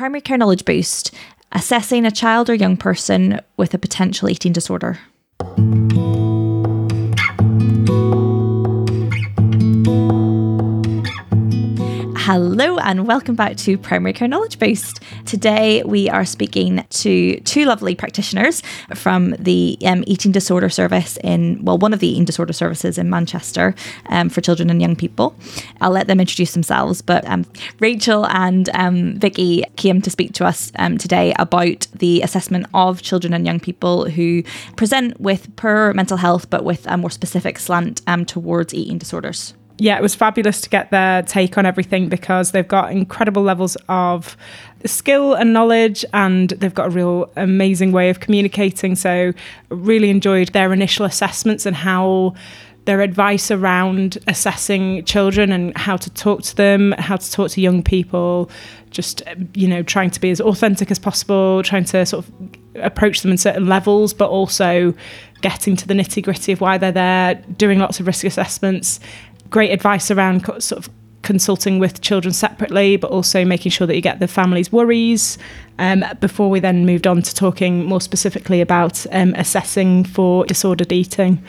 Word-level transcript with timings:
Primary 0.00 0.22
Care 0.22 0.38
Knowledge 0.38 0.64
Boost 0.64 1.14
assessing 1.52 2.06
a 2.06 2.10
child 2.10 2.48
or 2.48 2.54
young 2.54 2.74
person 2.74 3.38
with 3.58 3.74
a 3.74 3.78
potential 3.78 4.30
eating 4.30 4.50
disorder. 4.50 4.98
Hello 12.32 12.78
and 12.78 13.08
welcome 13.08 13.34
back 13.34 13.56
to 13.56 13.76
Primary 13.76 14.12
Care 14.12 14.28
Knowledge 14.28 14.60
Boost. 14.60 15.00
Today 15.26 15.82
we 15.82 16.08
are 16.08 16.24
speaking 16.24 16.86
to 16.90 17.40
two 17.40 17.64
lovely 17.64 17.96
practitioners 17.96 18.62
from 18.94 19.32
the 19.32 19.76
um, 19.84 20.04
eating 20.06 20.30
disorder 20.30 20.68
service 20.68 21.18
in, 21.24 21.58
well, 21.64 21.76
one 21.76 21.92
of 21.92 21.98
the 21.98 22.06
eating 22.06 22.24
disorder 22.24 22.52
services 22.52 22.98
in 22.98 23.10
Manchester 23.10 23.74
um, 24.10 24.28
for 24.28 24.40
children 24.42 24.70
and 24.70 24.80
young 24.80 24.94
people. 24.94 25.34
I'll 25.80 25.90
let 25.90 26.06
them 26.06 26.20
introduce 26.20 26.52
themselves, 26.52 27.02
but 27.02 27.26
um, 27.26 27.46
Rachel 27.80 28.24
and 28.28 28.70
um, 28.74 29.18
Vicky 29.18 29.64
came 29.74 30.00
to 30.00 30.08
speak 30.08 30.32
to 30.34 30.46
us 30.46 30.70
um, 30.76 30.98
today 30.98 31.34
about 31.36 31.88
the 31.92 32.22
assessment 32.22 32.68
of 32.72 33.02
children 33.02 33.34
and 33.34 33.44
young 33.44 33.58
people 33.58 34.08
who 34.08 34.44
present 34.76 35.20
with 35.20 35.56
poor 35.56 35.92
mental 35.94 36.18
health 36.18 36.48
but 36.48 36.64
with 36.64 36.86
a 36.86 36.96
more 36.96 37.10
specific 37.10 37.58
slant 37.58 38.02
um, 38.06 38.24
towards 38.24 38.72
eating 38.72 38.98
disorders 38.98 39.54
yeah, 39.80 39.96
it 39.96 40.02
was 40.02 40.14
fabulous 40.14 40.60
to 40.60 40.68
get 40.68 40.90
their 40.90 41.22
take 41.22 41.56
on 41.56 41.64
everything 41.64 42.10
because 42.10 42.50
they've 42.50 42.68
got 42.68 42.92
incredible 42.92 43.42
levels 43.42 43.78
of 43.88 44.36
skill 44.84 45.32
and 45.32 45.54
knowledge 45.54 46.04
and 46.12 46.50
they've 46.50 46.74
got 46.74 46.88
a 46.88 46.90
real 46.90 47.32
amazing 47.36 47.90
way 47.90 48.10
of 48.10 48.20
communicating. 48.20 48.94
So, 48.94 49.32
really 49.70 50.10
enjoyed 50.10 50.48
their 50.48 50.74
initial 50.74 51.06
assessments 51.06 51.64
and 51.64 51.74
how 51.74 52.34
their 52.84 53.00
advice 53.00 53.50
around 53.50 54.18
assessing 54.26 55.02
children 55.06 55.50
and 55.50 55.74
how 55.78 55.96
to 55.96 56.10
talk 56.10 56.42
to 56.42 56.56
them, 56.56 56.92
how 56.98 57.16
to 57.16 57.32
talk 57.32 57.50
to 57.52 57.60
young 57.62 57.82
people, 57.82 58.50
just, 58.90 59.22
you 59.54 59.66
know, 59.66 59.82
trying 59.82 60.10
to 60.10 60.20
be 60.20 60.30
as 60.30 60.42
authentic 60.42 60.90
as 60.90 60.98
possible, 60.98 61.62
trying 61.62 61.84
to 61.84 62.04
sort 62.04 62.26
of 62.26 62.32
approach 62.82 63.22
them 63.22 63.30
in 63.30 63.38
certain 63.38 63.66
levels, 63.66 64.12
but 64.12 64.28
also 64.28 64.94
getting 65.40 65.74
to 65.76 65.88
the 65.88 65.94
nitty 65.94 66.22
gritty 66.22 66.52
of 66.52 66.60
why 66.60 66.76
they're 66.76 66.92
there, 66.92 67.34
doing 67.56 67.78
lots 67.78 68.00
of 68.00 68.06
risk 68.06 68.24
assessments, 68.24 69.00
great 69.50 69.70
advice 69.70 70.10
around 70.10 70.44
sort 70.62 70.72
of 70.72 70.88
consulting 71.22 71.78
with 71.78 72.00
children 72.00 72.32
separately, 72.32 72.96
but 72.96 73.10
also 73.10 73.44
making 73.44 73.70
sure 73.70 73.86
that 73.86 73.94
you 73.94 74.00
get 74.00 74.20
the 74.20 74.28
family's 74.28 74.72
worries. 74.72 75.38
Um, 75.78 76.04
before 76.20 76.50
we 76.50 76.60
then 76.60 76.86
moved 76.86 77.06
on 77.06 77.22
to 77.22 77.34
talking 77.34 77.84
more 77.84 78.00
specifically 78.00 78.60
about 78.60 79.06
um, 79.12 79.34
assessing 79.36 80.04
for 80.04 80.44
disordered 80.46 80.92
eating. 80.92 81.42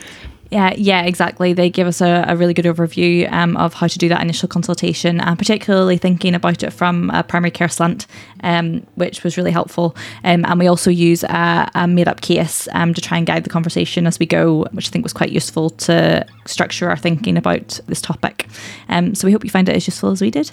Yeah, 0.52 0.74
yeah, 0.76 1.04
exactly. 1.04 1.54
They 1.54 1.70
give 1.70 1.88
us 1.88 2.02
a, 2.02 2.26
a 2.28 2.36
really 2.36 2.54
good 2.54 2.66
overview 2.66 3.32
um, 3.32 3.56
of 3.56 3.74
how 3.74 3.88
to 3.88 3.98
do 3.98 4.10
that 4.10 4.22
initial 4.22 4.50
consultation, 4.50 5.22
and 5.22 5.40
particularly 5.40 5.98
thinking 5.98 6.36
about 6.36 6.62
it 6.62 6.72
from 6.72 7.10
a 7.12 7.24
primary 7.24 7.52
care 7.52 7.70
slant, 7.70 8.06
um, 8.44 8.86
which 8.96 9.24
was 9.24 9.38
really 9.38 9.52
helpful. 9.52 9.96
Um, 10.26 10.44
and 10.46 10.60
we 10.60 10.68
also 10.68 10.92
use 10.92 11.24
a, 11.24 11.72
a 11.74 11.88
made 11.88 12.10
up 12.10 12.20
case 12.20 12.68
um, 12.74 12.94
to 12.94 13.00
try 13.00 13.18
and 13.18 13.26
guide 13.26 13.46
the 13.46 13.50
conversation 13.50 14.06
as 14.06 14.20
we 14.20 14.26
go, 14.26 14.66
which 14.74 14.90
I 14.90 14.92
think 14.92 15.06
was 15.06 15.14
quite 15.14 15.32
useful 15.32 15.70
to 15.70 16.26
structure 16.46 16.90
our 16.90 16.98
thinking 16.98 17.38
about 17.38 17.80
this 17.88 18.02
topic. 18.02 18.50
Um, 18.90 19.16
so 19.16 19.28
we 19.28 19.32
hope 19.32 19.46
you 19.46 19.50
find 19.50 19.70
it 19.70 19.76
as 19.78 19.88
useful 19.88 20.12
as 20.12 20.20
we 20.20 20.32
did. 20.32 20.52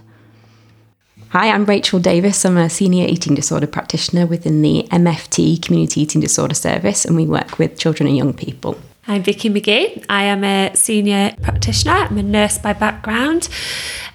Hi, 1.30 1.50
I'm 1.50 1.64
Rachel 1.64 1.98
Davies. 1.98 2.44
I'm 2.44 2.56
a 2.56 2.70
senior 2.70 3.08
eating 3.08 3.34
disorder 3.34 3.66
practitioner 3.66 4.26
within 4.26 4.62
the 4.62 4.86
MFT 4.92 5.60
Community 5.60 6.02
Eating 6.02 6.20
Disorder 6.20 6.54
Service, 6.54 7.04
and 7.04 7.16
we 7.16 7.26
work 7.26 7.58
with 7.58 7.76
children 7.76 8.06
and 8.06 8.16
young 8.16 8.32
people. 8.32 8.78
I'm 9.10 9.22
Vicky 9.22 9.48
McGee. 9.48 10.04
I 10.10 10.24
am 10.24 10.44
a 10.44 10.70
senior 10.74 11.34
practitioner. 11.40 11.92
I'm 11.92 12.18
a 12.18 12.22
nurse 12.22 12.58
by 12.58 12.74
background 12.74 13.48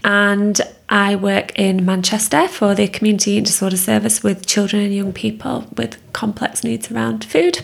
and 0.03 0.61
I 0.87 1.15
work 1.15 1.57
in 1.57 1.83
Manchester 1.83 2.47
for 2.47 2.75
the 2.75 2.87
Community 2.87 3.31
Eating 3.31 3.45
Disorder 3.45 3.75
Service 3.75 4.21
with 4.21 4.45
children 4.45 4.83
and 4.83 4.93
young 4.93 5.11
people 5.11 5.65
with 5.75 5.97
complex 6.13 6.63
needs 6.63 6.91
around 6.91 7.25
food. 7.25 7.59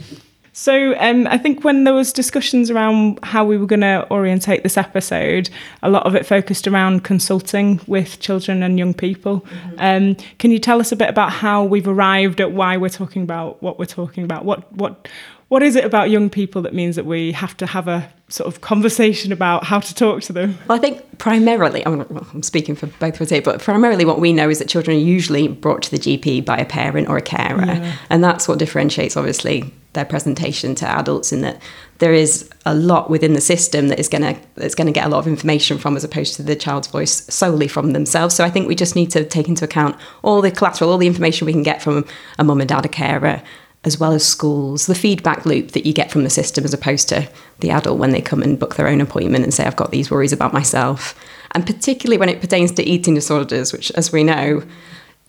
So 0.54 0.96
um, 1.00 1.28
I 1.28 1.38
think 1.38 1.64
when 1.64 1.84
there 1.84 1.94
was 1.94 2.12
discussions 2.12 2.72
around 2.72 3.20
how 3.22 3.46
we 3.46 3.58
were 3.58 3.68
going 3.68 3.82
to 3.82 4.08
orientate 4.12 4.64
this 4.64 4.76
episode, 4.76 5.52
a 5.84 5.90
lot 5.90 6.08
of 6.08 6.16
it 6.16 6.26
focused 6.26 6.68
around 6.68 7.04
consulting 7.04 7.80
with 7.86 8.20
children 8.20 8.64
and 8.64 8.80
young 8.80 8.96
people. 8.96 9.42
Mm-hmm. 9.42 9.76
Um, 9.78 10.16
can 10.40 10.50
you 10.50 10.58
tell 10.58 10.80
us 10.80 10.92
a 10.92 10.96
bit 10.96 11.10
about 11.10 11.32
how 11.32 11.64
we've 11.64 11.88
arrived 11.88 12.42
at 12.42 12.54
why 12.54 12.76
we're 12.76 12.90
talking 12.90 13.22
about 13.22 13.62
what 13.62 13.78
we're 13.78 13.86
talking 13.86 14.24
about? 14.24 14.46
What 14.46 14.74
what 14.74 15.08
what 15.50 15.64
is 15.64 15.76
it 15.76 15.84
about 15.84 16.10
young 16.10 16.30
people 16.30 16.62
that 16.62 16.74
means 16.74 16.96
that 16.96 17.06
we 17.06 17.32
have 17.32 17.58
to 17.58 17.66
have 17.66 17.88
a 17.88 18.10
sort 18.30 18.48
of 18.48 18.62
conversation 18.62 19.32
about 19.32 19.64
how 19.64 19.80
to 19.80 19.94
talk 19.96 20.22
to 20.22 20.34
them? 20.34 20.58
Well, 20.68 20.78
I 20.78 20.82
think 20.82 21.18
primarily, 21.18 21.86
I'm, 21.86 21.98
well, 22.08 22.28
I'm 22.34 22.44
speaking 22.44 22.76
for 22.76 22.86
both 22.86 23.16
of 23.16 23.22
us 23.22 23.30
here, 23.30 23.42
but 23.42 23.60
primarily 23.60 24.06
what 24.06 24.20
we 24.20 24.32
know 24.32 24.48
is 24.48 24.60
that 24.60 24.70
children 24.70 24.96
are 24.96 25.00
usually 25.00 25.48
brought 25.48 25.82
to 25.84 25.92
the 25.92 25.98
GP 25.98 26.46
by 26.46 26.58
a 26.58 26.66
parent 26.66 27.10
or 27.10 27.18
a 27.18 27.22
carer. 27.22 27.66
Yeah. 27.66 27.98
And 28.12 28.24
that's 28.24 28.48
what 28.48 28.60
differentiates, 28.60 29.18
obviously, 29.18 29.74
their 29.94 30.06
presentation 30.06 30.76
to 30.76 30.88
adults 30.88 31.32
in 31.32 31.42
that 31.42 31.60
there 31.98 32.14
is 32.14 32.48
a 32.66 32.76
lot 32.76 33.10
within 33.10 33.34
the 33.34 33.42
system 33.42 33.88
that 33.88 34.00
is 34.00 34.08
going 34.08 34.22
to 34.22 34.40
that's 34.56 34.76
going 34.76 34.86
to 34.86 34.94
get 34.94 35.06
a 35.06 35.10
lot 35.10 35.18
of 35.18 35.28
information 35.28 35.80
from 35.80 35.98
as 35.98 36.04
opposed 36.04 36.36
to 36.36 36.44
the 36.44 36.56
child's 36.56 36.88
voice 36.88 37.26
solely 37.34 37.68
from 37.68 37.92
themselves 37.94 38.36
so 38.36 38.44
i 38.44 38.52
think 38.52 38.68
we 38.68 38.76
just 38.76 38.96
need 38.96 39.10
to 39.10 39.26
take 39.26 39.48
into 39.48 39.66
account 39.66 39.96
all 40.22 40.42
the 40.42 40.52
collateral 40.52 40.92
all 40.92 41.00
the 41.00 41.08
information 41.08 41.48
we 41.48 41.52
can 41.52 41.64
get 41.64 41.82
from 41.82 42.06
a 42.38 42.44
mum 42.44 42.62
and 42.62 42.70
dad 42.70 42.86
a 42.86 42.88
carer 42.88 43.42
as 43.86 44.00
well 44.00 44.12
as 44.12 44.28
schools, 44.28 44.88
the 44.88 44.96
feedback 44.96 45.46
loop 45.46 45.72
that 45.72 45.86
you 45.86 45.94
get 45.94 46.12
from 46.12 46.24
the 46.24 46.30
system 46.30 46.66
as 46.66 46.74
opposed 46.74 47.08
to 47.10 47.30
the 47.60 47.72
adult 47.72 47.98
when 47.98 48.12
they 48.12 48.22
come 48.22 48.42
and 48.42 48.60
book 48.60 48.76
their 48.76 48.88
own 48.88 49.00
appointment 49.00 49.44
and 49.44 49.54
say, 49.54 49.66
I've 49.66 49.76
got 49.76 49.92
these 49.92 50.12
worries 50.12 50.34
about 50.34 50.54
myself. 50.54 51.18
And 51.52 51.66
particularly 51.66 52.18
when 52.18 52.30
it 52.30 52.42
pertains 52.42 52.74
to 52.74 52.84
eating 52.84 53.16
disorders, 53.16 53.72
which, 53.72 53.90
as 53.92 54.12
we 54.12 54.24
know, 54.24 54.64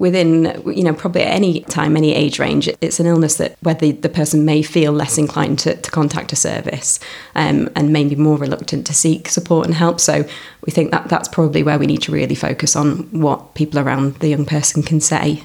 within 0.01 0.45
you 0.67 0.83
know 0.83 0.95
probably 0.95 1.21
at 1.21 1.33
any 1.33 1.61
time 1.61 1.95
any 1.95 2.15
age 2.15 2.39
range 2.39 2.69
it's 2.81 2.99
an 2.99 3.07
illness 3.07 3.37
that 3.37 3.55
where 3.61 3.75
the, 3.75 3.93
the 3.93 4.09
person 4.09 4.47
may 4.47 4.63
feel 4.63 4.93
less 4.93 5.19
inclined 5.19 5.59
to, 5.59 5.77
to 5.77 5.91
contact 5.91 6.33
a 6.33 6.37
service 6.37 6.99
um, 7.35 7.69
and 7.77 7.93
may 7.93 8.03
be 8.03 8.17
more 8.17 8.39
reluctant 8.39 8.87
to 8.87 8.95
seek 8.95 9.29
support 9.29 9.67
and 9.67 9.75
help 9.75 10.01
so 10.01 10.27
we 10.65 10.73
think 10.73 10.91
that 10.91 11.07
that's 11.11 11.29
probably 11.29 11.63
where 11.63 11.79
we 11.79 11.87
need 11.87 12.01
to 12.01 12.11
really 12.11 12.35
focus 12.35 12.75
on 12.75 13.01
what 13.11 13.55
people 13.55 13.79
around 13.79 14.15
the 14.17 14.29
young 14.29 14.47
person 14.47 14.83
can 14.83 15.01
say 15.01 15.43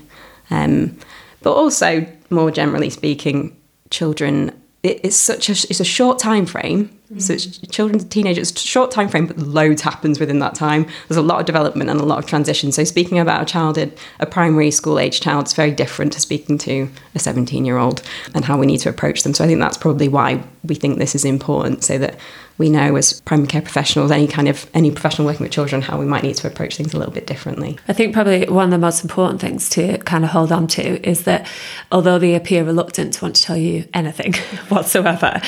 um, 0.49 0.97
but 1.45 1.53
also 1.53 2.07
more 2.31 2.49
generally 2.49 2.89
speaking, 2.89 3.55
children 3.91 4.51
it, 4.85 4.99
it's 5.03 5.15
such 5.15 5.49
a 5.49 5.53
it's 5.53 5.79
a 5.79 5.85
short 5.85 6.19
time 6.19 6.45
frame. 6.45 6.89
Mm. 7.11 7.21
So 7.21 7.33
it's 7.33 7.57
children, 7.67 7.99
teenagers, 8.09 8.51
it's 8.51 8.63
a 8.63 8.67
short 8.67 8.91
time 8.91 9.09
frame, 9.09 9.27
but 9.27 9.37
loads 9.37 9.81
happens 9.83 10.19
within 10.19 10.39
that 10.39 10.55
time. 10.55 10.87
There's 11.07 11.17
a 11.17 11.23
lot 11.23 11.39
of 11.39 11.45
development 11.45 11.89
and 11.89 11.99
a 11.99 12.03
lot 12.03 12.17
of 12.17 12.25
transition. 12.25 12.71
So 12.71 12.83
speaking 12.83 13.19
about 13.19 13.43
a 13.43 13.45
child, 13.45 13.77
a 13.77 14.25
primary 14.25 14.71
school 14.71 14.97
age 14.97 15.21
child, 15.21 15.45
is 15.45 15.53
very 15.53 15.71
different 15.71 16.13
to 16.13 16.19
speaking 16.19 16.57
to 16.59 16.89
a 17.13 17.19
17 17.19 17.63
year 17.65 17.77
old 17.77 18.01
and 18.33 18.45
how 18.45 18.57
we 18.57 18.65
need 18.65 18.79
to 18.79 18.89
approach 18.89 19.23
them. 19.23 19.33
So 19.33 19.43
I 19.43 19.47
think 19.47 19.59
that's 19.59 19.77
probably 19.77 20.07
why 20.07 20.43
we 20.63 20.75
think 20.75 20.97
this 20.97 21.13
is 21.13 21.25
important, 21.25 21.83
so 21.83 21.97
that 21.99 22.17
we 22.57 22.69
know 22.69 22.95
as 22.95 23.21
primary 23.21 23.47
care 23.47 23.61
professionals, 23.61 24.11
any 24.11 24.27
kind 24.27 24.47
of 24.47 24.69
any 24.73 24.91
professional 24.91 25.27
working 25.27 25.43
with 25.43 25.51
children, 25.51 25.81
how 25.81 25.99
we 25.99 26.05
might 26.05 26.23
need 26.23 26.35
to 26.37 26.47
approach 26.47 26.77
things 26.77 26.93
a 26.93 26.97
little 26.97 27.13
bit 27.13 27.27
differently. 27.27 27.77
I 27.87 27.93
think 27.93 28.13
probably 28.13 28.45
one 28.47 28.65
of 28.65 28.71
the 28.71 28.77
most 28.77 29.03
important 29.03 29.41
things 29.41 29.69
to 29.71 29.97
kind 29.99 30.23
of 30.23 30.29
hold 30.29 30.51
on 30.51 30.67
to 30.67 31.07
is 31.07 31.23
that 31.23 31.47
although 31.91 32.19
they 32.19 32.35
appear 32.35 32.63
reluctant 32.63 33.13
to 33.15 33.25
want 33.25 33.35
to 33.35 33.41
tell 33.41 33.57
you 33.57 33.87
anything 33.93 34.33
whatsoever, 34.69 35.41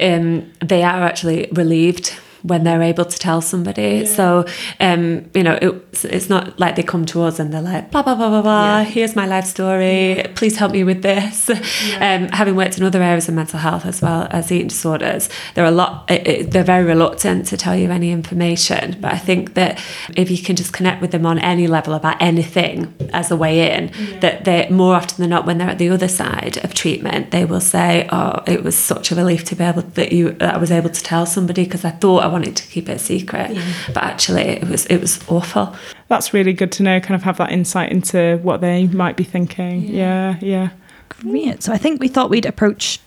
um, 0.00 0.52
they 0.60 0.82
are 0.82 1.02
actually 1.02 1.48
relieved 1.52 2.14
when 2.42 2.64
they're 2.64 2.82
able 2.82 3.04
to 3.04 3.18
tell 3.18 3.40
somebody. 3.40 3.82
Yeah. 3.82 4.04
So, 4.04 4.44
um, 4.80 5.30
you 5.34 5.42
know, 5.42 5.58
it, 5.60 6.04
it's 6.04 6.28
not 6.28 6.58
like 6.58 6.76
they 6.76 6.82
come 6.82 7.04
to 7.06 7.22
us 7.22 7.38
and 7.38 7.52
they're 7.52 7.62
like, 7.62 7.90
blah, 7.90 8.02
blah, 8.02 8.14
blah, 8.14 8.28
blah, 8.28 8.42
blah, 8.42 8.78
yeah. 8.78 8.84
here's 8.84 9.16
my 9.16 9.26
life 9.26 9.44
story, 9.44 10.16
yeah. 10.16 10.26
please 10.34 10.56
help 10.56 10.72
me 10.72 10.84
with 10.84 11.02
this. 11.02 11.50
Um, 12.00 12.28
having 12.28 12.56
worked 12.56 12.78
in 12.78 12.84
other 12.84 13.02
areas 13.02 13.28
of 13.28 13.34
mental 13.34 13.58
health 13.58 13.84
as 13.84 14.00
well 14.00 14.26
as 14.30 14.50
eating 14.50 14.68
disorders, 14.68 15.28
they're 15.54 15.64
a 15.64 15.70
lot, 15.70 16.10
it, 16.10 16.26
it, 16.26 16.50
they're 16.50 16.64
very 16.64 16.84
reluctant 16.84 17.46
to 17.46 17.56
tell 17.56 17.76
you 17.76 17.90
any 17.90 18.10
information. 18.10 18.96
But 19.00 19.12
I 19.12 19.18
think 19.18 19.54
that 19.54 19.82
if 20.16 20.30
you 20.30 20.38
can 20.38 20.56
just 20.56 20.72
connect 20.72 21.02
with 21.02 21.10
them 21.10 21.26
on 21.26 21.38
any 21.38 21.66
level 21.66 21.94
about 21.94 22.20
anything 22.20 22.94
as 23.12 23.30
a 23.30 23.36
way 23.36 23.72
in, 23.72 23.92
that 24.20 24.44
they 24.44 24.68
more 24.70 24.94
often 24.94 25.22
than 25.22 25.30
not, 25.30 25.46
when 25.46 25.58
they're 25.58 25.68
at 25.68 25.78
the 25.78 25.90
other 25.90 26.08
side 26.08 26.58
of 26.64 26.74
treatment, 26.74 27.30
they 27.30 27.44
will 27.44 27.60
say, 27.60 28.08
oh, 28.10 28.42
it 28.46 28.62
was 28.62 28.76
such 28.76 29.12
a 29.12 29.14
relief 29.14 29.44
to 29.44 29.56
be 29.56 29.64
able 29.64 29.82
that 29.82 30.12
you, 30.12 30.32
that 30.32 30.54
I 30.54 30.58
was 30.58 30.70
able 30.70 30.90
to 30.90 31.02
tell 31.02 31.26
somebody 31.26 31.64
because 31.64 31.84
I 31.84 31.90
thought 31.90 32.22
I 32.22 32.26
wanted 32.30 32.56
to 32.56 32.66
keep 32.66 32.88
it 32.88 32.92
a 32.92 32.98
secret, 32.98 33.52
yeah. 33.52 33.72
but 33.88 34.02
actually 34.02 34.42
it 34.42 34.68
was 34.68 34.86
it 34.86 34.98
was 34.98 35.20
awful. 35.28 35.74
That's 36.08 36.32
really 36.32 36.52
good 36.52 36.72
to 36.72 36.82
know. 36.82 37.00
Kind 37.00 37.14
of 37.14 37.22
have 37.22 37.36
that 37.38 37.52
insight 37.52 37.92
into 37.92 38.38
what 38.42 38.60
they 38.60 38.86
might 38.88 39.16
be 39.16 39.24
thinking. 39.24 39.82
Yeah, 39.82 40.36
yeah. 40.40 40.62
yeah. 40.62 40.68
Great. 41.08 41.62
So 41.62 41.72
I 41.72 41.78
think 41.78 42.00
we 42.00 42.08
thought 42.08 42.30
we'd 42.30 42.46
approach 42.46 43.00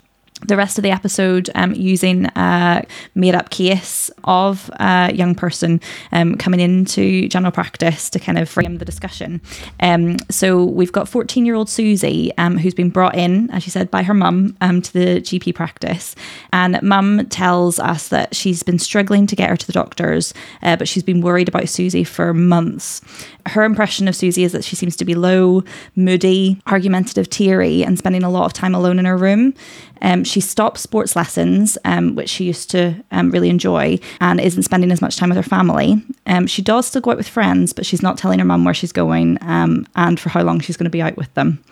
the 0.47 0.57
rest 0.57 0.77
of 0.77 0.83
the 0.83 0.91
episode 0.91 1.49
um, 1.55 1.73
using 1.73 2.25
a 2.35 2.85
made 3.15 3.35
up 3.35 3.49
case 3.49 4.09
of 4.23 4.69
a 4.79 5.11
young 5.13 5.35
person 5.35 5.79
um, 6.11 6.35
coming 6.35 6.59
into 6.59 7.27
general 7.29 7.51
practice 7.51 8.09
to 8.09 8.19
kind 8.19 8.37
of 8.37 8.49
frame 8.49 8.77
the 8.77 8.85
discussion. 8.85 9.41
Um, 9.79 10.17
so 10.29 10.63
we've 10.63 10.91
got 10.91 11.07
14 11.07 11.45
year 11.45 11.55
old 11.55 11.69
Susie 11.69 12.31
um, 12.37 12.57
who's 12.57 12.73
been 12.73 12.89
brought 12.89 13.15
in, 13.15 13.49
as 13.51 13.63
she 13.63 13.69
said, 13.69 13.89
by 13.91 14.03
her 14.03 14.13
mum 14.13 14.55
um, 14.61 14.81
to 14.81 14.93
the 14.93 15.21
GP 15.21 15.55
practice. 15.55 16.15
And 16.51 16.81
mum 16.81 17.27
tells 17.27 17.79
us 17.79 18.09
that 18.09 18.35
she's 18.35 18.63
been 18.63 18.79
struggling 18.79 19.27
to 19.27 19.35
get 19.35 19.49
her 19.49 19.57
to 19.57 19.67
the 19.67 19.73
doctors, 19.73 20.33
uh, 20.61 20.75
but 20.75 20.87
she's 20.87 21.03
been 21.03 21.21
worried 21.21 21.47
about 21.47 21.69
Susie 21.69 22.03
for 22.03 22.33
months. 22.33 23.01
Her 23.47 23.63
impression 23.63 24.07
of 24.07 24.15
Susie 24.15 24.43
is 24.43 24.51
that 24.53 24.63
she 24.63 24.75
seems 24.75 24.95
to 24.97 25.05
be 25.05 25.15
low, 25.15 25.63
moody, 25.95 26.61
argumentative, 26.67 27.29
teary, 27.29 27.83
and 27.83 27.97
spending 27.97 28.23
a 28.23 28.29
lot 28.29 28.45
of 28.45 28.53
time 28.53 28.73
alone 28.73 28.99
in 28.99 29.05
her 29.05 29.17
room. 29.17 29.53
Um, 30.01 30.23
she 30.33 30.39
stopped 30.39 30.79
sports 30.79 31.15
lessons, 31.15 31.77
um, 31.85 32.15
which 32.15 32.27
she 32.27 32.45
used 32.45 32.71
to 32.71 32.95
um, 33.11 33.29
really 33.29 33.49
enjoy, 33.49 33.99
and 34.19 34.41
isn't 34.41 34.63
spending 34.63 34.91
as 34.91 34.99
much 34.99 35.15
time 35.15 35.29
with 35.29 35.37
her 35.37 35.43
family. 35.43 36.03
Um, 36.25 36.47
she 36.47 36.63
does 36.63 36.87
still 36.87 37.01
go 37.01 37.11
out 37.11 37.17
with 37.17 37.27
friends, 37.27 37.71
but 37.71 37.85
she's 37.85 38.01
not 38.01 38.17
telling 38.17 38.39
her 38.39 38.45
mum 38.45 38.65
where 38.65 38.73
she's 38.73 38.91
going 38.91 39.37
um, 39.41 39.85
and 39.95 40.19
for 40.19 40.29
how 40.29 40.41
long 40.41 40.59
she's 40.59 40.75
going 40.75 40.85
to 40.85 40.89
be 40.89 41.03
out 41.03 41.17
with 41.17 41.31
them. 41.35 41.63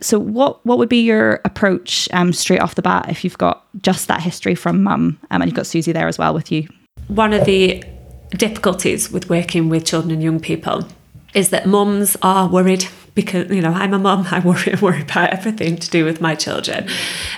So, 0.00 0.18
what 0.18 0.66
what 0.66 0.78
would 0.78 0.88
be 0.88 1.02
your 1.02 1.40
approach 1.44 2.08
um, 2.12 2.32
straight 2.32 2.60
off 2.60 2.74
the 2.74 2.82
bat 2.82 3.08
if 3.08 3.22
you've 3.22 3.38
got 3.38 3.64
just 3.80 4.08
that 4.08 4.20
history 4.20 4.56
from 4.56 4.82
mum 4.82 5.20
and 5.30 5.44
you've 5.44 5.54
got 5.54 5.68
Susie 5.68 5.92
there 5.92 6.08
as 6.08 6.18
well 6.18 6.34
with 6.34 6.50
you? 6.50 6.66
One 7.06 7.32
of 7.32 7.44
the 7.44 7.84
difficulties 8.30 9.12
with 9.12 9.30
working 9.30 9.68
with 9.68 9.84
children 9.84 10.10
and 10.10 10.22
young 10.22 10.40
people 10.40 10.88
is 11.34 11.50
that 11.50 11.66
mums 11.66 12.16
are 12.20 12.48
worried 12.48 12.88
because 13.14 13.50
you 13.50 13.60
know 13.60 13.72
I'm 13.72 13.92
a 13.92 13.98
mum. 13.98 14.26
I 14.30 14.40
worry 14.40 14.72
and 14.72 14.80
worry 14.82 15.02
about 15.02 15.30
everything 15.30 15.76
to 15.76 15.90
do 15.90 16.04
with 16.04 16.20
my 16.20 16.34
children, 16.34 16.88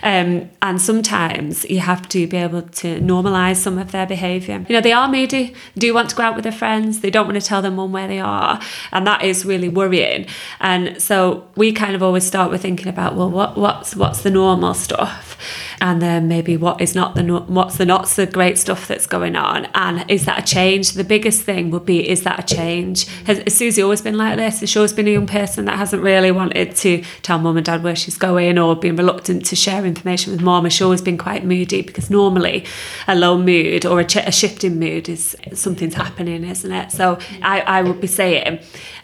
um, 0.02 0.50
and 0.62 0.80
sometimes 0.80 1.64
you 1.64 1.80
have 1.80 2.08
to 2.10 2.26
be 2.26 2.36
able 2.36 2.62
to 2.62 3.00
normalise 3.00 3.56
some 3.56 3.78
of 3.78 3.92
their 3.92 4.06
behaviour. 4.06 4.64
You 4.68 4.74
know 4.74 4.80
they 4.80 4.92
are 4.92 5.08
moody, 5.08 5.54
do 5.76 5.92
want 5.92 6.10
to 6.10 6.16
go 6.16 6.22
out 6.22 6.34
with 6.34 6.44
their 6.44 6.52
friends. 6.52 7.00
They 7.00 7.10
don't 7.10 7.26
want 7.26 7.40
to 7.40 7.46
tell 7.46 7.62
their 7.62 7.70
mum 7.70 7.92
where 7.92 8.08
they 8.08 8.20
are, 8.20 8.60
and 8.92 9.06
that 9.06 9.22
is 9.22 9.44
really 9.44 9.68
worrying. 9.68 10.26
And 10.60 11.00
so 11.00 11.48
we 11.56 11.72
kind 11.72 11.94
of 11.94 12.02
always 12.02 12.24
start 12.24 12.50
with 12.50 12.62
thinking 12.62 12.88
about 12.88 13.16
well, 13.16 13.30
what 13.30 13.56
what's 13.56 13.96
what's 13.96 14.22
the 14.22 14.30
normal 14.30 14.74
stuff, 14.74 15.36
and 15.80 16.00
then 16.00 16.28
maybe 16.28 16.56
what 16.56 16.80
is 16.80 16.94
not 16.94 17.14
the 17.14 17.22
what's 17.24 17.76
the 17.76 17.86
not 17.86 18.08
so 18.08 18.26
great 18.26 18.58
stuff 18.58 18.88
that's 18.88 19.06
going 19.06 19.36
on, 19.36 19.66
and 19.74 20.08
is 20.10 20.24
that 20.26 20.38
a 20.38 20.54
change? 20.54 20.92
The 20.92 21.04
biggest 21.04 21.42
thing 21.42 21.70
would 21.70 21.84
be 21.84 22.08
is 22.08 22.22
that 22.22 22.50
a 22.50 22.54
change? 22.54 23.06
Has, 23.24 23.38
has 23.38 23.54
Susie 23.54 23.82
always 23.82 24.02
been 24.02 24.16
like 24.16 24.36
this? 24.36 24.60
Has 24.60 24.70
she 24.70 24.78
always 24.78 24.92
been 24.92 25.08
a 25.08 25.12
young 25.12 25.26
person 25.26 25.64
that 25.66 25.78
hasn't 25.78 26.02
really 26.02 26.30
wanted 26.30 26.74
to 26.76 27.02
tell 27.22 27.38
mum 27.38 27.56
and 27.56 27.66
dad 27.66 27.82
where 27.82 27.96
she's 27.96 28.16
going 28.16 28.58
or 28.58 28.76
been 28.76 28.96
reluctant 28.96 29.44
to 29.46 29.56
share 29.56 29.84
information 29.84 30.32
with 30.32 30.42
mum? 30.42 30.64
Has 30.64 30.72
she 30.72 30.84
always 30.84 31.02
been 31.02 31.18
quite 31.18 31.44
moody? 31.44 31.82
Because 31.82 32.10
normally 32.10 32.64
a 33.06 33.14
low 33.14 33.38
mood 33.38 33.86
or 33.86 34.00
a, 34.00 34.04
ch- 34.04 34.16
a 34.16 34.32
shift 34.32 34.64
in 34.64 34.78
mood 34.78 35.08
is 35.08 35.36
something's 35.52 35.94
happening, 35.94 36.44
isn't 36.44 36.72
it? 36.72 36.92
So 36.92 37.18
I, 37.42 37.60
I 37.60 37.82
would 37.82 38.00
be 38.00 38.06
saying 38.06 38.60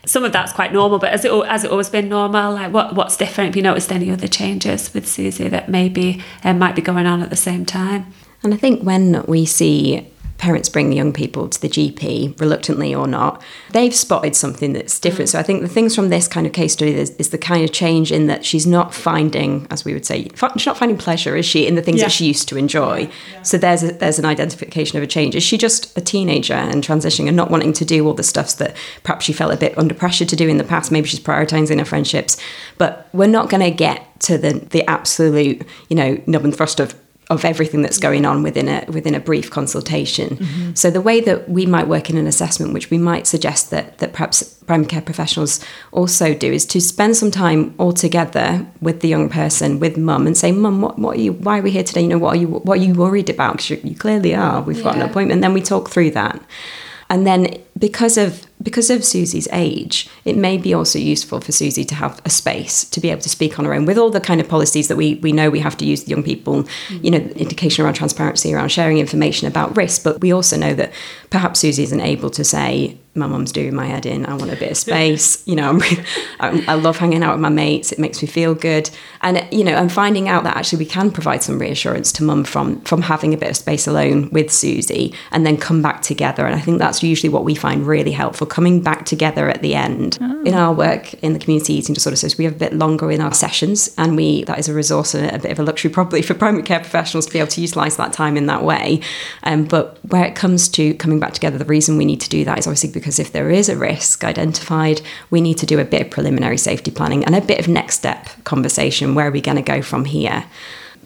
some 0.07 0.25
of 0.25 0.33
that's 0.33 0.53
quite 0.53 0.73
normal, 0.73 0.99
but 0.99 1.11
has 1.11 1.25
it, 1.25 1.33
has 1.47 1.65
it 1.65 1.71
always 1.71 1.89
been 1.89 2.09
normal? 2.09 2.55
Like 2.55 2.73
what, 2.73 2.95
what's 2.95 3.17
different? 3.17 3.49
Have 3.49 3.57
you 3.57 3.63
noticed 3.63 3.93
any 3.93 4.11
other 4.11 4.29
changes 4.29 4.93
with 4.95 5.07
Susie 5.07 5.49
that 5.49 5.69
maybe 5.69 6.23
um, 6.45 6.59
might 6.59 6.75
be 6.75 6.83
going 6.83 7.07
on 7.07 7.23
at 7.23 7.31
the 7.31 7.37
same 7.37 7.65
time? 7.65 8.13
And 8.43 8.55
I 8.55 8.57
think 8.57 8.83
when 8.83 9.23
we 9.27 9.45
see 9.45 10.11
parents 10.41 10.71
bring 10.71 10.89
the 10.89 10.97
young 10.97 11.13
people 11.13 11.49
to 11.51 11.61
the 11.61 11.69
GP, 11.69 12.41
reluctantly 12.41 12.95
or 12.95 13.07
not, 13.07 13.43
they've 13.73 13.95
spotted 13.95 14.35
something 14.35 14.73
that's 14.73 14.99
different. 14.99 15.29
Mm. 15.29 15.33
So 15.33 15.39
I 15.39 15.43
think 15.43 15.61
the 15.61 15.69
things 15.69 15.95
from 15.95 16.09
this 16.09 16.27
kind 16.27 16.47
of 16.47 16.55
case 16.55 16.73
study 16.73 16.95
is, 16.95 17.11
is, 17.17 17.29
the 17.29 17.39
kind 17.39 17.63
of 17.63 17.73
change 17.73 18.11
in 18.11 18.27
that 18.27 18.45
she's 18.45 18.67
not 18.67 18.95
finding, 18.95 19.67
as 19.71 19.85
we 19.85 19.93
would 19.93 20.07
say, 20.07 20.29
she's 20.57 20.67
not 20.67 20.79
finding 20.79 20.97
pleasure, 20.97 21.37
is 21.37 21.45
she, 21.45 21.67
in 21.67 21.75
the 21.75 21.83
things 21.83 21.99
yeah. 21.99 22.07
that 22.07 22.11
she 22.11 22.25
used 22.25 22.49
to 22.49 22.57
enjoy. 22.57 23.01
Yeah. 23.33 23.43
So 23.43 23.59
there's 23.59 23.83
a, 23.83 23.93
there's 23.93 24.19
an 24.19 24.25
identification 24.25 24.97
of 24.97 25.05
a 25.05 25.07
change. 25.07 25.37
Is 25.37 25.43
she 25.43 25.59
just 25.59 25.97
a 25.97 26.01
teenager 26.01 26.55
and 26.55 26.83
transitioning 26.83 27.29
and 27.29 27.37
not 27.37 27.51
wanting 27.51 27.75
to 27.75 27.85
do 27.85 28.07
all 28.07 28.15
the 28.15 28.23
stuffs 28.23 28.55
that 28.55 28.75
perhaps 29.05 29.27
she 29.27 29.35
felt 29.35 29.53
a 29.53 29.59
bit 29.59 29.77
under 29.77 29.95
pressure 29.95 30.25
to 30.25 30.37
do 30.37 30.49
in 30.49 30.57
the 30.57 30.65
past? 30.65 30.91
Maybe 30.91 31.07
she's 31.07 31.21
prioritizing 31.21 31.79
her 31.79 31.85
friendships, 31.85 32.39
but 32.79 33.09
we're 33.13 33.27
not 33.27 33.51
going 33.51 33.63
to 33.63 33.71
get 33.71 34.07
to 34.21 34.39
the 34.39 34.55
the 34.71 34.89
absolute, 34.89 35.67
you 35.89 35.97
know, 35.97 36.21
nub 36.27 36.45
and 36.45 36.55
thrust 36.55 36.81
of 36.81 36.95
of 37.31 37.45
everything 37.45 37.81
that's 37.81 37.99
going 37.99 38.27
on 38.27 38.43
within 38.43 38.69
a 38.69 38.85
within 38.89 39.15
a 39.15 39.21
brief 39.21 39.51
consultation. 39.51 40.37
Mm-hmm. 40.37 40.75
So 40.75 40.91
the 40.91 41.01
way 41.01 41.21
that 41.21 41.49
we 41.49 41.65
might 41.65 41.87
work 41.87 42.11
in 42.11 42.17
an 42.19 42.27
assessment, 42.27 42.75
which 42.75 42.91
we 42.91 42.99
might 42.99 43.27
suggest 43.27 43.71
that 43.71 43.99
that 43.99 44.13
perhaps 44.13 44.43
primary 44.67 44.89
care 44.89 45.01
professionals 45.01 45.65
also 45.93 46.35
do, 46.35 46.53
is 46.53 46.67
to 46.67 46.81
spend 46.81 47.17
some 47.17 47.31
time 47.31 47.73
all 47.79 47.93
together 47.93 48.67
with 48.81 49.01
the 49.01 49.09
young 49.09 49.29
person, 49.29 49.79
with 49.79 49.97
mum, 49.97 50.27
and 50.27 50.37
say, 50.37 50.51
"Mum, 50.51 50.83
what, 50.83 50.99
what 50.99 51.17
are 51.17 51.21
you? 51.21 51.33
Why 51.33 51.61
are 51.61 51.63
we 51.63 51.71
here 51.71 51.85
today? 51.85 52.03
You 52.03 52.09
know, 52.09 52.19
what 52.19 52.37
are 52.37 52.41
you 52.41 52.49
what 52.49 52.79
are 52.79 52.83
you 52.83 52.95
worried 52.95 53.31
about? 53.31 53.53
Because 53.53 53.71
you, 53.71 53.81
you, 53.85 53.95
clearly 53.95 54.35
are. 54.35 54.61
We've 54.61 54.79
yeah. 54.79 54.85
got 54.85 54.97
an 54.97 55.03
appointment." 55.03 55.37
And 55.37 55.45
then 55.45 55.55
we 55.55 55.63
talk 55.63 55.89
through 55.89 56.11
that. 56.11 56.43
And 57.09 57.27
then 57.27 57.61
because 57.79 58.19
of 58.19 58.47
because 58.63 58.91
of 58.91 59.05
Susie's 59.05 59.49
age, 59.53 60.09
it 60.25 60.37
may 60.37 60.59
be 60.59 60.75
also 60.75 60.99
useful 60.99 61.41
for 61.41 61.53
Susie 61.53 61.85
to 61.85 61.95
have 61.95 62.21
a 62.25 62.31
space 62.31 62.85
to 62.85 63.01
be 63.01 63.11
able 63.11 63.23
to 63.23 63.29
speak 63.29 63.59
on 63.59 63.65
her 63.65 63.73
own 63.73 63.87
with 63.87 63.97
all 63.97 64.11
the 64.11 64.21
kind 64.21 64.41
of 64.41 64.49
policies 64.49 64.89
that 64.89 64.97
we 64.97 65.15
we 65.17 65.33
know 65.33 65.49
we 65.51 65.61
have 65.61 65.77
to 65.79 65.85
use 65.85 66.01
with 66.01 66.09
young 66.09 66.23
people, 66.23 66.67
you 66.91 67.11
know, 67.11 67.19
indication 67.19 67.85
around 67.85 67.95
transparency, 67.95 68.53
around 68.53 68.69
sharing 68.69 68.99
information 68.99 69.49
about 69.49 69.77
risk. 69.77 70.05
But 70.05 70.21
we 70.21 70.33
also 70.33 70.57
know 70.57 70.75
that 70.75 70.93
perhaps 71.31 71.61
Susie 71.61 71.83
isn't 71.83 72.01
able 72.01 72.31
to 72.31 72.45
say, 72.45 72.99
my 73.15 73.27
mum's 73.27 73.51
doing 73.51 73.75
my 73.75 73.87
head 73.87 74.07
in. 74.07 74.25
I 74.25 74.35
want 74.35 74.53
a 74.53 74.57
bit 74.57 74.71
of 74.71 74.77
space. 74.87 75.47
you 75.47 75.57
know, 75.57 75.81
I'm, 76.39 76.69
I 76.69 76.75
love 76.75 76.99
hanging 76.99 77.23
out 77.23 77.33
with 77.33 77.41
my 77.41 77.49
mates. 77.49 77.93
It 77.93 77.99
makes 77.99 78.23
me 78.23 78.29
feel 78.29 78.55
good. 78.55 78.89
And 79.23 79.47
you 79.51 79.65
know, 79.65 79.73
and 79.73 79.91
finding 79.91 80.29
out 80.29 80.45
that 80.45 80.57
actually 80.57 80.79
we 80.79 80.87
can 80.87 81.11
provide 81.11 81.43
some 81.43 81.59
reassurance 81.59 82.13
to 82.13 82.25
mum 82.25 82.45
from 82.45 82.81
from 82.83 83.03
having 83.03 83.35
a 83.35 83.37
bit 83.37 83.51
of 83.51 83.57
space 83.57 83.87
alone 83.87 84.31
with 84.31 84.51
Susie, 84.51 85.15
and 85.33 85.45
then 85.45 85.57
come 85.57 85.83
back 85.83 86.03
together. 86.03 86.47
And 86.47 86.55
I 86.55 86.61
think 86.61 86.79
that's 86.79 87.03
usually 87.03 87.31
what 87.31 87.45
we 87.45 87.55
find 87.55 87.87
really 87.87 88.13
helpful. 88.13 88.47
Coming 88.51 88.83
back 88.83 89.07
together 89.07 89.49
at 89.49 89.63
the 89.63 89.75
end 89.75 90.19
oh. 90.21 90.43
in 90.43 90.55
our 90.55 90.75
work 90.75 91.15
in 91.15 91.33
the 91.33 91.39
community 91.39 91.73
eating 91.75 91.95
disorder 91.95 92.17
so 92.17 92.29
we 92.37 92.45
have 92.45 92.55
a 92.55 92.59
bit 92.59 92.73
longer 92.73 93.11
in 93.11 93.21
our 93.21 93.33
sessions, 93.33 93.95
and 93.97 94.17
we 94.17 94.45
that 94.45 94.59
is 94.59 94.69
a 94.69 94.75
resource 94.75 95.15
and 95.15 95.35
a 95.35 95.39
bit 95.39 95.53
of 95.53 95.59
a 95.59 95.63
luxury 95.63 95.91
probably 95.91 96.21
for 96.29 96.35
primary 96.35 96.65
care 96.65 96.81
professionals 96.81 97.27
to 97.27 97.33
be 97.33 97.39
able 97.39 97.49
to 97.49 97.61
utilise 97.61 97.97
that 97.97 98.13
time 98.13 98.37
in 98.37 98.47
that 98.47 98.65
way. 98.65 99.01
Um, 99.45 99.65
but 99.65 99.99
where 100.05 100.25
it 100.25 100.35
comes 100.35 100.69
to 100.71 100.95
coming 100.95 101.21
back 101.21 101.33
together, 101.33 101.59
the 101.59 101.65
reason 101.65 101.97
we 101.97 102.05
need 102.05 102.21
to 102.21 102.29
do 102.29 102.45
that 102.45 102.59
is 102.59 102.67
obviously 102.67 102.91
because 102.91 103.19
if 103.19 103.33
there 103.33 103.51
is 103.51 103.69
a 103.69 103.77
risk 103.77 104.25
identified, 104.25 105.01
we 105.31 105.41
need 105.41 105.59
to 105.59 105.67
do 105.67 105.79
a 105.79 105.85
bit 105.85 106.03
of 106.03 106.11
preliminary 106.11 106.59
safety 106.59 106.91
planning 106.91 107.25
and 107.25 107.35
a 107.37 107.41
bit 107.41 107.61
of 107.61 107.69
next 107.69 107.97
step 107.97 108.29
conversation. 108.45 109.15
Where 109.15 109.29
are 109.29 109.33
we 109.33 109.41
going 109.41 109.57
to 109.57 109.63
go 109.63 109.81
from 109.81 110.05
here? 110.05 110.45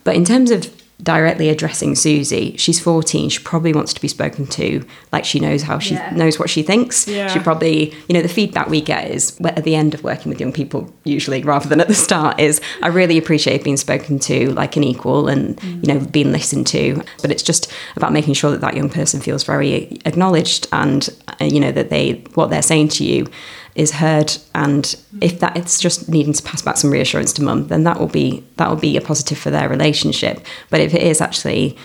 But 0.03 0.17
in 0.17 0.25
terms 0.25 0.51
of 0.51 0.84
directly 1.03 1.49
addressing 1.49 1.95
Susie. 1.95 2.57
She's 2.57 2.79
14. 2.79 3.29
She 3.29 3.43
probably 3.43 3.73
wants 3.73 3.93
to 3.95 4.01
be 4.01 4.09
spoken 4.09 4.47
to 4.49 4.87
like 5.13 5.25
she 5.25 5.41
knows 5.41 5.63
how 5.63 5.79
she 5.79 5.95
yeah. 5.95 6.11
knows 6.11 6.39
what 6.39 6.49
she 6.49 6.63
thinks. 6.63 7.09
Yeah. 7.09 7.29
She 7.29 7.41
probably, 7.41 7.95
you 8.09 8.15
know, 8.15 8.23
the 8.23 8.29
feedback 8.29 8.69
we 8.69 8.81
get 8.81 9.11
is 9.11 9.39
at 9.41 9.65
the 9.65 9.75
end 9.75 9.95
of 9.95 10.05
working 10.05 10.31
with 10.31 10.41
young 10.41 10.53
people, 10.53 10.93
usually 11.05 11.43
rather 11.43 11.69
than 11.69 11.81
at 11.81 11.89
the 11.89 11.95
start, 11.95 12.39
is 12.39 12.61
I 12.83 12.89
really 12.89 13.19
appreciate 13.19 13.65
being 13.65 13.77
spoken 13.77 14.19
to 14.21 14.53
like 14.53 14.77
an 14.77 14.85
equal 14.85 15.29
and, 15.29 15.57
mm. 15.57 15.87
you 15.87 15.93
know, 15.93 16.07
being 16.07 16.33
listened 16.33 16.67
to. 16.69 17.03
But 17.21 17.31
it's 17.31 17.43
just 17.43 17.73
about 17.97 18.13
making 18.13 18.35
sure 18.35 18.51
that 18.53 18.61
that 18.61 18.77
young 18.77 18.91
person 18.91 19.21
feels 19.21 19.43
very 19.43 19.99
acknowledged 20.05 20.69
and, 20.73 21.09
uh, 21.41 21.45
you 21.45 21.59
know, 21.61 21.73
that 21.73 21.91
they, 21.91 22.25
what 22.35 22.51
they're 22.51 22.63
saying 22.63 22.89
to 22.89 23.05
you 23.05 23.27
is 23.75 23.93
heard 23.93 24.37
and 24.55 24.97
if 25.21 25.41
that 25.41 25.57
it's 25.57 25.81
just 25.81 26.09
needing 26.09 26.33
to 26.33 26.43
pass 26.43 26.63
back 26.63 26.77
some 26.77 26.91
reassurance 26.91 27.33
to 27.33 27.43
mum 27.43 27.67
then 27.69 27.83
that 27.83 27.99
will 27.99 28.09
be 28.09 28.45
that 28.57 28.69
will 28.69 28.77
be 28.77 28.97
a 28.97 29.01
positive 29.01 29.39
for 29.39 29.51
their 29.51 29.69
relationship. 29.69 30.45
But 30.71 30.81
if 30.81 30.95
it 30.95 31.03
is 31.03 31.21
actually 31.21 31.77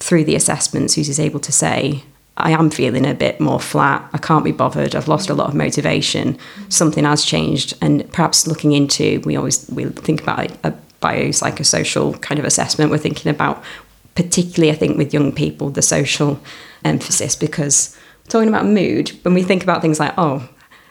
through 0.00 0.24
the 0.24 0.34
assessment 0.34 0.90
Susie's 0.90 1.20
able 1.20 1.40
to 1.40 1.52
say 1.52 2.02
I 2.36 2.50
am 2.50 2.70
feeling 2.70 3.06
a 3.06 3.14
bit 3.14 3.40
more 3.40 3.60
flat. 3.60 4.08
I 4.12 4.18
can't 4.18 4.44
be 4.44 4.52
bothered. 4.52 4.94
I've 4.94 5.08
lost 5.08 5.30
a 5.30 5.34
lot 5.34 5.48
of 5.48 5.54
motivation. 5.54 6.38
Something 6.68 7.04
has 7.04 7.24
changed. 7.24 7.74
And 7.80 8.10
perhaps 8.12 8.46
looking 8.46 8.72
into 8.72 9.20
we 9.24 9.36
always 9.36 9.68
we 9.70 9.86
think 9.86 10.22
about 10.22 10.50
a 10.62 10.74
biopsychosocial 11.00 12.20
kind 12.20 12.38
of 12.38 12.44
assessment. 12.44 12.90
We're 12.90 12.98
thinking 12.98 13.30
about 13.30 13.64
particularly 14.14 14.70
I 14.70 14.76
think 14.76 14.98
with 14.98 15.14
young 15.14 15.32
people 15.32 15.70
the 15.70 15.82
social 15.82 16.40
emphasis 16.84 17.36
because 17.36 17.96
talking 18.28 18.48
about 18.48 18.66
mood. 18.66 19.12
When 19.22 19.34
we 19.34 19.42
think 19.42 19.62
about 19.62 19.80
things 19.80 19.98
like 19.98 20.14
oh 20.18 20.46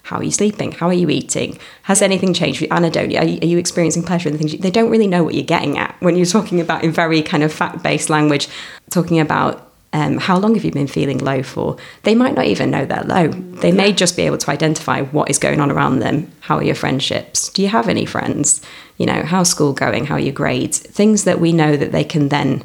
how 0.06 0.18
are 0.18 0.24
you 0.24 0.30
sleeping? 0.32 0.72
How 0.72 0.88
are 0.88 0.94
you 0.94 1.10
eating? 1.10 1.58
Has 1.82 2.04
anything 2.04 2.32
changed 2.32 2.60
for 2.60 2.66
you? 2.66 2.70
Anhedonia, 2.70 3.22
are 3.22 3.26
you, 3.26 3.40
are 3.42 3.48
you 3.48 3.58
experiencing 3.58 4.04
pleasure 4.04 4.30
in 4.30 4.34
the 4.34 4.38
things? 4.38 4.54
You, 4.54 4.60
they 4.60 4.70
don't 4.70 4.92
really 4.92 5.08
know 5.08 5.24
what 5.24 5.34
you're 5.34 5.44
getting 5.44 5.80
at 5.80 5.96
when 6.00 6.16
you're 6.16 6.28
talking 6.28 6.62
about 6.62 6.84
in 6.84 6.92
very 6.92 7.24
kind 7.24 7.42
of 7.42 7.52
fact 7.52 7.82
based 7.82 8.12
language, 8.12 8.48
talking 8.92 9.20
about 9.20 9.72
um, 9.94 10.20
how 10.20 10.38
long 10.38 10.54
have 10.54 10.64
you 10.64 10.72
been 10.72 10.86
feeling 10.86 11.18
low 11.18 11.42
for? 11.42 11.78
They 12.04 12.14
might 12.14 12.36
not 12.36 12.46
even 12.46 12.70
know 12.70 12.86
they're 12.86 13.04
low. 13.04 13.30
They 13.30 13.72
may 13.72 13.94
just 13.94 14.16
be 14.16 14.24
able 14.24 14.38
to 14.38 14.52
identify 14.52 15.02
what 15.02 15.32
is 15.32 15.40
going 15.40 15.60
on 15.60 15.72
around 15.72 16.00
them. 16.00 16.32
How 16.42 16.58
are 16.58 16.64
your 16.64 16.76
friendships? 16.76 17.50
Do 17.50 17.64
you 17.64 17.70
have 17.70 17.90
any 17.90 18.06
friends? 18.06 18.62
You 18.98 19.08
know, 19.08 19.24
how's 19.24 19.50
school 19.50 19.74
going? 19.74 20.06
How 20.06 20.16
are 20.16 20.20
your 20.20 20.34
grades? 20.34 20.78
Things 20.78 21.24
that 21.24 21.40
we 21.40 21.52
know 21.52 21.78
that 21.78 21.92
they 21.92 22.04
can 22.04 22.30
then 22.30 22.62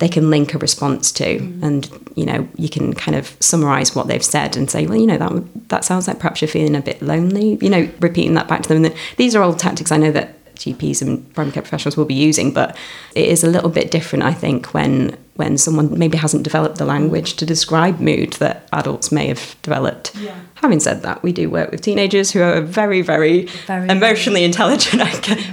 they 0.00 0.08
can 0.08 0.30
link 0.30 0.54
a 0.54 0.58
response 0.58 1.12
to. 1.12 1.38
Mm. 1.38 1.62
and 1.62 2.10
you 2.16 2.26
know 2.26 2.48
you 2.56 2.68
can 2.68 2.92
kind 2.92 3.16
of 3.16 3.36
summarize 3.40 3.94
what 3.94 4.08
they've 4.08 4.24
said 4.24 4.56
and 4.56 4.70
say 4.70 4.86
well 4.86 4.98
you 4.98 5.06
know 5.06 5.18
that 5.18 5.68
that 5.68 5.84
sounds 5.84 6.08
like 6.08 6.18
perhaps 6.18 6.40
you're 6.40 6.48
feeling 6.48 6.74
a 6.74 6.82
bit 6.82 7.00
lonely. 7.00 7.56
You 7.60 7.70
know 7.70 7.88
repeating 8.00 8.34
that 8.34 8.48
back 8.48 8.62
to 8.62 8.68
them. 8.68 8.84
And 8.84 8.94
these 9.16 9.36
are 9.36 9.42
all 9.42 9.54
tactics 9.54 9.92
i 9.92 9.96
know 9.96 10.10
that 10.10 10.39
GPs 10.60 11.02
and 11.02 11.32
primary 11.34 11.52
care 11.52 11.62
professionals 11.62 11.96
will 11.96 12.04
be 12.04 12.14
using, 12.14 12.52
but 12.52 12.76
it 13.14 13.26
is 13.28 13.42
a 13.42 13.48
little 13.48 13.70
bit 13.70 13.90
different, 13.90 14.24
I 14.24 14.32
think, 14.34 14.72
when 14.74 15.16
when 15.36 15.56
someone 15.56 15.98
maybe 15.98 16.18
hasn't 16.18 16.42
developed 16.42 16.76
the 16.76 16.84
language 16.84 17.34
to 17.36 17.46
describe 17.46 17.98
mood 17.98 18.34
that 18.34 18.68
adults 18.74 19.10
may 19.10 19.26
have 19.28 19.56
developed. 19.62 20.14
Yeah. 20.16 20.34
Having 20.56 20.80
said 20.80 21.00
that, 21.00 21.22
we 21.22 21.32
do 21.32 21.48
work 21.48 21.70
with 21.70 21.80
teenagers 21.80 22.30
who 22.30 22.42
are 22.42 22.60
very, 22.60 23.00
very, 23.00 23.46
Very- 23.66 23.88
emotionally 23.88 24.44
intelligent, 24.44 25.00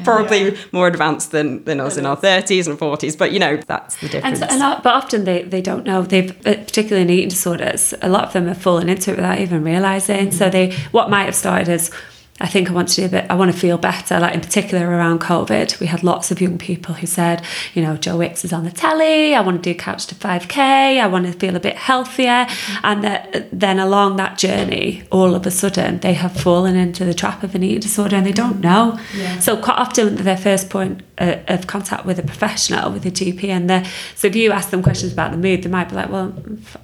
probably 0.03 0.57
more 0.73 0.87
advanced 0.87 1.31
than, 1.31 1.63
than 1.63 1.79
us 1.79 1.95
in 1.95 2.05
our 2.05 2.17
30s 2.17 2.67
and 2.67 2.77
40s. 2.77 3.17
But, 3.17 3.31
you 3.31 3.39
know, 3.39 3.55
that's 3.65 3.95
the 3.95 4.07
And 4.07 4.35
difference. 4.35 4.39
so 4.39 4.47
a 4.49 4.59
lot, 4.59 4.83
but 4.83 4.93
often 4.93 5.23
they, 5.23 5.43
they 5.43 5.61
don't 5.61 5.85
know. 5.85 6.01
They've 6.01 6.31
uh, 6.45 6.55
particularly 6.55 7.03
in 7.03 7.09
eating 7.09 7.29
disorders. 7.29 7.93
A 8.01 8.09
lot 8.09 8.25
of 8.25 8.33
them 8.33 8.47
have 8.47 8.61
fallen 8.61 8.89
into 8.89 9.11
it 9.11 9.15
without 9.15 9.39
even 9.39 9.63
realizing. 9.63 10.31
So 10.33 10.49
they 10.49 10.73
what 10.91 11.09
might 11.09 11.23
have 11.25 11.35
started 11.35 11.69
as 11.69 11.91
I 12.39 12.47
think 12.47 12.69
I 12.69 12.73
want 12.73 12.89
to 12.89 12.95
do 12.95 13.05
a 13.05 13.09
bit. 13.09 13.25
I 13.29 13.35
want 13.35 13.51
to 13.51 13.57
feel 13.57 13.77
better. 13.77 14.19
Like 14.19 14.35
in 14.35 14.41
particular 14.41 14.87
around 14.87 15.21
COVID, 15.21 15.79
we 15.79 15.87
had 15.87 16.03
lots 16.03 16.29
of 16.29 16.39
young 16.39 16.57
people 16.57 16.93
who 16.93 17.07
said, 17.07 17.43
you 17.73 17.81
know, 17.81 17.97
Joe 17.97 18.17
Wicks 18.17 18.45
is 18.45 18.53
on 18.53 18.63
the 18.63 18.71
telly. 18.71 19.33
I 19.33 19.41
want 19.41 19.63
to 19.63 19.73
do 19.73 19.77
couch 19.77 20.05
to 20.07 20.15
five 20.15 20.47
k. 20.47 20.99
I 20.99 21.07
want 21.07 21.25
to 21.25 21.33
feel 21.33 21.55
a 21.55 21.59
bit 21.59 21.75
healthier. 21.75 22.47
And 22.83 23.03
that, 23.03 23.47
then 23.51 23.79
along 23.79 24.17
that 24.17 24.37
journey, 24.37 25.03
all 25.11 25.33
of 25.33 25.45
a 25.47 25.51
sudden 25.51 25.99
they 25.99 26.13
have 26.13 26.31
fallen 26.39 26.75
into 26.75 27.05
the 27.05 27.13
trap 27.13 27.41
of 27.43 27.55
an 27.55 27.63
eating 27.63 27.79
disorder 27.79 28.15
and 28.15 28.25
they 28.25 28.33
don't 28.33 28.59
know. 28.59 28.99
So 29.39 29.57
quite 29.57 29.77
often 29.77 30.15
their 30.17 30.37
first 30.37 30.69
point 30.69 31.01
uh, 31.17 31.37
of 31.47 31.65
contact 31.65 32.05
with 32.05 32.19
a 32.19 32.23
professional, 32.23 32.91
with 32.91 33.05
a 33.05 33.11
GP, 33.11 33.45
and 33.45 33.69
the 33.69 33.87
so 34.15 34.27
if 34.27 34.35
you 34.35 34.51
ask 34.51 34.69
them 34.69 34.83
questions 34.83 35.11
about 35.11 35.31
the 35.31 35.37
mood, 35.37 35.63
they 35.63 35.69
might 35.69 35.89
be 35.89 35.95
like, 35.95 36.09
well. 36.09 36.33
I'm 36.35 36.61
f- 36.63 36.77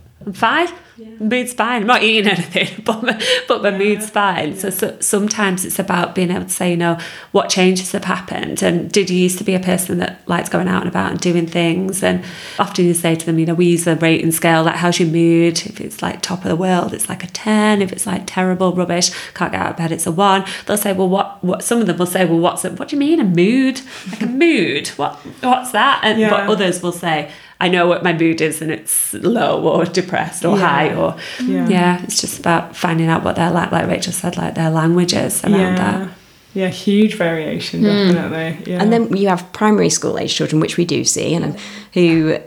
I'm. 0.98 1.28
Mood's 1.30 1.54
fine. 1.54 1.82
I'm 1.82 1.88
not 1.88 2.04
eating 2.04 2.30
anything, 2.32 2.84
but 2.86 3.02
my, 3.04 3.22
but 3.48 3.64
my 3.64 3.72
mood's 3.72 4.10
fine. 4.10 4.56
So, 4.56 4.70
so 4.70 4.98
sometimes 5.00 5.66
it's 5.66 5.80
about 5.80 6.14
being 6.16 6.30
able 6.32 6.44
to 6.46 6.50
say, 6.50 6.72
you 6.72 6.78
know, 6.78 6.98
what 7.32 7.50
changes 7.50 7.92
have 7.94 8.04
happened, 8.06 8.62
and 8.62 8.92
did 8.92 9.10
you 9.10 9.18
used 9.18 9.38
to 9.40 9.44
be 9.44 9.56
a 9.56 9.60
person 9.60 9.98
that 10.00 10.28
likes 10.28 10.50
going 10.50 10.68
out 10.68 10.82
and 10.82 10.90
about 10.90 11.12
and 11.12 11.20
doing 11.20 11.48
things? 11.48 12.04
And 12.04 12.24
often 12.60 12.86
you 12.86 12.94
say 12.94 13.16
to 13.16 13.26
them, 13.26 13.40
you 13.40 13.46
know, 13.46 13.54
we 13.54 13.66
use 13.68 13.88
a 13.88 13.96
rating 13.96 14.32
scale, 14.32 14.64
like 14.64 14.76
how's 14.76 15.00
your 15.00 15.10
mood? 15.10 15.66
If 15.66 15.82
it's 15.82 16.02
like 16.02 16.22
top 16.22 16.44
of 16.44 16.50
the 16.50 16.56
world, 16.56 16.94
it's 16.94 17.10
like 17.10 17.24
a 17.24 17.28
ten. 17.28 17.82
If 17.82 17.92
it's 17.92 18.06
like 18.06 18.24
terrible, 18.26 18.74
rubbish, 18.74 19.10
can't 19.34 19.52
get 19.52 19.62
out 19.62 19.72
of 19.72 19.78
bed, 19.78 19.92
it's 19.92 20.06
a 20.08 20.12
one. 20.12 20.46
They'll 20.66 20.78
say, 20.78 20.94
well, 20.94 21.10
what? 21.10 21.44
What? 21.44 21.64
Some 21.64 21.80
of 21.82 21.88
them 21.88 21.98
will 21.98 22.06
say, 22.06 22.26
well, 22.26 22.40
what's 22.40 22.66
it? 22.66 22.78
What 22.80 22.90
do 22.90 22.96
you 22.96 23.00
mean 23.00 23.20
a 23.20 23.24
mood? 23.24 23.82
Like 24.12 24.22
a 24.22 24.28
mood? 24.28 24.88
What? 24.90 25.16
What's 25.42 25.72
that? 25.72 26.02
And 26.04 26.20
Yeah. 26.20 26.30
but 26.30 26.50
others 26.50 26.82
will 26.84 26.92
say. 26.92 27.32
I 27.60 27.70
know 27.70 27.88
what 27.88 28.04
my 28.04 28.14
mood 28.14 28.42
is 28.42 28.62
and 28.62 28.72
it's 28.72 29.14
low 29.14 29.62
or 29.64 29.86
depressed 29.86 30.44
or 30.46 30.58
Yeah. 30.58 30.68
high 30.68 30.96
or 30.96 31.16
Yeah. 31.42 31.68
yeah. 31.70 32.04
it's 32.04 32.20
just 32.22 32.40
about 32.40 32.76
finding 32.76 33.08
out 33.08 33.24
what 33.24 33.36
they're 33.36 33.52
like 33.52 33.72
like 33.72 33.88
Rachel 33.88 34.14
said 34.14 34.38
like 34.38 34.56
their 34.56 34.70
languages 34.70 35.44
around 35.44 35.54
yeah. 35.54 35.76
that 35.76 36.10
Yeah, 36.54 36.68
huge 36.70 37.16
variation, 37.16 37.80
hmm. 37.82 37.86
definitely. 38.14 38.72
Yeah. 38.72 38.82
And 38.82 38.92
then 38.94 39.16
you 39.18 39.28
have 39.30 39.52
primary 39.54 39.90
school 39.90 40.20
age 40.20 40.36
children, 40.36 40.60
which 40.62 40.78
we 40.78 40.86
do 40.86 41.04
see, 41.04 41.34
and 41.34 41.58
who 41.94 42.38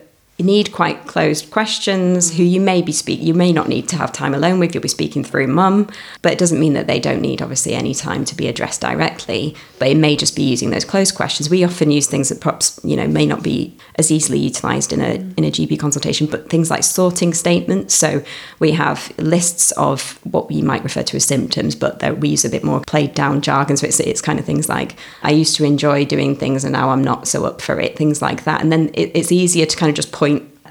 need 0.44 0.70
quite 0.70 1.06
closed 1.06 1.50
questions, 1.50 2.36
who 2.36 2.42
you 2.42 2.60
may 2.60 2.82
be 2.82 2.92
speak, 2.92 3.20
you 3.20 3.32
may 3.32 3.52
not 3.52 3.68
need 3.68 3.88
to 3.88 3.96
have 3.96 4.12
time 4.12 4.34
alone 4.34 4.58
with. 4.58 4.74
You'll 4.74 4.82
be 4.82 4.88
speaking 4.88 5.24
through 5.24 5.46
mum, 5.46 5.88
but 6.20 6.32
it 6.32 6.38
doesn't 6.38 6.60
mean 6.60 6.74
that 6.74 6.86
they 6.86 7.00
don't 7.00 7.22
need 7.22 7.40
obviously 7.40 7.74
any 7.74 7.94
time 7.94 8.24
to 8.26 8.36
be 8.36 8.46
addressed 8.46 8.82
directly. 8.82 9.56
But 9.78 9.88
it 9.88 9.96
may 9.96 10.14
just 10.14 10.36
be 10.36 10.42
using 10.42 10.70
those 10.70 10.84
closed 10.84 11.14
questions. 11.14 11.48
We 11.48 11.64
often 11.64 11.90
use 11.90 12.06
things 12.06 12.28
that 12.28 12.40
perhaps 12.40 12.78
you 12.84 12.96
know 12.96 13.08
may 13.08 13.24
not 13.24 13.42
be 13.42 13.76
as 13.94 14.10
easily 14.10 14.38
utilised 14.38 14.92
in 14.92 15.00
a 15.00 15.14
in 15.14 15.44
a 15.44 15.50
GP 15.50 15.78
consultation, 15.78 16.26
but 16.26 16.50
things 16.50 16.70
like 16.70 16.84
sorting 16.84 17.32
statements. 17.32 17.94
So 17.94 18.22
we 18.58 18.72
have 18.72 19.12
lists 19.18 19.70
of 19.72 20.18
what 20.24 20.50
we 20.50 20.60
might 20.60 20.84
refer 20.84 21.02
to 21.02 21.16
as 21.16 21.24
symptoms, 21.24 21.74
but 21.74 22.00
that 22.00 22.18
we 22.18 22.28
use 22.30 22.44
a 22.44 22.50
bit 22.50 22.62
more 22.62 22.80
played 22.80 23.14
down 23.14 23.40
jargon. 23.40 23.78
So 23.78 23.86
it's 23.86 24.00
it's 24.00 24.20
kind 24.20 24.38
of 24.38 24.44
things 24.44 24.68
like 24.68 24.96
I 25.22 25.30
used 25.30 25.56
to 25.56 25.64
enjoy 25.64 26.04
doing 26.04 26.36
things 26.36 26.62
and 26.62 26.74
now 26.74 26.90
I'm 26.90 27.02
not 27.02 27.26
so 27.26 27.46
up 27.46 27.62
for 27.62 27.80
it. 27.80 27.96
Things 27.96 28.20
like 28.20 28.44
that, 28.44 28.60
and 28.60 28.70
then 28.70 28.90
it, 28.92 29.12
it's 29.14 29.32
easier 29.32 29.64
to 29.64 29.76
kind 29.78 29.88
of 29.88 29.96
just 29.96 30.12
point 30.12 30.25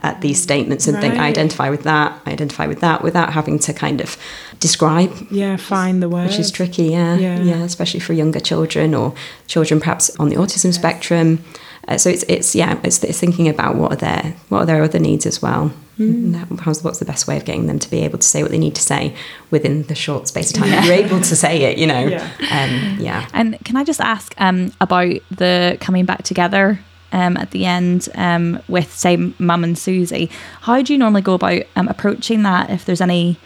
at 0.05 0.21
these 0.25 0.39
statements 0.49 0.87
and 0.87 0.95
think 1.01 1.15
I 1.23 1.25
identify 1.27 1.67
with 1.75 1.83
that, 1.91 2.09
I 2.27 2.31
identify 2.37 2.65
with 2.67 2.79
that, 2.85 2.97
without 3.07 3.29
having 3.39 3.57
to 3.67 3.71
kind 3.73 3.99
of 4.05 4.09
describe 4.59 5.11
yeah, 5.31 5.57
find 5.57 6.01
the 6.03 6.09
word. 6.09 6.27
which 6.27 6.39
is 6.39 6.49
tricky 6.51 6.87
yeah. 6.97 7.15
Yeah. 7.17 7.39
yeah 7.51 7.63
especially 7.71 7.99
for 8.07 8.13
younger 8.13 8.39
children 8.39 8.93
or 8.95 9.13
children 9.47 9.79
perhaps 9.79 10.05
on 10.21 10.29
the 10.29 10.37
autism 10.37 10.71
spectrum 10.73 11.27
uh, 11.89 11.97
so 11.97 12.09
it's 12.09 12.23
it's 12.35 12.55
yeah 12.55 12.79
it's, 12.87 13.03
it's 13.03 13.19
thinking 13.19 13.47
about 13.55 13.75
what 13.75 13.89
are 13.93 14.01
their 14.07 14.23
what 14.49 14.59
are 14.61 14.65
their 14.65 14.81
other 14.83 14.99
needs 14.99 15.25
as 15.25 15.41
well 15.41 15.71
Mm. 15.97 16.59
How's 16.59 16.83
what's 16.83 16.99
the 16.99 17.05
best 17.05 17.25
way 17.25 17.37
of 17.37 17.45
getting 17.45 17.67
them 17.67 17.79
to 17.79 17.89
be 17.89 17.99
able 18.01 18.17
to 18.19 18.27
say 18.27 18.41
what 18.43 18.51
they 18.51 18.57
need 18.57 18.75
to 18.75 18.81
say 18.81 19.15
within 19.49 19.83
the 19.83 19.95
short 19.95 20.27
space 20.27 20.51
of 20.51 20.57
time 20.57 20.69
that 20.71 20.83
you're 20.83 20.93
able 21.05 21.21
to 21.21 21.35
say 21.37 21.53
it 21.69 21.77
you 21.77 21.87
know 21.87 22.03
Yeah. 22.15 22.27
um, 22.57 22.99
yeah 22.99 23.21
And 23.33 23.57
can 23.63 23.77
I 23.77 23.85
just 23.85 24.01
ask 24.01 24.35
um, 24.37 24.73
about 24.81 25.13
the 25.31 25.77
coming 25.79 26.03
back 26.03 26.23
together 26.23 26.79
um, 27.11 27.37
at 27.37 27.51
the 27.51 27.65
end 27.65 28.09
um, 28.15 28.61
with, 28.67 28.93
say, 28.93 29.15
Mum 29.15 29.63
and 29.63 29.77
Susie? 29.77 30.29
How 30.61 30.81
do 30.81 30.93
you 30.93 30.99
normally 30.99 31.21
go 31.21 31.33
about 31.33 31.63
um, 31.75 31.87
approaching 31.87 32.43
that? 32.43 32.69
If 32.69 32.85
there's 32.85 33.01
any 33.01 33.37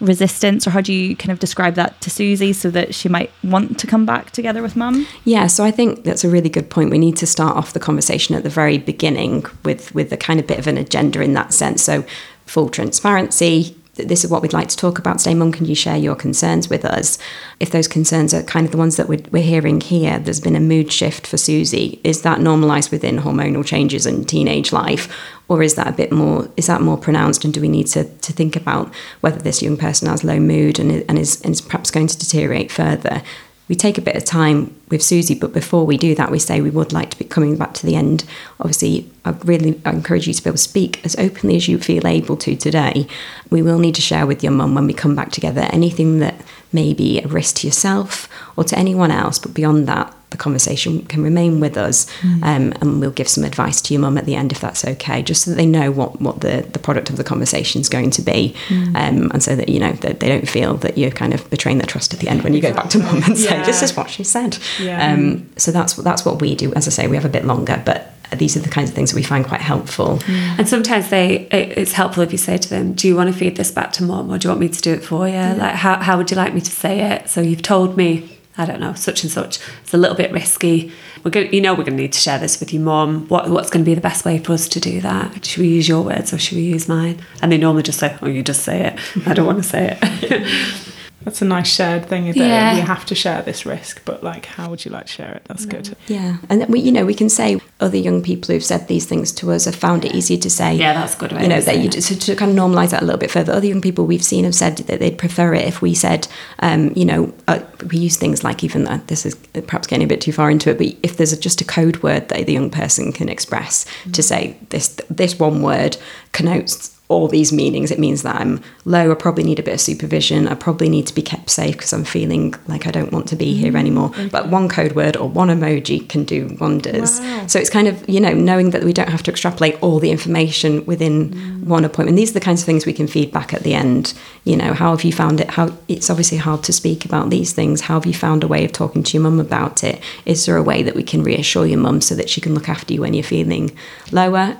resistance, 0.00 0.66
or 0.66 0.70
how 0.70 0.80
do 0.80 0.92
you 0.92 1.14
kind 1.16 1.30
of 1.30 1.38
describe 1.38 1.74
that 1.74 2.00
to 2.00 2.10
Susie 2.10 2.52
so 2.52 2.70
that 2.70 2.94
she 2.94 3.08
might 3.08 3.30
want 3.42 3.78
to 3.78 3.86
come 3.86 4.04
back 4.04 4.30
together 4.32 4.62
with 4.62 4.76
Mum? 4.76 5.06
Yeah, 5.24 5.46
so 5.46 5.64
I 5.64 5.70
think 5.70 6.04
that's 6.04 6.24
a 6.24 6.28
really 6.28 6.48
good 6.48 6.70
point. 6.70 6.90
We 6.90 6.98
need 6.98 7.16
to 7.18 7.26
start 7.26 7.56
off 7.56 7.72
the 7.72 7.80
conversation 7.80 8.34
at 8.34 8.42
the 8.42 8.50
very 8.50 8.78
beginning 8.78 9.46
with 9.64 9.94
with 9.94 10.12
a 10.12 10.16
kind 10.16 10.40
of 10.40 10.46
bit 10.46 10.58
of 10.58 10.66
an 10.66 10.78
agenda 10.78 11.20
in 11.22 11.32
that 11.34 11.52
sense. 11.52 11.82
So 11.82 12.04
full 12.46 12.68
transparency. 12.68 13.76
Th- 13.96 14.08
This 14.08 14.24
is 14.24 14.30
what 14.30 14.42
we'd 14.42 14.52
like 14.52 14.68
to 14.68 14.76
talk 14.76 14.98
about 14.98 15.18
today. 15.18 15.34
Mum, 15.34 15.52
can 15.52 15.66
you 15.66 15.74
share 15.74 15.96
your 15.96 16.14
concerns 16.14 16.68
with 16.68 16.84
us? 16.84 17.18
If 17.60 17.70
those 17.70 17.88
concerns 17.88 18.34
are 18.34 18.42
kind 18.42 18.66
of 18.66 18.72
the 18.72 18.78
ones 18.78 18.96
that 18.96 19.08
we're, 19.08 19.22
we're 19.30 19.42
hearing 19.42 19.80
here, 19.80 20.18
there's 20.18 20.40
been 20.40 20.56
a 20.56 20.60
mood 20.60 20.92
shift 20.92 21.26
for 21.26 21.36
Susie. 21.36 22.00
Is 22.04 22.22
that 22.22 22.40
normalised 22.40 22.90
within 22.90 23.18
hormonal 23.18 23.64
changes 23.64 24.06
in 24.06 24.24
teenage 24.24 24.72
life? 24.72 25.14
Or 25.48 25.62
is 25.62 25.74
that 25.74 25.88
a 25.88 25.92
bit 25.92 26.10
more, 26.10 26.48
is 26.56 26.66
that 26.66 26.80
more 26.80 26.96
pronounced? 26.96 27.44
And 27.44 27.52
do 27.52 27.60
we 27.60 27.68
need 27.68 27.86
to, 27.88 28.04
to 28.04 28.32
think 28.32 28.56
about 28.56 28.92
whether 29.20 29.38
this 29.38 29.62
young 29.62 29.76
person 29.76 30.08
has 30.08 30.24
low 30.24 30.40
mood 30.40 30.78
and, 30.78 31.04
and, 31.08 31.18
is, 31.18 31.40
and 31.42 31.52
is 31.52 31.60
perhaps 31.60 31.90
going 31.90 32.06
to 32.06 32.18
deteriorate 32.18 32.72
further? 32.72 33.22
We 33.68 33.74
take 33.74 33.96
a 33.96 34.02
bit 34.02 34.16
of 34.16 34.24
time 34.24 34.74
with 34.90 35.02
Susie, 35.02 35.34
but 35.34 35.52
before 35.52 35.86
we 35.86 35.96
do 35.96 36.14
that, 36.14 36.30
we 36.30 36.38
say 36.38 36.60
we 36.60 36.70
would 36.70 36.92
like 36.92 37.10
to 37.10 37.18
be 37.18 37.24
coming 37.24 37.56
back 37.56 37.72
to 37.74 37.86
the 37.86 37.96
end. 37.96 38.24
Obviously, 38.60 39.10
I 39.24 39.30
really 39.44 39.80
encourage 39.86 40.26
you 40.26 40.34
to 40.34 40.42
be 40.42 40.50
able 40.50 40.56
to 40.56 40.62
speak 40.62 41.04
as 41.04 41.16
openly 41.16 41.56
as 41.56 41.66
you 41.66 41.78
feel 41.78 42.06
able 42.06 42.36
to 42.38 42.56
today. 42.56 43.06
We 43.50 43.62
will 43.62 43.78
need 43.78 43.94
to 43.94 44.02
share 44.02 44.26
with 44.26 44.42
your 44.42 44.52
mum 44.52 44.74
when 44.74 44.86
we 44.86 44.92
come 44.92 45.14
back 45.14 45.30
together 45.30 45.62
anything 45.70 46.18
that 46.18 46.34
may 46.74 46.92
be 46.92 47.20
a 47.20 47.28
risk 47.28 47.56
to 47.56 47.66
yourself 47.66 48.28
or 48.56 48.64
to 48.64 48.78
anyone 48.78 49.10
else, 49.10 49.38
but 49.38 49.54
beyond 49.54 49.86
that, 49.88 50.12
the 50.30 50.38
conversation 50.38 51.04
can 51.06 51.22
remain 51.22 51.60
with 51.60 51.76
us 51.76 52.10
um, 52.42 52.72
and 52.80 53.00
we'll 53.00 53.12
give 53.12 53.28
some 53.28 53.44
advice 53.44 53.80
to 53.80 53.94
your 53.94 54.00
mum 54.00 54.18
at 54.18 54.24
the 54.26 54.34
end 54.34 54.50
if 54.50 54.60
that's 54.60 54.84
okay 54.84 55.22
just 55.22 55.42
so 55.42 55.50
that 55.52 55.56
they 55.56 55.64
know 55.64 55.92
what, 55.92 56.20
what 56.20 56.40
the, 56.40 56.66
the 56.72 56.78
product 56.80 57.08
of 57.08 57.16
the 57.16 57.22
conversation 57.22 57.80
is 57.80 57.88
going 57.88 58.10
to 58.10 58.20
be. 58.20 58.52
Um, 58.96 59.30
and 59.30 59.42
so 59.42 59.54
that 59.54 59.68
you 59.68 59.78
know 59.78 59.92
that 59.92 60.18
they 60.18 60.28
don't 60.28 60.48
feel 60.48 60.76
that 60.78 60.98
you're 60.98 61.12
kind 61.12 61.34
of 61.34 61.48
betraying 61.50 61.78
their 61.78 61.86
trust 61.86 62.12
at 62.14 62.18
the 62.20 62.28
end 62.28 62.42
when 62.42 62.52
you 62.52 62.60
go 62.60 62.74
back 62.74 62.90
to 62.90 62.98
mum 62.98 63.22
and 63.22 63.38
say 63.38 63.62
this 63.64 63.82
is 63.82 63.96
what 63.96 64.10
she 64.10 64.24
said. 64.24 64.58
Yeah. 64.80 65.12
um, 65.12 65.48
so 65.56 65.70
that's 65.70 65.94
that's 65.94 66.24
what 66.24 66.40
we 66.40 66.56
do. 66.56 66.72
As 66.74 66.88
I 66.88 66.90
say 66.90 67.06
we 67.06 67.14
have 67.14 67.24
a 67.24 67.28
bit 67.28 67.44
longer 67.44 67.80
but 67.86 68.13
these 68.32 68.56
are 68.56 68.60
the 68.60 68.68
kinds 68.68 68.90
of 68.90 68.96
things 68.96 69.10
that 69.10 69.16
we 69.16 69.22
find 69.22 69.44
quite 69.44 69.60
helpful. 69.60 70.18
Mm. 70.18 70.58
And 70.58 70.68
sometimes 70.68 71.10
they 71.10 71.46
it, 71.50 71.78
it's 71.78 71.92
helpful 71.92 72.22
if 72.22 72.32
you 72.32 72.38
say 72.38 72.56
to 72.56 72.68
them 72.68 72.92
do 72.92 73.08
you 73.08 73.16
want 73.16 73.32
to 73.32 73.38
feed 73.38 73.56
this 73.56 73.70
back 73.70 73.92
to 73.92 74.02
mom, 74.04 74.30
or 74.30 74.38
do 74.38 74.48
you 74.48 74.50
want 74.50 74.60
me 74.60 74.68
to 74.68 74.80
do 74.80 74.92
it 74.92 75.04
for 75.04 75.28
you 75.28 75.34
like 75.34 75.74
how, 75.74 75.98
how 76.00 76.16
would 76.16 76.30
you 76.30 76.36
like 76.36 76.54
me 76.54 76.60
to 76.60 76.70
say 76.70 77.00
it? 77.00 77.28
So 77.28 77.40
you've 77.40 77.62
told 77.62 77.96
me 77.96 78.38
I 78.56 78.66
don't 78.66 78.78
know 78.78 78.94
such 78.94 79.24
and 79.24 79.32
such. 79.32 79.58
It's 79.82 79.92
a 79.92 79.96
little 79.96 80.16
bit 80.16 80.30
risky. 80.30 80.92
We're 81.22 81.30
going 81.30 81.52
you 81.52 81.60
know 81.60 81.72
we're 81.72 81.84
going 81.84 81.96
to 81.96 82.02
need 82.02 82.12
to 82.12 82.20
share 82.20 82.38
this 82.38 82.60
with 82.60 82.72
your 82.72 82.82
mom. 82.82 83.26
what, 83.28 83.48
what's 83.50 83.70
going 83.70 83.84
to 83.84 83.88
be 83.88 83.94
the 83.94 84.00
best 84.00 84.24
way 84.24 84.38
for 84.38 84.52
us 84.52 84.68
to 84.68 84.80
do 84.80 85.00
that? 85.00 85.44
Should 85.44 85.62
we 85.62 85.68
use 85.68 85.88
your 85.88 86.02
words 86.02 86.32
or 86.32 86.38
should 86.38 86.56
we 86.56 86.64
use 86.64 86.88
mine? 86.88 87.20
And 87.42 87.50
they 87.50 87.58
normally 87.58 87.82
just 87.82 87.98
say 87.98 88.16
oh 88.22 88.28
you 88.28 88.42
just 88.42 88.62
say 88.62 88.86
it. 88.86 89.26
I 89.26 89.34
don't 89.34 89.46
want 89.46 89.62
to 89.62 89.68
say 89.68 89.98
it 90.00 90.84
That's 91.24 91.42
a 91.42 91.44
nice 91.44 91.68
shared 91.68 92.06
thing. 92.06 92.26
That 92.26 92.36
Yeah. 92.36 92.74
we 92.74 92.80
have 92.80 93.04
to 93.06 93.14
share 93.14 93.42
this 93.42 93.64
risk, 93.66 94.02
but 94.04 94.22
like, 94.22 94.46
how 94.46 94.68
would 94.70 94.84
you 94.84 94.90
like 94.90 95.06
to 95.06 95.12
share 95.12 95.32
it? 95.32 95.42
That's 95.48 95.64
good. 95.66 95.96
yeah 96.08 96.36
and 96.48 96.60
then 96.60 96.70
we 96.70 96.80
you 96.80 96.92
know 96.92 97.04
we 97.04 97.14
can 97.14 97.28
say 97.28 97.60
other 97.80 97.96
young 97.96 98.22
people 98.22 98.52
who've 98.52 98.64
said 98.64 98.88
these 98.88 99.06
things 99.06 99.32
to 99.32 99.50
us 99.52 99.64
have 99.64 99.74
found 99.74 100.04
it 100.04 100.14
easier 100.14 100.38
to 100.38 100.50
say 100.50 100.74
Yeah, 100.74 100.92
that's 100.94 101.14
good 101.14 101.32
way 101.32 101.42
you 101.42 101.48
know 101.48 101.60
that 101.60 101.78
you 101.78 101.84
it. 101.86 101.92
to, 101.92 102.18
to 102.18 102.34
kind 102.36 102.50
of 102.50 102.56
normalize 102.56 102.90
that 102.90 103.02
a 103.02 103.04
little 103.04 103.18
bit 103.18 103.30
further 103.30 103.52
other 103.52 103.66
young 103.66 103.80
people 103.80 104.04
we've 104.06 104.24
seen 104.24 104.44
have 104.44 104.54
said 104.54 104.76
that 104.78 104.98
they'd 105.00 105.18
prefer 105.18 105.54
it 105.54 105.64
if 105.66 105.80
we 105.82 105.94
said 105.94 106.26
um, 106.60 106.92
you 106.96 107.04
know 107.04 107.32
uh, 107.48 107.60
we 107.90 107.98
use 107.98 108.16
things 108.16 108.42
like 108.44 108.62
even 108.64 108.84
that 108.84 109.06
this 109.08 109.24
is 109.26 109.34
perhaps 109.66 109.86
getting 109.86 110.04
a 110.04 110.08
bit 110.08 110.20
too 110.20 110.32
far 110.32 110.50
into 110.50 110.70
it 110.70 110.78
but 110.78 110.86
if 111.02 111.16
there's 111.16 111.32
a, 111.32 111.38
just 111.38 111.60
a 111.60 111.64
code 111.64 112.02
word 112.02 112.28
that 112.28 112.46
the 112.46 112.52
young 112.52 112.70
person 112.70 113.12
can 113.12 113.28
express 113.28 113.86
to 114.12 114.22
say 114.22 114.56
this 114.70 114.88
this 115.10 115.38
one 115.38 115.62
word 115.62 115.96
connotes 116.32 116.93
all 117.08 117.28
these 117.28 117.52
meanings. 117.52 117.90
It 117.90 117.98
means 117.98 118.22
that 118.22 118.36
I'm 118.36 118.62
low, 118.86 119.12
I 119.12 119.14
probably 119.14 119.44
need 119.44 119.58
a 119.58 119.62
bit 119.62 119.74
of 119.74 119.80
supervision, 119.80 120.48
I 120.48 120.54
probably 120.54 120.88
need 120.88 121.06
to 121.06 121.14
be 121.14 121.20
kept 121.20 121.50
safe 121.50 121.76
because 121.76 121.92
I'm 121.92 122.04
feeling 122.04 122.54
like 122.66 122.86
I 122.86 122.90
don't 122.90 123.12
want 123.12 123.28
to 123.28 123.36
be 123.36 123.54
here 123.54 123.76
anymore. 123.76 124.10
But 124.30 124.48
one 124.48 124.68
code 124.70 124.92
word 124.92 125.16
or 125.16 125.28
one 125.28 125.48
emoji 125.48 126.08
can 126.08 126.24
do 126.24 126.56
wonders. 126.58 127.20
Wow. 127.20 127.46
So 127.46 127.58
it's 127.58 127.68
kind 127.68 127.88
of, 127.88 128.08
you 128.08 128.20
know, 128.20 128.32
knowing 128.32 128.70
that 128.70 128.84
we 128.84 128.92
don't 128.94 129.10
have 129.10 129.22
to 129.24 129.30
extrapolate 129.30 129.76
all 129.82 129.98
the 129.98 130.10
information 130.10 130.84
within 130.86 131.30
Mm. 131.34 131.64
one 131.66 131.84
appointment. 131.84 132.16
These 132.16 132.30
are 132.30 132.34
the 132.34 132.40
kinds 132.40 132.62
of 132.62 132.66
things 132.66 132.86
we 132.86 132.92
can 132.92 133.06
feed 133.06 133.30
back 133.32 133.52
at 133.52 133.62
the 133.62 133.74
end. 133.74 134.14
You 134.44 134.56
know, 134.56 134.72
how 134.72 134.90
have 134.90 135.04
you 135.04 135.12
found 135.12 135.40
it? 135.40 135.50
How 135.52 135.70
it's 135.88 136.08
obviously 136.10 136.38
hard 136.38 136.62
to 136.64 136.72
speak 136.72 137.04
about 137.04 137.30
these 137.30 137.52
things. 137.52 137.82
How 137.82 137.94
have 137.94 138.06
you 138.06 138.14
found 138.14 138.42
a 138.44 138.48
way 138.48 138.64
of 138.64 138.72
talking 138.72 139.02
to 139.02 139.12
your 139.16 139.22
mum 139.22 139.40
about 139.40 139.84
it? 139.84 140.00
Is 140.24 140.46
there 140.46 140.56
a 140.56 140.62
way 140.62 140.82
that 140.82 140.94
we 140.94 141.02
can 141.02 141.22
reassure 141.22 141.66
your 141.66 141.78
mum 141.78 142.00
so 142.00 142.14
that 142.14 142.28
she 142.30 142.40
can 142.40 142.54
look 142.54 142.68
after 142.68 142.92
you 142.94 143.00
when 143.02 143.14
you're 143.14 143.22
feeling 143.24 143.70
lower? 144.10 144.56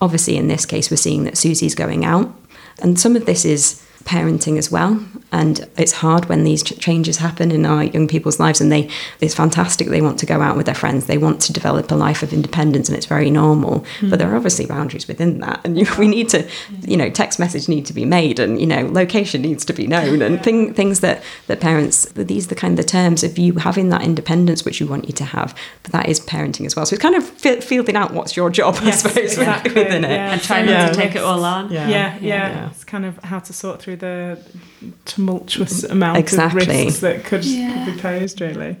Obviously, 0.00 0.36
in 0.36 0.48
this 0.48 0.66
case, 0.66 0.90
we're 0.90 0.96
seeing 0.96 1.24
that 1.24 1.38
Susie's 1.38 1.74
going 1.74 2.04
out. 2.04 2.34
And 2.80 3.00
some 3.00 3.16
of 3.16 3.24
this 3.26 3.44
is 3.44 3.82
parenting 4.06 4.56
as 4.56 4.70
well. 4.70 5.04
And 5.32 5.68
it's 5.76 5.92
hard 5.92 6.26
when 6.28 6.44
these 6.44 6.62
ch- 6.62 6.78
changes 6.78 7.16
happen 7.18 7.50
in 7.50 7.66
our 7.66 7.82
young 7.84 8.06
people's 8.08 8.38
lives 8.40 8.60
and 8.60 8.70
they 8.70 8.88
it's 9.20 9.34
fantastic 9.34 9.88
they 9.88 10.00
want 10.00 10.18
to 10.20 10.26
go 10.26 10.40
out 10.40 10.56
with 10.56 10.66
their 10.66 10.74
friends. 10.74 11.06
They 11.06 11.18
want 11.18 11.40
to 11.42 11.52
develop 11.52 11.90
a 11.90 11.96
life 11.96 12.22
of 12.22 12.32
independence 12.32 12.88
and 12.88 12.96
it's 12.96 13.06
very 13.06 13.30
normal. 13.30 13.84
Hmm. 14.00 14.10
But 14.10 14.18
there 14.20 14.30
are 14.32 14.36
obviously 14.36 14.66
boundaries 14.66 15.08
within 15.08 15.40
that 15.40 15.60
and 15.64 15.76
you, 15.78 15.86
we 15.98 16.06
need 16.08 16.28
to 16.30 16.48
you 16.82 16.96
know 16.96 17.10
text 17.10 17.38
message 17.38 17.68
need 17.68 17.84
to 17.86 17.92
be 17.92 18.04
made 18.04 18.38
and 18.38 18.60
you 18.60 18.66
know 18.66 18.86
location 18.86 19.42
needs 19.42 19.64
to 19.66 19.72
be 19.72 19.86
known 19.88 20.22
and 20.22 20.42
thing, 20.42 20.72
things 20.72 21.00
that 21.00 21.22
that 21.48 21.60
parents 21.60 22.04
these 22.14 22.46
are 22.46 22.50
the 22.50 22.54
kind 22.54 22.78
of 22.78 22.84
the 22.84 22.88
terms 22.88 23.24
of 23.24 23.36
you 23.36 23.54
having 23.54 23.88
that 23.90 24.02
independence 24.02 24.64
which 24.64 24.80
you 24.80 24.86
want 24.86 25.06
you 25.06 25.12
to 25.14 25.24
have. 25.24 25.54
But 25.82 25.92
that 25.92 26.08
is 26.08 26.20
parenting 26.20 26.64
as 26.66 26.76
well. 26.76 26.86
So 26.86 26.94
it's 26.94 27.02
kind 27.02 27.16
of 27.16 27.24
fi- 27.28 27.60
fielding 27.60 27.96
out 27.96 28.14
what's 28.14 28.36
your 28.36 28.48
job 28.50 28.76
Yes, 28.82 29.04
I 29.04 29.08
suppose 29.08 29.32
exactly, 29.38 29.74
within 29.74 30.04
it. 30.04 30.10
Yeah. 30.10 30.32
and 30.32 30.40
try 30.42 30.62
not 30.62 30.70
Yeah. 30.70 30.88
to 30.88 30.94
take 30.94 31.14
it 31.16 31.22
all 31.22 31.44
on. 31.44 31.72
yeah, 31.72 31.88
yeah, 31.88 32.18
yeah. 32.20 32.70
It's 32.70 32.84
kind 32.84 33.04
of 33.04 33.18
how 33.24 33.40
to 33.40 33.52
sort 33.52 33.82
through 33.82 33.95
the 33.96 34.38
tumultuous 35.04 35.84
amount 35.84 36.18
Exactly. 36.18 36.62
of 36.62 36.68
risks 36.68 37.00
that 37.00 37.24
could, 37.24 37.44
Yeah. 37.44 37.84
could 37.84 37.94
be 37.96 38.00
posed, 38.00 38.40
really. 38.40 38.76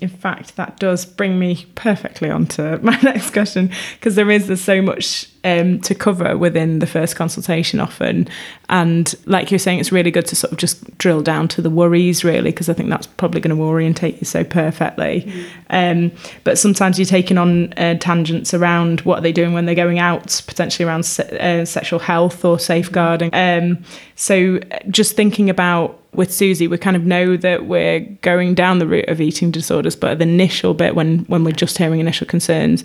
In 0.00 0.08
fact, 0.10 0.56
that 0.56 0.78
does 0.78 1.06
bring 1.06 1.38
me 1.38 1.66
perfectly 1.74 2.28
onto 2.30 2.78
my 2.82 2.98
next 3.02 3.30
question 3.32 3.70
because 3.94 4.14
there 4.14 4.30
is 4.30 4.46
there's 4.46 4.60
so 4.60 4.82
much 4.82 5.28
um, 5.46 5.80
to 5.80 5.94
cover 5.94 6.36
within 6.36 6.80
the 6.80 6.86
first 6.86 7.16
consultation 7.16 7.80
often, 7.80 8.28
and 8.68 9.14
like 9.26 9.50
you're 9.50 9.58
saying, 9.58 9.78
it's 9.78 9.92
really 9.92 10.10
good 10.10 10.26
to 10.26 10.36
sort 10.36 10.52
of 10.52 10.58
just 10.58 10.98
drill 10.98 11.22
down 11.22 11.46
to 11.48 11.62
the 11.62 11.70
worries 11.70 12.24
really 12.24 12.50
because 12.50 12.68
I 12.68 12.72
think 12.72 12.90
that's 12.90 13.06
probably 13.06 13.40
going 13.40 13.56
to 13.56 13.62
orientate 13.62 14.18
you 14.18 14.24
so 14.24 14.42
perfectly. 14.42 15.32
Um, 15.70 16.10
but 16.44 16.58
sometimes 16.58 16.98
you're 16.98 17.06
taking 17.06 17.38
on 17.38 17.72
uh, 17.74 17.94
tangents 17.94 18.52
around 18.52 19.02
what 19.02 19.18
are 19.18 19.22
they 19.22 19.32
doing 19.32 19.52
when 19.52 19.66
they're 19.66 19.74
going 19.74 20.00
out, 20.00 20.42
potentially 20.46 20.86
around 20.86 21.04
se- 21.04 21.38
uh, 21.38 21.64
sexual 21.64 22.00
health 22.00 22.44
or 22.44 22.58
safeguarding. 22.58 23.30
Um, 23.32 23.84
so 24.16 24.58
uh, 24.72 24.78
just 24.90 25.14
thinking 25.14 25.48
about 25.48 26.02
with 26.16 26.32
Susie, 26.32 26.66
we 26.66 26.78
kind 26.78 26.96
of 26.96 27.04
know 27.04 27.36
that 27.36 27.66
we're 27.66 28.00
going 28.22 28.54
down 28.54 28.78
the 28.78 28.86
route 28.86 29.08
of 29.08 29.20
eating 29.20 29.50
disorders, 29.50 29.94
but 29.94 30.18
the 30.18 30.24
initial 30.24 30.72
bit 30.74 30.94
when 30.94 31.20
when 31.26 31.44
we're 31.44 31.52
just 31.52 31.78
hearing 31.78 32.00
initial 32.00 32.26
concerns, 32.26 32.82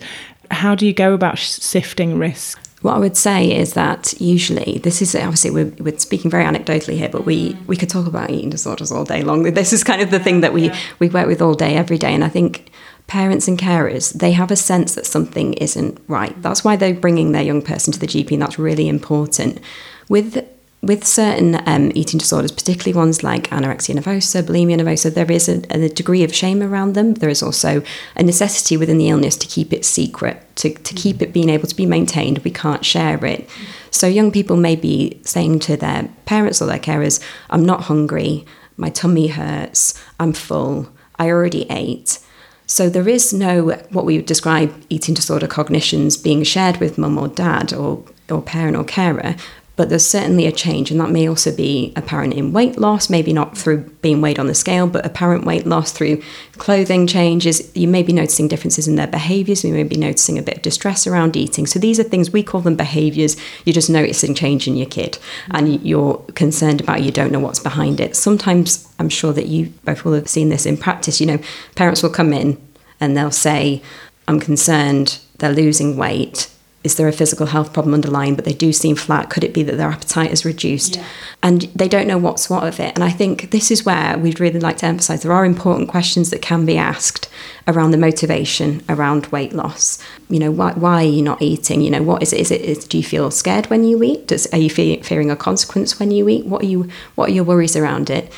how 0.50 0.74
do 0.74 0.86
you 0.86 0.92
go 0.92 1.14
about 1.14 1.38
sifting 1.38 2.18
risk? 2.18 2.58
What 2.82 2.94
I 2.94 2.98
would 2.98 3.16
say 3.16 3.56
is 3.56 3.74
that 3.74 4.12
usually, 4.20 4.78
this 4.82 5.00
is 5.00 5.14
obviously 5.14 5.50
we're, 5.50 5.72
we're 5.78 5.98
speaking 5.98 6.30
very 6.30 6.44
anecdotally 6.44 6.96
here, 6.96 7.08
but 7.08 7.24
we, 7.24 7.56
we 7.68 7.76
could 7.76 7.88
talk 7.88 8.06
about 8.06 8.30
eating 8.30 8.50
disorders 8.50 8.90
all 8.90 9.04
day 9.04 9.22
long. 9.22 9.44
This 9.44 9.72
is 9.72 9.84
kind 9.84 10.02
of 10.02 10.10
the 10.10 10.18
thing 10.18 10.40
that 10.40 10.52
we, 10.52 10.72
we 10.98 11.08
work 11.08 11.28
with 11.28 11.40
all 11.40 11.54
day, 11.54 11.76
every 11.76 11.96
day. 11.96 12.12
And 12.12 12.24
I 12.24 12.28
think 12.28 12.72
parents 13.06 13.46
and 13.46 13.56
carers, 13.56 14.12
they 14.12 14.32
have 14.32 14.50
a 14.50 14.56
sense 14.56 14.96
that 14.96 15.06
something 15.06 15.54
isn't 15.54 16.00
right. 16.08 16.40
That's 16.42 16.64
why 16.64 16.74
they're 16.74 16.94
bringing 16.94 17.30
their 17.32 17.42
young 17.42 17.62
person 17.62 17.92
to 17.92 18.00
the 18.00 18.06
GP, 18.06 18.32
and 18.32 18.42
that's 18.42 18.58
really 18.58 18.88
important. 18.88 19.60
With 20.08 20.44
with 20.82 21.06
certain 21.06 21.62
um, 21.66 21.92
eating 21.94 22.18
disorders, 22.18 22.50
particularly 22.50 22.92
ones 22.92 23.22
like 23.22 23.48
anorexia 23.50 23.94
nervosa, 23.94 24.42
bulimia 24.42 24.76
nervosa, 24.76 25.14
there 25.14 25.30
is 25.30 25.48
a, 25.48 25.62
a 25.70 25.88
degree 25.88 26.24
of 26.24 26.34
shame 26.34 26.60
around 26.60 26.94
them. 26.94 27.14
There 27.14 27.30
is 27.30 27.40
also 27.40 27.82
a 28.16 28.22
necessity 28.24 28.76
within 28.76 28.98
the 28.98 29.08
illness 29.08 29.36
to 29.36 29.46
keep 29.46 29.72
it 29.72 29.84
secret, 29.84 30.44
to, 30.56 30.74
to 30.74 30.94
keep 30.94 31.22
it 31.22 31.32
being 31.32 31.50
able 31.50 31.68
to 31.68 31.76
be 31.76 31.86
maintained. 31.86 32.38
We 32.38 32.50
can't 32.50 32.84
share 32.84 33.24
it. 33.24 33.48
So 33.92 34.08
young 34.08 34.32
people 34.32 34.56
may 34.56 34.74
be 34.74 35.20
saying 35.22 35.60
to 35.60 35.76
their 35.76 36.08
parents 36.24 36.60
or 36.60 36.66
their 36.66 36.80
carers, 36.80 37.22
I'm 37.48 37.64
not 37.64 37.82
hungry, 37.82 38.44
my 38.76 38.90
tummy 38.90 39.28
hurts, 39.28 40.02
I'm 40.18 40.32
full, 40.32 40.88
I 41.16 41.28
already 41.28 41.64
ate. 41.70 42.18
So 42.66 42.88
there 42.88 43.08
is 43.08 43.32
no 43.32 43.66
what 43.90 44.04
we 44.04 44.16
would 44.16 44.26
describe 44.26 44.74
eating 44.88 45.14
disorder 45.14 45.46
cognitions 45.46 46.16
being 46.16 46.42
shared 46.42 46.78
with 46.78 46.98
mum 46.98 47.18
or 47.18 47.28
dad 47.28 47.72
or, 47.72 48.02
or 48.28 48.42
parent 48.42 48.76
or 48.76 48.84
carer, 48.84 49.36
but 49.74 49.88
there's 49.88 50.06
certainly 50.06 50.46
a 50.46 50.52
change, 50.52 50.90
and 50.90 51.00
that 51.00 51.10
may 51.10 51.26
also 51.26 51.54
be 51.54 51.92
apparent 51.96 52.34
in 52.34 52.52
weight 52.52 52.78
loss, 52.78 53.08
maybe 53.08 53.32
not 53.32 53.56
through 53.56 53.82
being 54.02 54.20
weighed 54.20 54.38
on 54.38 54.46
the 54.46 54.54
scale, 54.54 54.86
but 54.86 55.06
apparent 55.06 55.44
weight 55.44 55.66
loss 55.66 55.92
through 55.92 56.22
clothing 56.58 57.06
changes. 57.06 57.74
You 57.74 57.88
may 57.88 58.02
be 58.02 58.12
noticing 58.12 58.48
differences 58.48 58.86
in 58.86 58.96
their 58.96 59.06
behaviours, 59.06 59.64
you 59.64 59.72
may 59.72 59.82
be 59.84 59.96
noticing 59.96 60.38
a 60.38 60.42
bit 60.42 60.58
of 60.58 60.62
distress 60.62 61.06
around 61.06 61.36
eating. 61.36 61.66
So 61.66 61.78
these 61.78 61.98
are 61.98 62.04
things 62.04 62.30
we 62.30 62.42
call 62.42 62.60
them 62.60 62.76
behaviours. 62.76 63.36
You're 63.64 63.72
just 63.72 63.88
noticing 63.88 64.34
change 64.34 64.68
in 64.68 64.76
your 64.76 64.88
kid, 64.88 65.18
and 65.50 65.82
you're 65.82 66.18
concerned 66.34 66.80
about, 66.82 67.02
you 67.02 67.10
don't 67.10 67.32
know 67.32 67.40
what's 67.40 67.60
behind 67.60 67.98
it. 67.98 68.14
Sometimes 68.14 68.86
I'm 68.98 69.08
sure 69.08 69.32
that 69.32 69.46
you 69.46 69.72
both 69.84 70.04
will 70.04 70.12
have 70.12 70.28
seen 70.28 70.50
this 70.50 70.66
in 70.66 70.76
practice. 70.76 71.20
You 71.20 71.26
know, 71.26 71.38
parents 71.76 72.02
will 72.02 72.10
come 72.10 72.34
in 72.34 72.60
and 73.00 73.16
they'll 73.16 73.30
say, 73.30 73.82
I'm 74.28 74.38
concerned, 74.38 75.18
they're 75.38 75.52
losing 75.52 75.96
weight. 75.96 76.51
Is 76.84 76.96
there 76.96 77.08
a 77.08 77.12
physical 77.12 77.46
health 77.46 77.72
problem 77.72 77.94
underlying? 77.94 78.34
But 78.34 78.44
they 78.44 78.52
do 78.52 78.72
seem 78.72 78.96
flat. 78.96 79.30
Could 79.30 79.44
it 79.44 79.54
be 79.54 79.62
that 79.62 79.76
their 79.76 79.88
appetite 79.88 80.32
is 80.32 80.44
reduced? 80.44 80.98
And 81.42 81.62
they 81.76 81.88
don't 81.88 82.08
know 82.08 82.18
what's 82.18 82.50
what 82.50 82.66
of 82.66 82.80
it. 82.80 82.94
And 82.94 83.04
I 83.04 83.10
think 83.10 83.50
this 83.50 83.70
is 83.70 83.84
where 83.84 84.18
we'd 84.18 84.40
really 84.40 84.60
like 84.60 84.78
to 84.78 84.86
emphasize 84.86 85.22
there 85.22 85.32
are 85.32 85.44
important 85.44 85.88
questions 85.88 86.30
that 86.30 86.42
can 86.42 86.66
be 86.66 86.76
asked 86.76 87.28
around 87.68 87.92
the 87.92 87.98
motivation 87.98 88.82
around 88.88 89.26
weight 89.26 89.52
loss. 89.52 89.98
You 90.28 90.40
know, 90.40 90.50
why, 90.50 90.72
why 90.72 91.04
are 91.04 91.08
you 91.08 91.22
not 91.22 91.40
eating? 91.40 91.80
You 91.80 91.90
know, 91.90 92.02
what 92.02 92.22
is 92.22 92.32
it? 92.32 92.40
Is 92.40 92.50
it 92.50 92.62
is, 92.62 92.84
do 92.84 92.98
you 92.98 93.04
feel 93.04 93.30
scared 93.30 93.66
when 93.66 93.84
you 93.84 94.02
eat? 94.02 94.26
Does, 94.26 94.46
are 94.52 94.58
you 94.58 94.70
fe- 94.70 95.02
fearing 95.02 95.30
a 95.30 95.36
consequence 95.36 96.00
when 96.00 96.10
you 96.10 96.28
eat? 96.28 96.46
What 96.46 96.62
are 96.62 96.66
you 96.66 96.88
what 97.14 97.30
are 97.30 97.32
your 97.32 97.44
worries 97.44 97.76
around 97.76 98.10
it? 98.10 98.32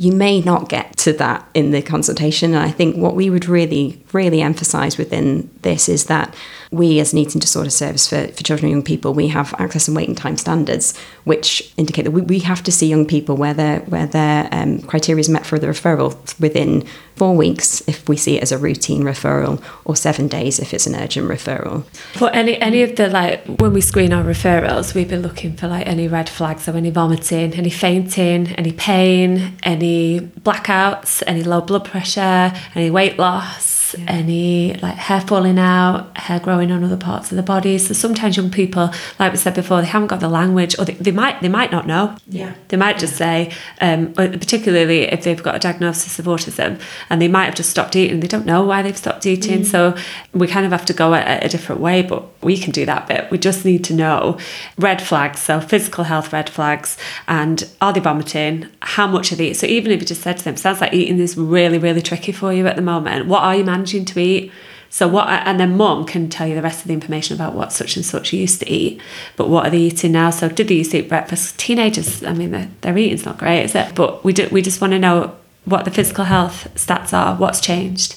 you 0.00 0.12
may 0.12 0.40
not 0.40 0.70
get 0.70 0.96
to 0.96 1.12
that 1.12 1.46
in 1.52 1.72
the 1.72 1.82
consultation. 1.82 2.54
And 2.54 2.64
I 2.64 2.70
think 2.70 2.96
what 2.96 3.14
we 3.14 3.28
would 3.28 3.44
really, 3.44 3.99
really 4.14 4.42
emphasise 4.42 4.98
within 4.98 5.50
this 5.62 5.88
is 5.88 6.06
that 6.06 6.34
we, 6.70 7.00
as 7.00 7.12
an 7.12 7.18
eating 7.18 7.40
disorder 7.40 7.70
service 7.70 8.08
for, 8.08 8.28
for 8.28 8.42
children 8.44 8.66
and 8.66 8.76
young 8.76 8.82
people, 8.84 9.12
we 9.12 9.28
have 9.28 9.52
access 9.58 9.88
and 9.88 9.96
waiting 9.96 10.14
time 10.14 10.36
standards, 10.36 10.96
which 11.24 11.72
indicate 11.76 12.04
that 12.04 12.12
we, 12.12 12.22
we 12.22 12.38
have 12.40 12.62
to 12.62 12.70
see 12.70 12.86
young 12.86 13.06
people 13.06 13.36
where 13.36 13.54
their 13.54 13.80
where 13.80 14.06
their 14.06 14.48
um, 14.52 14.80
criteria 14.82 15.20
is 15.20 15.28
met 15.28 15.44
for 15.44 15.58
the 15.58 15.66
referral 15.66 16.38
within 16.38 16.86
four 17.16 17.36
weeks 17.36 17.82
if 17.88 18.08
we 18.08 18.16
see 18.16 18.36
it 18.36 18.42
as 18.42 18.52
a 18.52 18.58
routine 18.58 19.02
referral, 19.02 19.60
or 19.84 19.96
seven 19.96 20.28
days 20.28 20.60
if 20.60 20.72
it's 20.72 20.86
an 20.86 20.94
urgent 20.94 21.28
referral. 21.28 21.84
For 22.14 22.30
any 22.30 22.60
any 22.60 22.82
of 22.82 22.94
the 22.94 23.08
like 23.08 23.44
when 23.46 23.72
we 23.72 23.80
screen 23.80 24.12
our 24.12 24.22
referrals, 24.22 24.94
we've 24.94 25.08
been 25.08 25.22
looking 25.22 25.56
for 25.56 25.66
like 25.66 25.88
any 25.88 26.06
red 26.06 26.28
flags, 26.28 26.62
so 26.62 26.72
any 26.74 26.90
vomiting, 26.90 27.54
any 27.54 27.70
fainting, 27.70 28.54
any 28.54 28.72
pain, 28.72 29.58
any 29.64 30.20
blackouts, 30.20 31.22
any 31.26 31.42
low 31.42 31.60
blood 31.60 31.84
pressure, 31.84 32.52
any 32.76 32.90
weight 32.90 33.18
loss, 33.18 33.79
any 34.06 34.74
like 34.74 34.96
hair 34.96 35.20
falling 35.20 35.58
out, 35.58 36.16
hair 36.16 36.40
growing 36.40 36.70
on 36.72 36.84
other 36.84 36.96
parts 36.96 37.30
of 37.30 37.36
the 37.36 37.42
body. 37.42 37.78
So 37.78 37.94
sometimes 37.94 38.36
young 38.36 38.50
people, 38.50 38.90
like 39.18 39.32
we 39.32 39.38
said 39.38 39.54
before, 39.54 39.80
they 39.80 39.86
haven't 39.86 40.08
got 40.08 40.20
the 40.20 40.28
language, 40.28 40.78
or 40.78 40.84
they, 40.84 40.94
they 40.94 41.10
might 41.10 41.40
they 41.40 41.48
might 41.48 41.72
not 41.72 41.86
know. 41.86 42.16
Yeah. 42.28 42.54
They 42.68 42.76
might 42.76 42.98
just 42.98 43.16
say, 43.16 43.52
um, 43.80 44.12
particularly 44.14 45.02
if 45.02 45.24
they've 45.24 45.42
got 45.42 45.56
a 45.56 45.58
diagnosis 45.58 46.18
of 46.18 46.26
autism, 46.26 46.80
and 47.08 47.20
they 47.20 47.28
might 47.28 47.46
have 47.46 47.54
just 47.54 47.70
stopped 47.70 47.96
eating. 47.96 48.20
They 48.20 48.28
don't 48.28 48.46
know 48.46 48.64
why 48.64 48.82
they've 48.82 48.96
stopped 48.96 49.26
eating. 49.26 49.64
So 49.64 49.96
we 50.32 50.46
kind 50.46 50.64
of 50.64 50.72
have 50.72 50.86
to 50.86 50.92
go 50.92 51.14
a, 51.14 51.40
a 51.42 51.48
different 51.48 51.80
way, 51.80 52.02
but 52.02 52.24
we 52.42 52.56
can 52.56 52.72
do 52.72 52.86
that 52.86 53.06
bit. 53.06 53.30
We 53.30 53.38
just 53.38 53.64
need 53.64 53.84
to 53.84 53.94
know 53.94 54.38
red 54.78 55.02
flags, 55.02 55.40
so 55.40 55.60
physical 55.60 56.04
health 56.04 56.32
red 56.32 56.48
flags, 56.48 56.96
and 57.28 57.68
are 57.80 57.92
they 57.92 58.00
vomiting? 58.00 58.68
How 58.80 59.06
much 59.06 59.32
are 59.32 59.36
they? 59.36 59.52
So 59.52 59.66
even 59.66 59.92
if 59.92 60.00
you 60.00 60.06
just 60.06 60.22
said 60.22 60.38
to 60.38 60.44
them, 60.44 60.56
sounds 60.56 60.80
like 60.80 60.92
eating 60.94 61.18
is 61.18 61.36
really, 61.36 61.78
really 61.78 62.02
tricky 62.02 62.32
for 62.32 62.52
you 62.52 62.66
at 62.66 62.76
the 62.76 62.82
moment. 62.82 63.26
What 63.26 63.42
are 63.42 63.56
you 63.56 63.64
managing 63.64 63.79
to 63.84 64.20
eat? 64.20 64.52
So 64.92 65.06
what, 65.06 65.28
and 65.28 65.60
then 65.60 65.76
mum 65.76 66.04
can 66.04 66.28
tell 66.28 66.48
you 66.48 66.56
the 66.56 66.62
rest 66.62 66.80
of 66.80 66.88
the 66.88 66.94
information 66.94 67.36
about 67.36 67.54
what 67.54 67.72
such 67.72 67.94
and 67.94 68.04
such 68.04 68.32
used 68.32 68.58
to 68.60 68.68
eat, 68.68 69.00
but 69.36 69.48
what 69.48 69.66
are 69.66 69.70
they 69.70 69.78
eating 69.78 70.12
now? 70.12 70.30
So 70.30 70.48
did 70.48 70.66
they 70.66 70.74
used 70.74 70.90
to 70.90 70.98
eat 70.98 71.08
breakfast? 71.08 71.58
Teenagers, 71.58 72.24
I 72.24 72.32
mean, 72.32 72.50
their, 72.50 72.68
their 72.80 72.98
eating's 72.98 73.24
not 73.24 73.38
great, 73.38 73.62
is 73.62 73.76
it? 73.76 73.94
But 73.94 74.24
we 74.24 74.32
do, 74.32 74.48
we 74.50 74.62
just 74.62 74.80
want 74.80 74.92
to 74.92 74.98
know 74.98 75.36
what 75.66 75.84
the 75.84 75.90
physical 75.90 76.24
health 76.24 76.66
stats 76.74 77.12
are, 77.12 77.36
what's 77.36 77.60
changed, 77.60 78.16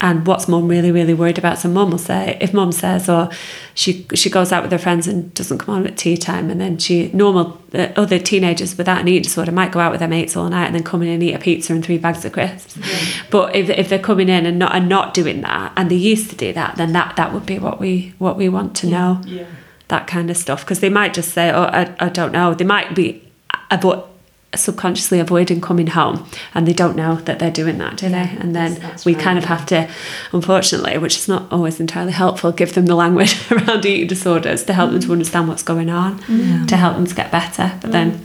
and 0.00 0.26
what's 0.26 0.46
mum 0.48 0.68
really, 0.68 0.92
really 0.92 1.12
worried 1.12 1.36
about. 1.38 1.58
So 1.58 1.68
mum 1.68 1.90
will 1.90 1.98
say, 1.98 2.38
if 2.40 2.54
mum 2.54 2.70
says, 2.72 3.08
or 3.08 3.28
she 3.74 4.06
she 4.14 4.30
goes 4.30 4.52
out 4.52 4.62
with 4.62 4.70
her 4.72 4.78
friends 4.78 5.06
and 5.08 5.34
doesn't 5.34 5.58
come 5.58 5.74
on 5.74 5.86
at 5.86 5.96
tea 5.98 6.16
time, 6.16 6.50
and 6.50 6.60
then 6.60 6.78
she 6.78 7.10
normal 7.12 7.60
uh, 7.74 7.88
other 7.96 8.18
teenagers 8.18 8.78
without 8.78 9.00
an 9.00 9.08
eating 9.08 9.22
disorder 9.24 9.50
might 9.52 9.72
go 9.72 9.80
out 9.80 9.90
with 9.90 9.98
their 9.98 10.08
mates 10.08 10.36
all 10.36 10.48
night 10.48 10.66
and 10.66 10.74
then 10.74 10.84
come 10.84 11.02
in 11.02 11.08
and 11.08 11.22
eat 11.22 11.34
a 11.34 11.38
pizza 11.38 11.72
and 11.72 11.84
three 11.84 11.98
bags 11.98 12.24
of 12.24 12.32
crisps. 12.32 12.78
But 13.30 13.54
if, 13.56 13.68
if 13.70 13.88
they're 13.88 13.98
coming 13.98 14.28
in 14.28 14.46
and 14.46 14.58
not 14.58 14.74
and 14.74 14.88
not 14.88 15.14
doing 15.14 15.40
that, 15.42 15.72
and 15.76 15.90
they 15.90 15.96
used 15.96 16.30
to 16.30 16.36
do 16.36 16.52
that, 16.52 16.76
then 16.76 16.92
that 16.92 17.16
that 17.16 17.32
would 17.34 17.44
be 17.44 17.58
what 17.58 17.80
we 17.80 18.14
what 18.18 18.36
we 18.36 18.48
want 18.48 18.76
to 18.76 18.86
know. 18.86 19.20
Yeah. 19.26 19.46
that 19.88 20.06
kind 20.06 20.30
of 20.30 20.36
stuff 20.36 20.60
because 20.64 20.80
they 20.80 20.88
might 20.88 21.12
just 21.12 21.32
say, 21.32 21.50
"Oh, 21.50 21.64
I, 21.64 21.94
I 21.98 22.08
don't 22.08 22.32
know." 22.32 22.54
They 22.54 22.64
might 22.64 22.94
be 22.94 23.20
avo- 23.70 24.06
subconsciously 24.58 25.20
avoiding 25.20 25.60
coming 25.60 25.88
home, 25.88 26.28
and 26.54 26.66
they 26.66 26.72
don't 26.72 26.96
know 26.96 27.16
that 27.16 27.38
they're 27.38 27.50
doing 27.50 27.78
that, 27.78 27.96
do 27.96 28.08
they? 28.08 28.36
And 28.38 28.54
then 28.54 28.74
that's- 28.74 28.78
that's 28.78 29.04
we 29.04 29.14
right, 29.14 29.24
kind 29.24 29.38
of 29.38 29.44
have 29.44 29.66
to, 29.66 29.88
unfortunately, 30.32 30.98
which 30.98 31.16
is 31.16 31.28
not 31.28 31.46
always 31.50 31.80
entirely 31.80 32.12
helpful, 32.12 32.52
give 32.52 32.74
them 32.74 32.86
the 32.86 32.94
language 32.94 33.36
around 33.50 33.84
eating 33.86 34.06
disorders 34.06 34.64
to 34.64 34.72
help 34.72 34.90
them 34.90 35.00
to 35.00 35.08
mm. 35.08 35.12
understand 35.12 35.48
what's 35.48 35.62
going 35.62 35.90
on, 35.90 36.18
to 36.66 36.76
help 36.76 36.96
them 36.96 37.06
to 37.06 37.14
get 37.14 37.30
better. 37.30 37.72
But 37.80 37.92
then 37.92 38.24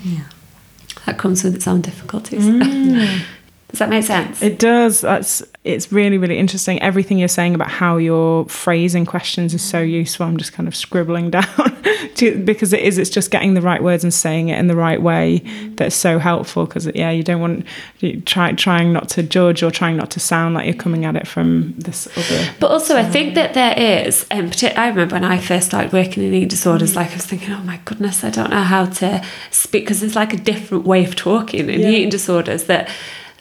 that 1.06 1.18
comes 1.18 1.44
with 1.44 1.56
its 1.56 1.68
own 1.68 1.82
difficulties. 1.82 2.46
Mm. 2.46 3.22
Does 3.70 3.80
that 3.80 3.90
make 3.90 4.04
sense? 4.04 4.42
It 4.42 4.58
does. 4.58 5.02
That's 5.02 5.44
it's 5.64 5.92
really 5.92 6.18
really 6.18 6.40
interesting. 6.40 6.82
Everything 6.82 7.20
you're 7.20 7.28
saying 7.28 7.54
about 7.54 7.70
how 7.70 7.98
you're 7.98 8.46
phrasing 8.46 9.06
questions 9.06 9.54
is 9.54 9.62
so 9.62 9.84
mm. 9.84 9.92
useful. 9.92 10.26
I'm 10.26 10.38
just 10.38 10.54
kind 10.54 10.68
of 10.68 10.76
scribbling 10.76 11.30
down 11.30 11.84
to, 12.16 12.44
because 12.44 12.74
it 12.74 12.80
is. 12.80 12.98
It's 12.98 13.12
just 13.12 13.30
getting 13.30 13.54
the 13.54 13.62
right 13.62 13.82
words 13.84 14.04
and 14.04 14.12
saying 14.12 14.50
it 14.50 14.58
in 14.58 14.68
the 14.68 14.76
right 14.76 15.00
way 15.00 15.42
mm. 15.42 15.78
that's 15.78 15.96
so 15.96 16.18
helpful. 16.18 16.66
Because 16.66 16.88
yeah, 16.96 17.12
you 17.12 17.22
don't 17.22 17.42
want 17.42 17.66
you 18.00 18.22
try 18.22 18.54
trying 18.54 18.92
not 18.92 19.08
to 19.10 19.22
judge 19.22 19.62
or 19.62 19.70
trying 19.70 19.98
not 19.98 20.10
to 20.12 20.20
sound 20.20 20.56
like 20.56 20.66
you're 20.66 20.74
coming 20.74 21.02
mm. 21.02 21.10
at 21.10 21.16
it 21.16 21.28
from 21.28 21.76
this 21.78 22.08
other. 22.18 22.52
But 22.60 22.72
also, 22.72 22.98
I 22.98 23.04
think 23.04 23.36
that 23.36 23.54
there 23.54 23.78
is, 23.78 24.26
um, 24.32 24.40
and 24.40 24.52
partic- 24.52 24.78
I 24.80 24.88
remember 24.88 25.14
when 25.14 25.24
I 25.24 25.38
first 25.38 25.68
started 25.68 25.94
working 25.94 26.24
in 26.24 26.34
eating 26.34 26.48
disorders, 26.48 26.96
like 26.96 27.12
I 27.12 27.16
was 27.16 27.28
thinking, 27.28 27.54
oh 27.54 27.62
my 27.62 27.80
goodness, 27.86 28.24
I 28.24 28.32
don't 28.32 28.50
know 28.50 28.64
how 28.64 28.86
to 28.86 29.24
speak 29.52 29.84
because 29.84 30.00
there's 30.00 30.16
like 30.16 30.34
a 30.34 30.38
different 30.38 30.86
way 30.86 31.06
of 31.06 31.16
talking 31.16 31.70
in 31.70 31.82
Yeah. 31.82 31.90
eating 31.90 32.10
disorders 32.10 32.64
that. 32.64 32.90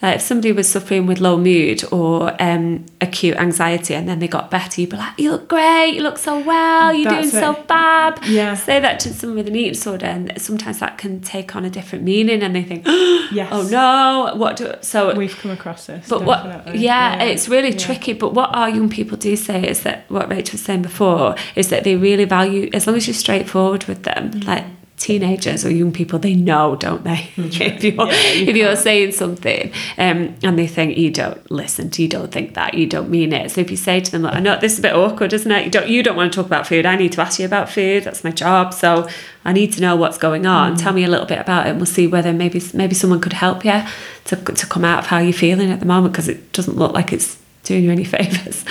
Uh, 0.03 0.09
if 0.15 0.21
somebody 0.21 0.53
was 0.53 0.69
suffering 0.69 1.07
with 1.07 1.19
low 1.21 1.37
mood 1.37 1.83
or 1.91 2.41
um, 2.41 2.87
acute 3.01 3.37
anxiety 3.37 3.95
and 3.95 4.09
then 4.09 4.21
they 4.21 4.29
got 4.29 4.49
better, 4.51 4.81
you'd 4.81 4.91
be 4.91 4.97
like, 4.97 5.19
You 5.19 5.33
look 5.33 5.49
great, 5.49 5.91
you 5.95 6.03
look 6.03 6.19
so 6.19 6.39
well, 6.39 6.95
you're 6.95 7.11
That's 7.11 7.31
doing 7.33 7.43
so 7.43 7.53
it. 7.53 7.67
fab. 7.67 8.23
Yeah. 8.25 8.55
Say 8.55 8.79
that 8.81 9.01
to 9.01 9.13
someone 9.13 9.39
with 9.39 9.49
an 9.49 9.57
eating 9.57 9.73
disorder, 9.73 10.07
and 10.07 10.33
sometimes 10.41 10.79
that 10.79 10.99
can 10.99 11.21
take 11.21 11.57
on 11.57 11.65
a 11.65 11.71
different 11.71 12.05
meaning, 12.05 12.43
and 12.43 12.55
they 12.55 12.63
think, 12.63 12.85
Yes. 13.33 13.49
Oh 13.53 13.67
no, 13.69 14.35
what 14.37 14.57
do 14.57 14.73
so 14.83 15.15
We've 15.15 15.37
come 15.37 15.51
across 15.51 15.87
this. 15.87 16.09
but 16.09 16.23
what, 16.25 16.45
definitely. 16.45 16.81
yeah, 16.83 17.23
it's 17.25 17.49
really 17.49 17.71
Yeah. 17.73 17.79
tricky. 17.79 18.13
But 18.13 18.35
what 18.35 18.55
our 18.55 18.71
young 18.71 18.89
people 18.89 19.17
do 19.19 19.35
say 19.37 19.67
is 19.67 19.83
that 19.83 20.05
what 20.09 20.29
Rachel 20.31 20.53
was 20.53 20.63
saying 20.63 20.83
before 20.83 21.35
is 21.57 21.69
that 21.71 21.85
they 21.85 21.97
really 21.97 22.25
value, 22.25 22.71
as 22.73 22.87
long 22.87 22.97
as 22.97 23.07
you're 23.07 23.15
straightforward 23.15 23.85
with 23.85 24.05
them, 24.05 24.31
Mm. 24.31 24.47
like 24.47 24.65
teenagers 24.99 25.65
or 25.65 25.71
young 25.71 25.93
people, 25.93 26.19
they 26.19 26.35
know, 26.35 26.77
don't 26.77 27.05
they? 27.05 27.31
if 27.37 27.85
you're, 27.85 27.95
if 28.09 28.57
you're 28.57 28.77
saying 28.77 29.13
something 29.13 29.73
um, 29.97 30.37
and 30.43 30.59
they 30.59 30.67
think 30.67 30.97
you 30.97 31.11
don't 31.11 31.51
listen, 31.51 31.91
to, 31.91 32.03
you 32.03 32.09
don't 32.09 32.33
think 32.33 32.55
that, 32.55 32.75
you 32.75 32.87
don't 32.87 33.09
mean 33.09 33.33
it. 33.33 33.51
So 33.51 33.61
if 33.61 33.71
you 33.71 33.77
say 33.77 34.01
to 34.01 34.11
them, 34.11 34.23
like, 34.23 34.35
I 34.35 34.41
know 34.41 34.59
this 34.59 34.75
is 34.75 34.81
a 34.81 34.83
bit 34.83 34.95
awkward, 34.95 35.33
isn't 35.33 35.51
it? 35.51 35.65
You 35.65 35.71
don't, 35.71 35.89
you 35.89 36.03
don't 36.03 36.17
want 36.17 36.33
to 36.33 36.37
talk 36.37 36.47
about 36.47 36.67
food. 36.67 36.85
I 36.85 36.97
need 36.97 37.13
to 37.13 37.21
ask 37.21 37.39
you 37.39 37.47
about 37.47 37.71
food. 37.71 38.05
That's 38.05 38.25
my 38.25 38.31
job. 38.31 38.75
So 38.75 39.09
I 39.45 39.53
need 39.53 39.73
to 39.75 39.81
know 39.81 39.97
what's 39.97 40.19
going 40.19 40.47
on. 40.47 40.75
Mm. 40.75 40.83
Tell 40.83 40.93
me 40.93 41.05
a 41.05 41.09
little 41.09 41.27
bit 41.27 41.39
about 41.39 41.67
it. 41.67 41.71
and 41.71 41.79
We'll 41.79 41.87
see 41.87 42.07
whether 42.07 42.33
maybe 42.33 42.61
maybe 42.75 42.95
someone 42.95 43.21
could 43.21 43.33
help 43.33 43.65
you 43.65 43.83
to 44.27 44.37
to 44.37 44.67
come 44.67 44.85
out 44.85 45.01
of 45.01 45.07
how 45.07 45.19
you're 45.19 45.33
feeling 45.33 45.71
at 45.71 45.81
the 45.81 45.87
moment 45.87 46.13
because 46.13 46.29
it 46.29 46.53
doesn't 46.53 46.77
look 46.77 46.93
like 46.93 47.13
it's 47.13 47.39
doing 47.63 47.85
you 47.85 47.91
any 47.93 48.05
favors. 48.17 48.65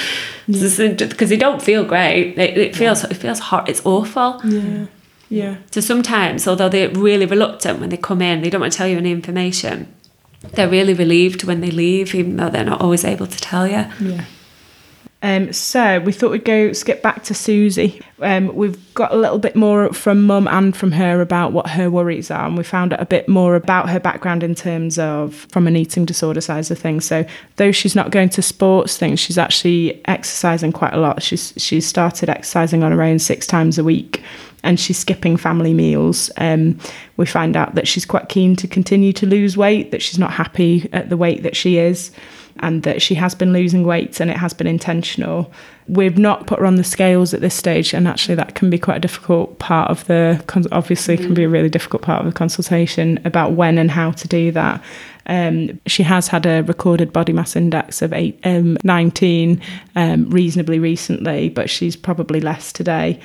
Because 0.46 0.78
they 0.78 1.38
don't 1.38 1.62
feel 1.62 1.84
great. 1.84 2.38
It, 2.38 2.58
it 2.58 2.76
feels 2.76 3.04
it 3.04 3.16
feels 3.16 3.40
hot. 3.40 3.70
It's 3.70 3.86
awful. 3.86 4.42
Yeah. 4.46 4.88
Yeah. 5.30 5.56
Mm. 5.56 5.74
So 5.74 5.82
sometimes, 5.82 6.48
although 6.48 6.70
they're 6.70 6.90
really 6.90 7.26
reluctant 7.26 7.80
when 7.80 7.90
they 7.90 7.98
come 7.98 8.22
in, 8.22 8.42
they 8.42 8.50
don't 8.50 8.62
want 8.62 8.74
to 8.74 8.78
tell 8.78 8.88
you 8.88 8.98
any 8.98 9.12
information. 9.12 9.94
They're 10.54 10.70
really 10.70 10.94
relieved 10.94 11.44
when 11.44 11.62
they 11.62 11.72
leave, 11.72 12.14
even 12.16 12.38
though 12.38 12.50
they're 12.50 12.64
not 12.64 12.82
always 12.82 13.04
able 13.04 13.28
to 13.28 13.38
tell 13.38 13.68
you. 13.68 13.86
Yeah. 14.00 14.26
Um, 15.28 15.52
so 15.52 16.00
we 16.00 16.14
thought 16.14 16.32
we'd 16.32 16.46
go 16.46 16.72
skip 16.72 17.02
back 17.02 17.26
to 17.26 17.34
Susie. 17.34 18.02
Um, 18.22 18.56
we've 18.56 18.94
got 18.94 19.12
a 19.12 19.18
little 19.18 19.40
bit 19.40 19.58
more 19.58 19.92
from 19.92 20.26
Mum 20.26 20.48
and 20.48 20.74
from 20.74 20.94
her 20.94 21.20
about 21.20 21.52
what 21.52 21.72
her 21.72 21.90
worries 21.90 22.32
are, 22.32 22.46
and 22.46 22.58
we 22.58 22.64
found 22.64 22.94
out 22.94 23.02
a 23.02 23.06
bit 23.06 23.28
more 23.28 23.58
about 23.58 23.90
her 23.90 24.00
background 24.00 24.42
in 24.42 24.56
terms 24.56 24.98
of 24.98 25.36
from 25.52 25.68
an 25.68 25.76
eating 25.76 26.06
disorder 26.06 26.40
side 26.40 26.72
of 26.72 26.80
things. 26.80 27.04
So 27.04 27.26
though 27.58 27.74
she's 27.74 27.94
not 27.94 28.10
going 28.10 28.30
to 28.30 28.42
sports 28.42 28.98
things, 28.98 29.20
she's 29.20 29.38
actually 29.38 30.02
exercising 30.06 30.72
quite 30.72 30.94
a 30.94 30.98
lot. 30.98 31.22
She's 31.22 31.54
she's 31.58 31.86
started 31.86 32.30
exercising 32.30 32.82
on 32.82 32.94
her 32.94 33.04
own 33.04 33.20
six 33.20 33.46
times 33.46 33.78
a 33.78 33.84
week, 33.84 34.24
and 34.64 34.80
she's 34.80 34.98
skipping 34.98 35.36
family 35.36 35.74
meals. 35.74 36.32
Um, 36.38 36.80
we 37.18 37.26
find 37.26 37.58
out 37.58 37.76
that 37.76 37.86
she's 37.86 38.06
quite 38.06 38.30
keen 38.30 38.56
to 38.56 38.68
continue 38.68 39.12
to 39.12 39.26
lose 39.26 39.58
weight, 39.58 39.92
that 39.92 40.02
she's 40.02 40.20
not 40.20 40.32
happy 40.32 40.88
at 40.94 41.10
the 41.10 41.18
weight 41.18 41.44
that 41.44 41.58
she 41.58 41.80
is 41.80 42.12
and 42.60 42.84
that 42.84 43.02
she 43.02 43.16
has 43.16 43.36
been 43.36 43.54
losing 43.54 43.84
weight 43.84 44.20
and 44.20 44.30
it 44.30 44.38
has 44.38 44.54
been 44.54 44.68
intentional. 44.68 45.52
We've 45.88 46.18
not 46.18 46.48
put 46.48 46.60
her 46.60 46.66
on 46.66 46.76
the 46.76 46.84
scales 46.84 47.34
at 47.34 47.42
this 47.42 47.56
stage, 47.56 47.94
and 47.94 48.08
actually, 48.08 48.36
that 48.36 48.56
can 48.56 48.70
be 48.70 48.78
quite 48.78 48.98
a 48.98 49.00
difficult 49.00 49.58
part 49.60 49.90
of 49.90 50.06
the 50.06 50.44
obviously 50.72 51.18
can 51.18 51.34
be 51.34 51.44
a 51.44 51.50
really 51.50 51.70
difficult 51.70 52.02
part 52.02 52.20
of 52.20 52.26
the 52.26 52.38
consultation 52.38 53.20
about 53.24 53.54
when 53.54 53.78
and 53.78 53.92
how 53.92 54.12
to 54.12 54.28
do 54.28 54.52
that. 54.52 54.84
Um, 55.28 55.80
she 55.86 56.04
has 56.04 56.28
had 56.28 56.46
a 56.46 56.62
recorded 56.64 57.12
body 57.14 57.34
mass 57.34 57.56
index 57.56 58.02
of 58.02 58.14
eight, 58.14 58.40
um, 58.44 58.78
19 58.84 59.62
um, 59.96 60.30
reasonably 60.30 60.80
recently, 60.80 61.50
but 61.50 61.70
she's 61.70 61.96
probably 61.96 62.40
less 62.40 62.72
today. 62.74 63.20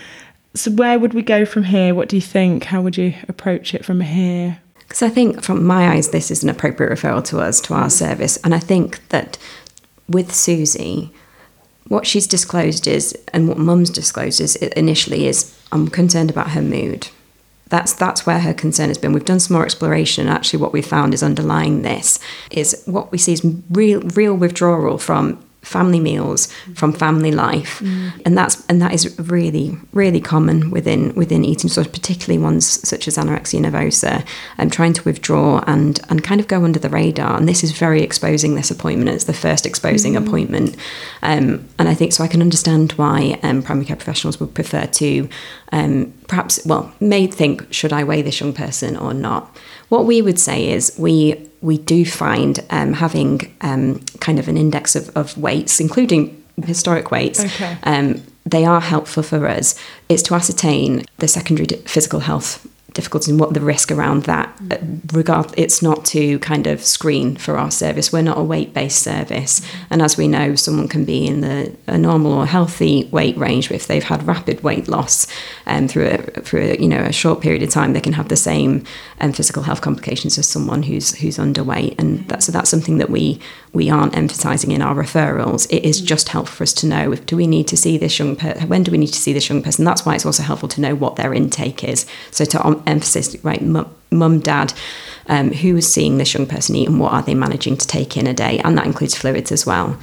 So, 0.54 0.70
where 0.72 0.98
would 0.98 1.14
we 1.14 1.22
go 1.22 1.44
from 1.44 1.64
here? 1.64 1.94
What 1.94 2.08
do 2.08 2.16
you 2.16 2.22
think? 2.22 2.64
How 2.64 2.82
would 2.82 2.96
you 2.96 3.14
approach 3.28 3.74
it 3.74 3.84
from 3.84 4.00
here? 4.00 4.60
Because 4.92 5.04
I 5.04 5.08
think, 5.08 5.42
from 5.42 5.64
my 5.64 5.88
eyes, 5.88 6.10
this 6.10 6.30
is 6.30 6.42
an 6.42 6.50
appropriate 6.50 6.92
referral 6.92 7.24
to 7.24 7.40
us, 7.40 7.62
to 7.62 7.72
our 7.72 7.86
mm. 7.86 7.90
service. 7.90 8.36
And 8.44 8.54
I 8.54 8.58
think 8.58 9.08
that 9.08 9.38
with 10.06 10.34
Susie, 10.34 11.10
what 11.88 12.06
she's 12.06 12.26
disclosed 12.26 12.86
is, 12.86 13.16
and 13.32 13.48
what 13.48 13.56
Mum's 13.56 13.88
disclosed 13.88 14.38
is 14.38 14.54
initially 14.56 15.26
is, 15.26 15.58
I'm 15.72 15.88
concerned 15.88 16.28
about 16.28 16.50
her 16.50 16.60
mood. 16.60 17.08
That's 17.70 17.94
that's 17.94 18.26
where 18.26 18.40
her 18.40 18.52
concern 18.52 18.88
has 18.88 18.98
been. 18.98 19.14
We've 19.14 19.24
done 19.24 19.40
some 19.40 19.54
more 19.54 19.64
exploration. 19.64 20.28
Actually, 20.28 20.60
what 20.60 20.74
we 20.74 20.82
found 20.82 21.14
is 21.14 21.22
underlying 21.22 21.80
this 21.80 22.18
is 22.50 22.82
what 22.84 23.10
we 23.10 23.16
see 23.16 23.32
is 23.32 23.42
real 23.70 24.02
real 24.02 24.34
withdrawal 24.34 24.98
from 24.98 25.42
family 25.62 26.00
meals, 26.00 26.52
from 26.74 26.92
family 26.92 27.32
life, 27.32 27.80
and 28.24 28.36
that's 28.36 28.66
and 28.66 28.82
that 28.82 28.92
is 28.92 29.18
really 29.18 29.76
really 29.92 30.20
common 30.20 30.70
within 30.70 31.14
within 31.14 31.44
eating 31.44 31.68
disorders, 31.68 31.92
particularly 31.92 32.42
ones 32.42 32.66
such 32.88 33.08
as 33.08 33.16
anorexia 33.16 33.60
nervosa, 33.60 34.24
and 34.58 34.72
trying 34.72 34.92
to 34.92 35.02
withdraw 35.04 35.62
and 35.66 36.00
and 36.10 36.22
kind 36.24 36.40
of 36.40 36.48
go 36.48 36.64
under 36.64 36.78
the 36.78 36.88
radar. 36.88 37.36
And 37.36 37.48
this 37.48 37.64
is 37.64 37.72
very 37.72 38.02
exposing. 38.02 38.54
This 38.54 38.70
appointment 38.70 39.10
It's 39.10 39.24
the 39.24 39.32
first 39.32 39.64
exposing 39.64 40.16
appointment, 40.16 40.76
um, 41.22 41.66
and 41.78 41.88
I 41.88 41.94
think 41.94 42.12
so. 42.12 42.24
I 42.24 42.28
can 42.28 42.42
understand 42.42 42.92
why 42.92 43.38
um, 43.42 43.62
primary 43.62 43.86
care 43.86 43.96
professionals 43.96 44.40
would 44.40 44.54
prefer 44.54 44.86
to 44.86 45.28
um, 45.70 46.12
perhaps 46.26 46.64
well 46.66 46.92
may 47.00 47.26
think 47.26 47.72
should 47.72 47.92
I 47.92 48.04
weigh 48.04 48.22
this 48.22 48.40
young 48.40 48.52
person 48.52 48.96
or 48.96 49.14
not. 49.14 49.56
What 49.88 50.06
we 50.06 50.22
would 50.22 50.38
say 50.38 50.70
is 50.70 50.94
we 50.98 51.48
we 51.62 51.78
do 51.78 52.04
find 52.04 52.62
um, 52.70 52.92
having 52.92 53.54
um, 53.62 54.00
kind 54.20 54.38
of 54.38 54.48
an 54.48 54.56
index 54.56 54.94
of, 54.96 55.08
of 55.16 55.36
weights, 55.38 55.80
including 55.80 56.42
historic 56.66 57.10
weights, 57.10 57.40
Okay. 57.44 57.76
um, 57.84 58.22
they 58.44 58.64
are 58.64 58.80
helpful 58.80 59.22
for 59.22 59.46
us. 59.48 59.74
It's 60.08 60.22
to 60.24 60.34
ascertain 60.34 61.04
the 61.18 61.28
secondary 61.28 61.66
physical 61.86 62.20
health 62.20 62.66
difficulties 62.94 63.28
and 63.28 63.40
what 63.40 63.54
the 63.54 63.60
risk 63.60 63.90
around 63.90 64.24
that. 64.24 64.54
Uh, 64.70 64.78
Regard, 65.12 65.52
it's 65.56 65.82
not 65.82 66.04
to 66.06 66.38
kind 66.38 66.66
of 66.66 66.82
screen 66.82 67.36
for 67.36 67.58
our 67.58 67.70
service. 67.70 68.12
We're 68.12 68.22
not 68.22 68.38
a 68.38 68.42
weight-based 68.42 69.02
service, 69.02 69.60
and 69.90 70.00
as 70.00 70.16
we 70.16 70.28
know, 70.28 70.54
someone 70.54 70.88
can 70.88 71.04
be 71.04 71.26
in 71.26 71.40
the 71.40 71.74
a 71.86 71.98
normal 71.98 72.32
or 72.32 72.46
healthy 72.46 73.08
weight 73.10 73.36
range, 73.36 73.68
but 73.68 73.76
if 73.76 73.86
they've 73.86 74.02
had 74.02 74.26
rapid 74.26 74.62
weight 74.62 74.88
loss 74.88 75.26
um, 75.66 75.88
through 75.88 76.06
a, 76.06 76.18
through 76.42 76.62
a, 76.62 76.76
you 76.76 76.88
know 76.88 76.98
a 76.98 77.12
short 77.12 77.40
period 77.40 77.62
of 77.62 77.70
time, 77.70 77.92
they 77.92 78.00
can 78.00 78.14
have 78.14 78.28
the 78.28 78.36
same 78.36 78.84
um, 79.20 79.32
physical 79.32 79.62
health 79.62 79.80
complications 79.80 80.38
as 80.38 80.48
someone 80.48 80.82
who's 80.84 81.14
who's 81.16 81.38
underweight, 81.38 81.98
and 81.98 82.28
that, 82.28 82.42
so 82.42 82.52
that's 82.52 82.70
something 82.70 82.98
that 82.98 83.10
we 83.10 83.40
we 83.72 83.90
aren't 83.90 84.16
emphasising 84.16 84.70
in 84.70 84.82
our 84.82 84.94
referrals. 84.94 85.66
It 85.70 85.84
is 85.84 86.00
just 86.00 86.28
helpful 86.28 86.56
for 86.56 86.62
us 86.62 86.72
to 86.74 86.86
know 86.86 87.12
if 87.12 87.26
do 87.26 87.36
we 87.36 87.46
need 87.46 87.68
to 87.68 87.76
see 87.76 87.98
this 87.98 88.18
young 88.18 88.36
person, 88.36 88.68
when 88.68 88.82
do 88.82 88.92
we 88.92 88.98
need 88.98 89.08
to 89.08 89.20
see 89.20 89.32
this 89.32 89.48
young 89.48 89.62
person. 89.62 89.84
That's 89.84 90.04
why 90.04 90.14
it's 90.14 90.26
also 90.26 90.42
helpful 90.42 90.68
to 90.70 90.80
know 90.80 90.94
what 90.94 91.16
their 91.16 91.32
intake 91.34 91.84
is. 91.84 92.06
So 92.30 92.44
to 92.44 92.81
emphasize 92.86 93.36
right, 93.44 93.62
mum, 93.62 94.40
dad. 94.40 94.72
Um, 95.28 95.52
who 95.52 95.76
is 95.76 95.90
seeing 95.90 96.18
this 96.18 96.34
young 96.34 96.46
person 96.46 96.74
eat 96.74 96.88
and 96.88 96.98
what 96.98 97.12
are 97.12 97.22
they 97.22 97.34
managing 97.34 97.76
to 97.76 97.86
take 97.86 98.16
in 98.16 98.26
a 98.26 98.34
day? 98.34 98.58
And 98.64 98.76
that 98.76 98.86
includes 98.86 99.14
fluids 99.16 99.52
as 99.52 99.64
well. 99.64 99.96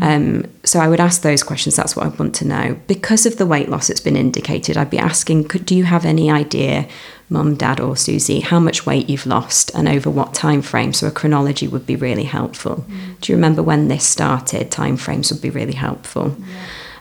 Um, 0.00 0.46
so 0.64 0.80
I 0.80 0.88
would 0.88 0.98
ask 0.98 1.20
those 1.20 1.42
questions. 1.42 1.76
That's 1.76 1.94
what 1.94 2.06
I 2.06 2.08
want 2.08 2.34
to 2.36 2.46
know. 2.46 2.80
Because 2.86 3.26
of 3.26 3.36
the 3.36 3.44
weight 3.44 3.68
loss 3.68 3.88
that's 3.88 4.00
been 4.00 4.16
indicated, 4.16 4.78
I'd 4.78 4.88
be 4.88 4.98
asking, 4.98 5.48
could, 5.48 5.66
do 5.66 5.74
you 5.76 5.84
have 5.84 6.06
any 6.06 6.30
idea, 6.30 6.88
mum, 7.28 7.54
dad, 7.54 7.80
or 7.80 7.98
Susie, 7.98 8.40
how 8.40 8.58
much 8.58 8.86
weight 8.86 9.10
you've 9.10 9.26
lost 9.26 9.70
and 9.74 9.86
over 9.86 10.08
what 10.08 10.32
time 10.32 10.62
frame? 10.62 10.94
So 10.94 11.06
a 11.06 11.10
chronology 11.10 11.68
would 11.68 11.84
be 11.84 11.94
really 11.94 12.24
helpful. 12.24 12.86
Do 13.20 13.30
you 13.30 13.36
remember 13.36 13.62
when 13.62 13.88
this 13.88 14.06
started? 14.06 14.70
Time 14.70 14.96
frames 14.96 15.30
would 15.30 15.42
be 15.42 15.50
really 15.50 15.74
helpful. 15.74 16.34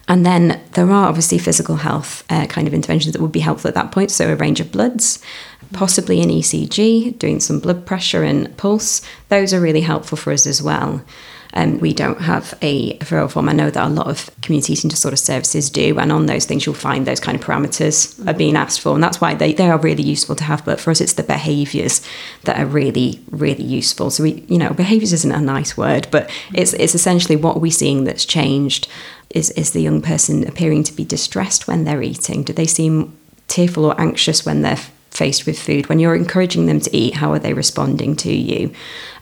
And 0.08 0.26
then 0.26 0.62
there 0.74 0.90
are 0.90 1.08
obviously 1.08 1.38
physical 1.38 1.78
health 1.78 2.24
uh, 2.30 2.46
kind 2.48 2.68
of 2.68 2.74
interventions 2.74 3.14
that 3.14 3.22
would 3.22 3.32
be 3.32 3.40
helpful 3.40 3.70
at 3.70 3.76
that 3.76 3.92
point. 3.92 4.12
So 4.12 4.32
a 4.32 4.36
range 4.36 4.60
of 4.60 4.72
bloods, 4.72 5.22
possibly 5.74 6.22
an 6.22 6.30
ECG, 6.30 7.18
doing 7.18 7.40
some 7.40 7.60
blood 7.60 7.86
pressure 7.86 8.24
and 8.24 8.56
pulse. 8.58 9.02
Those 9.30 9.54
are 9.54 9.62
really 9.62 9.82
helpful 9.82 10.18
for 10.18 10.34
us 10.34 10.46
as 10.46 10.62
well. 10.62 11.04
um, 11.54 11.80
we 11.80 11.94
don't 11.94 12.22
have 12.22 12.58
a 12.62 12.98
referral 13.00 13.30
form. 13.30 13.50
I 13.50 13.54
know 13.54 13.70
that 13.70 13.88
a 13.88 13.90
lot 13.90 14.08
of 14.08 14.30
community 14.42 14.74
eating 14.74 14.90
disorder 14.90 15.18
services 15.18 15.70
do, 15.70 16.00
and 16.00 16.12
on 16.12 16.26
those 16.26 16.46
things 16.46 16.66
you'll 16.66 16.76
find 16.76 17.06
those 17.06 17.20
kind 17.20 17.38
of 17.38 17.44
parameters 17.44 18.26
are 18.28 18.34
being 18.34 18.56
asked 18.56 18.82
for, 18.82 18.94
and 18.94 19.04
that's 19.04 19.20
why 19.20 19.34
they, 19.34 19.54
they 19.54 19.70
are 19.70 19.78
really 19.78 20.04
useful 20.04 20.36
to 20.36 20.44
have. 20.44 20.64
But 20.64 20.80
for 20.80 20.92
us, 20.92 21.02
it's 21.02 21.14
the 21.14 21.24
behaviours 21.24 22.02
that 22.44 22.60
are 22.60 22.66
really 22.66 23.22
really 23.32 23.64
useful. 23.64 24.12
So 24.12 24.24
we, 24.24 24.46
you 24.48 24.58
know, 24.58 24.72
behaviours 24.72 25.14
isn't 25.14 25.32
a 25.32 25.42
nice 25.42 25.76
word, 25.76 26.08
but 26.12 26.30
it's 26.54 26.74
it's 26.74 26.96
essentially 26.96 27.36
what 27.36 27.62
we're 27.62 27.72
seeing 27.72 28.06
that's 28.06 28.26
changed. 28.26 28.88
Is 29.34 29.50
is 29.52 29.72
the 29.72 29.82
young 29.82 30.02
person 30.02 30.48
appearing 30.48 30.84
to 30.84 30.94
be 30.94 31.06
distressed 31.06 31.68
when 31.68 31.84
they're 31.84 32.04
eating? 32.04 32.44
Do 32.44 32.54
they 32.54 32.66
seem 32.66 33.18
tearful 33.48 33.86
or 33.86 34.00
anxious 34.00 34.46
when 34.46 34.62
they're 34.62 34.80
faced 35.12 35.46
with 35.46 35.60
food? 35.60 35.88
When 35.88 36.00
you're 36.00 36.16
encouraging 36.16 36.66
them 36.66 36.80
to 36.82 36.96
eat, 36.96 37.16
how 37.16 37.32
are 37.34 37.40
they 37.40 37.54
responding 37.54 38.16
to 38.18 38.34
you? 38.34 38.74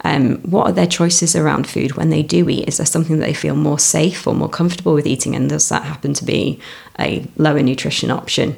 Um, 0.04 0.38
what 0.42 0.68
are 0.68 0.72
their 0.72 0.88
choices 0.88 1.36
around 1.36 1.68
food 1.68 1.96
when 1.96 2.10
they 2.10 2.24
do 2.24 2.48
eat? 2.50 2.68
Is 2.68 2.78
there 2.78 2.86
something 2.86 3.20
that 3.20 3.26
they 3.26 3.34
feel 3.34 3.56
more 3.56 3.80
safe 3.80 4.26
or 4.26 4.34
more 4.34 4.50
comfortable 4.50 4.94
with 4.94 5.08
eating? 5.08 5.36
And 5.36 5.50
does 5.50 5.70
that 5.70 5.84
happen 5.84 6.14
to 6.14 6.26
be 6.26 6.60
a 7.00 7.26
lower 7.38 7.62
nutrition 7.62 8.12
option? 8.12 8.56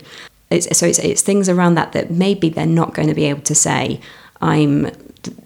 It's, 0.50 0.78
so 0.78 0.86
it's, 0.86 1.00
it's 1.00 1.22
things 1.22 1.48
around 1.48 1.76
that 1.76 1.94
that 1.94 2.12
maybe 2.12 2.50
they're 2.50 2.66
not 2.66 2.94
going 2.94 3.08
to 3.08 3.14
be 3.14 3.26
able 3.26 3.42
to 3.42 3.56
say, 3.56 4.02
I'm 4.42 4.92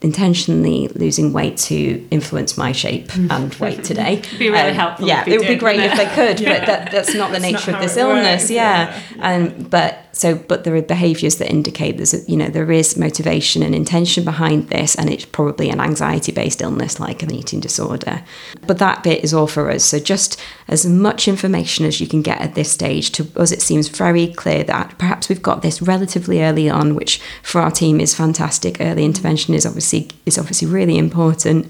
intentionally 0.01 0.87
losing 0.89 1.33
weight 1.33 1.57
to 1.57 2.07
influence 2.09 2.57
my 2.57 2.71
shape 2.71 3.13
and 3.15 3.53
weight 3.55 3.83
today. 3.83 4.21
be 4.39 4.49
really 4.49 4.69
um, 4.69 4.75
helpful. 4.75 5.07
Yeah, 5.07 5.23
it 5.27 5.37
would 5.37 5.47
be 5.47 5.55
great 5.55 5.79
if 5.79 5.97
they 5.97 6.07
could, 6.07 6.39
yeah. 6.39 6.59
but 6.59 6.65
that, 6.67 6.91
that's 6.91 7.13
not 7.13 7.31
the 7.31 7.39
nature 7.39 7.71
not 7.71 7.81
of 7.81 7.87
this 7.87 7.97
illness. 7.97 8.43
Works, 8.43 8.51
yeah. 8.51 9.01
yeah. 9.15 9.35
Um, 9.35 9.63
but 9.63 10.04
so, 10.15 10.35
but 10.35 10.63
there 10.63 10.73
are 10.75 10.81
behaviours 10.81 11.35
that 11.37 11.51
indicate 11.51 11.97
there's, 11.97 12.13
a, 12.13 12.21
you 12.21 12.37
know, 12.37 12.47
there 12.47 12.71
is 12.71 12.95
motivation 12.95 13.61
and 13.61 13.75
intention 13.75 14.23
behind 14.23 14.69
this, 14.69 14.95
and 14.95 15.09
it's 15.09 15.25
probably 15.25 15.69
an 15.69 15.81
anxiety-based 15.81 16.61
illness 16.61 17.01
like 17.01 17.21
an 17.21 17.33
eating 17.33 17.59
disorder. 17.59 18.23
But 18.65 18.77
that 18.77 19.03
bit 19.03 19.25
is 19.25 19.33
all 19.33 19.45
for 19.45 19.69
us. 19.69 19.83
So, 19.83 19.99
just 19.99 20.39
as 20.67 20.85
much 20.85 21.27
information 21.27 21.85
as 21.85 21.99
you 21.99 22.07
can 22.07 22.21
get 22.21 22.39
at 22.39 22.55
this 22.55 22.71
stage. 22.71 23.11
To 23.11 23.27
us, 23.35 23.51
it 23.51 23.61
seems 23.61 23.89
very 23.89 24.27
clear 24.27 24.63
that 24.63 24.97
perhaps 24.97 25.29
we've 25.29 25.41
got 25.41 25.61
this 25.61 25.81
relatively 25.81 26.41
early 26.41 26.69
on, 26.69 26.95
which 26.95 27.21
for 27.43 27.61
our 27.61 27.71
team 27.71 27.99
is 27.99 28.15
fantastic. 28.15 28.79
Early 28.79 29.05
intervention 29.05 29.53
is 29.53 29.65
obviously 29.65 30.09
is 30.25 30.37
obviously 30.37 30.67
really 30.67 30.97
important 30.97 31.69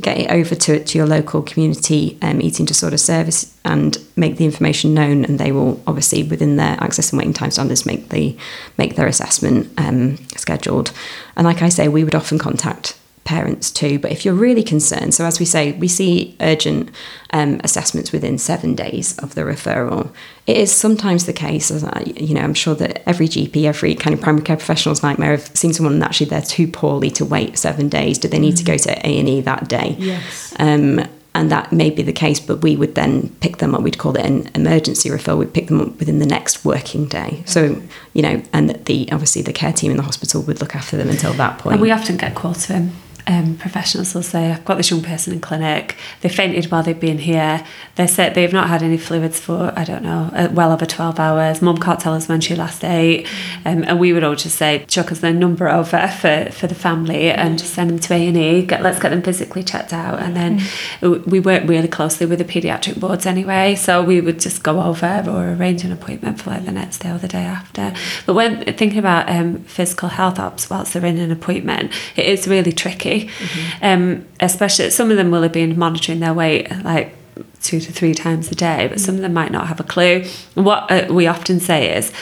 get 0.00 0.18
it 0.18 0.30
over 0.30 0.54
to, 0.54 0.84
to 0.84 0.98
your 0.98 1.06
local 1.06 1.42
community 1.42 2.18
um, 2.20 2.40
eating 2.42 2.66
disorder 2.66 2.98
service 2.98 3.56
and 3.64 3.98
make 4.14 4.36
the 4.36 4.44
information 4.44 4.92
known 4.92 5.24
and 5.24 5.38
they 5.38 5.52
will 5.52 5.82
obviously 5.86 6.22
within 6.22 6.56
their 6.56 6.76
access 6.80 7.10
and 7.10 7.18
waiting 7.18 7.32
time 7.32 7.50
standards 7.50 7.86
make 7.86 8.10
the 8.10 8.36
make 8.76 8.96
their 8.96 9.06
assessment 9.06 9.70
um, 9.78 10.16
scheduled. 10.36 10.92
And 11.36 11.46
like 11.46 11.62
I 11.62 11.70
say 11.70 11.88
we 11.88 12.04
would 12.04 12.14
often 12.14 12.38
contact 12.38 12.98
parents 13.26 13.70
too. 13.70 13.98
But 13.98 14.12
if 14.12 14.24
you're 14.24 14.34
really 14.34 14.62
concerned, 14.62 15.12
so 15.12 15.26
as 15.26 15.38
we 15.38 15.44
say, 15.44 15.72
we 15.72 15.88
see 15.88 16.34
urgent 16.40 16.90
um, 17.30 17.60
assessments 17.62 18.12
within 18.12 18.38
seven 18.38 18.74
days 18.74 19.18
of 19.18 19.34
the 19.34 19.42
referral. 19.42 20.10
It 20.46 20.56
is 20.56 20.72
sometimes 20.72 21.26
the 21.26 21.32
case, 21.34 21.70
as 21.70 21.84
I, 21.84 22.04
you 22.06 22.34
know, 22.34 22.40
I'm 22.40 22.54
sure 22.54 22.74
that 22.76 23.06
every 23.06 23.28
GP, 23.28 23.64
every 23.64 23.94
kind 23.94 24.14
of 24.14 24.20
primary 24.20 24.44
care 24.44 24.56
professional's 24.56 25.02
nightmare 25.02 25.34
of 25.34 25.54
seeing 25.54 25.74
someone 25.74 25.94
and 25.94 26.02
actually 26.02 26.30
they're 26.30 26.40
too 26.40 26.68
poorly 26.68 27.10
to 27.10 27.24
wait 27.24 27.58
seven 27.58 27.88
days. 27.88 28.16
Do 28.16 28.28
they 28.28 28.38
need 28.38 28.54
mm. 28.54 28.58
to 28.58 28.64
go 28.64 28.78
to 28.78 29.06
A 29.06 29.18
and 29.18 29.28
E 29.28 29.40
that 29.42 29.68
day? 29.68 29.96
Yes. 29.98 30.54
Um, 30.58 31.00
and 31.34 31.50
that 31.52 31.70
may 31.70 31.90
be 31.90 32.02
the 32.02 32.14
case, 32.14 32.40
but 32.40 32.62
we 32.62 32.76
would 32.76 32.94
then 32.94 33.28
pick 33.40 33.58
them 33.58 33.74
up. 33.74 33.82
We'd 33.82 33.98
call 33.98 34.16
it 34.16 34.24
an 34.24 34.48
emergency 34.54 35.10
referral. 35.10 35.36
We'd 35.36 35.52
pick 35.52 35.66
them 35.66 35.82
up 35.82 35.98
within 35.98 36.18
the 36.18 36.24
next 36.24 36.64
working 36.64 37.06
day. 37.06 37.42
So, 37.44 37.82
you 38.14 38.22
know, 38.22 38.42
and 38.54 38.70
the 38.86 39.12
obviously 39.12 39.42
the 39.42 39.52
care 39.52 39.74
team 39.74 39.90
in 39.90 39.98
the 39.98 40.02
hospital 40.02 40.40
would 40.42 40.62
look 40.62 40.74
after 40.74 40.96
them 40.96 41.10
until 41.10 41.34
that 41.34 41.58
point. 41.58 41.74
And 41.74 41.82
we 41.82 41.90
often 41.90 42.16
get 42.16 42.34
calls 42.34 42.64
from 42.64 42.92
um, 43.26 43.56
professionals 43.56 44.14
will 44.14 44.22
say, 44.22 44.52
I've 44.52 44.64
got 44.64 44.76
this 44.76 44.90
young 44.90 45.02
person 45.02 45.32
in 45.32 45.40
clinic, 45.40 45.96
they 46.20 46.28
fainted 46.28 46.70
while 46.70 46.82
they've 46.82 46.98
been 46.98 47.18
here, 47.18 47.66
they 47.96 48.06
said 48.06 48.34
they've 48.34 48.52
not 48.52 48.68
had 48.68 48.82
any 48.82 48.96
fluids 48.96 49.40
for, 49.40 49.72
I 49.76 49.84
don't 49.84 50.02
know, 50.02 50.30
uh, 50.32 50.48
well 50.52 50.70
over 50.70 50.86
12 50.86 51.18
hours. 51.18 51.60
Mum 51.60 51.78
can't 51.78 51.98
tell 51.98 52.14
us 52.14 52.28
when 52.28 52.40
she 52.40 52.54
last 52.54 52.84
ate. 52.84 53.26
Um, 53.64 53.82
and 53.84 53.98
we 53.98 54.12
would 54.12 54.22
all 54.22 54.36
just 54.36 54.56
say, 54.56 54.84
chuck 54.86 55.10
us 55.10 55.20
their 55.20 55.32
number 55.32 55.68
over 55.68 56.06
for, 56.08 56.50
for 56.52 56.68
the 56.68 56.74
family 56.74 57.30
and 57.30 57.58
just 57.58 57.74
send 57.74 57.90
them 57.90 57.98
to 57.98 58.14
A&E, 58.14 58.62
get, 58.62 58.82
let's 58.82 59.00
get 59.00 59.08
them 59.08 59.22
physically 59.22 59.64
checked 59.64 59.92
out. 59.92 60.20
And 60.20 60.36
then 60.36 60.58
mm. 61.00 61.26
we 61.26 61.40
work 61.40 61.64
really 61.66 61.88
closely 61.88 62.26
with 62.26 62.38
the 62.38 62.44
paediatric 62.44 63.00
boards 63.00 63.26
anyway, 63.26 63.74
so 63.74 64.04
we 64.04 64.20
would 64.20 64.38
just 64.38 64.62
go 64.62 64.80
over 64.80 65.24
or 65.28 65.52
arrange 65.52 65.82
an 65.82 65.90
appointment 65.90 66.40
for 66.40 66.50
like 66.50 66.64
the 66.64 66.72
next 66.72 66.98
day 66.98 67.10
or 67.10 67.18
the 67.18 67.28
day 67.28 67.44
after. 67.44 67.92
But 68.24 68.34
when 68.34 68.64
thinking 68.74 68.98
about 68.98 69.28
um, 69.28 69.64
physical 69.64 70.10
health 70.10 70.38
ops 70.38 70.70
whilst 70.70 70.92
they're 70.92 71.04
in 71.04 71.18
an 71.18 71.32
appointment, 71.32 71.92
it 72.14 72.26
is 72.26 72.46
really 72.46 72.72
tricky 72.72 73.15
Mm-hmm. 73.24 73.84
Um, 73.84 74.26
especially 74.40 74.90
some 74.90 75.10
of 75.10 75.16
them 75.16 75.30
will 75.30 75.42
have 75.42 75.52
been 75.52 75.78
monitoring 75.78 76.20
their 76.20 76.34
weight 76.34 76.70
like 76.84 77.14
two 77.62 77.80
to 77.80 77.92
three 77.92 78.14
times 78.14 78.50
a 78.50 78.54
day, 78.54 78.86
but 78.88 79.00
some 79.00 79.16
of 79.16 79.20
them 79.20 79.32
might 79.32 79.52
not 79.52 79.66
have 79.66 79.80
a 79.80 79.84
clue. 79.84 80.24
What 80.54 80.90
uh, 80.90 81.06
we 81.10 81.26
often 81.26 81.60
say 81.60 81.96
is, 81.96 82.12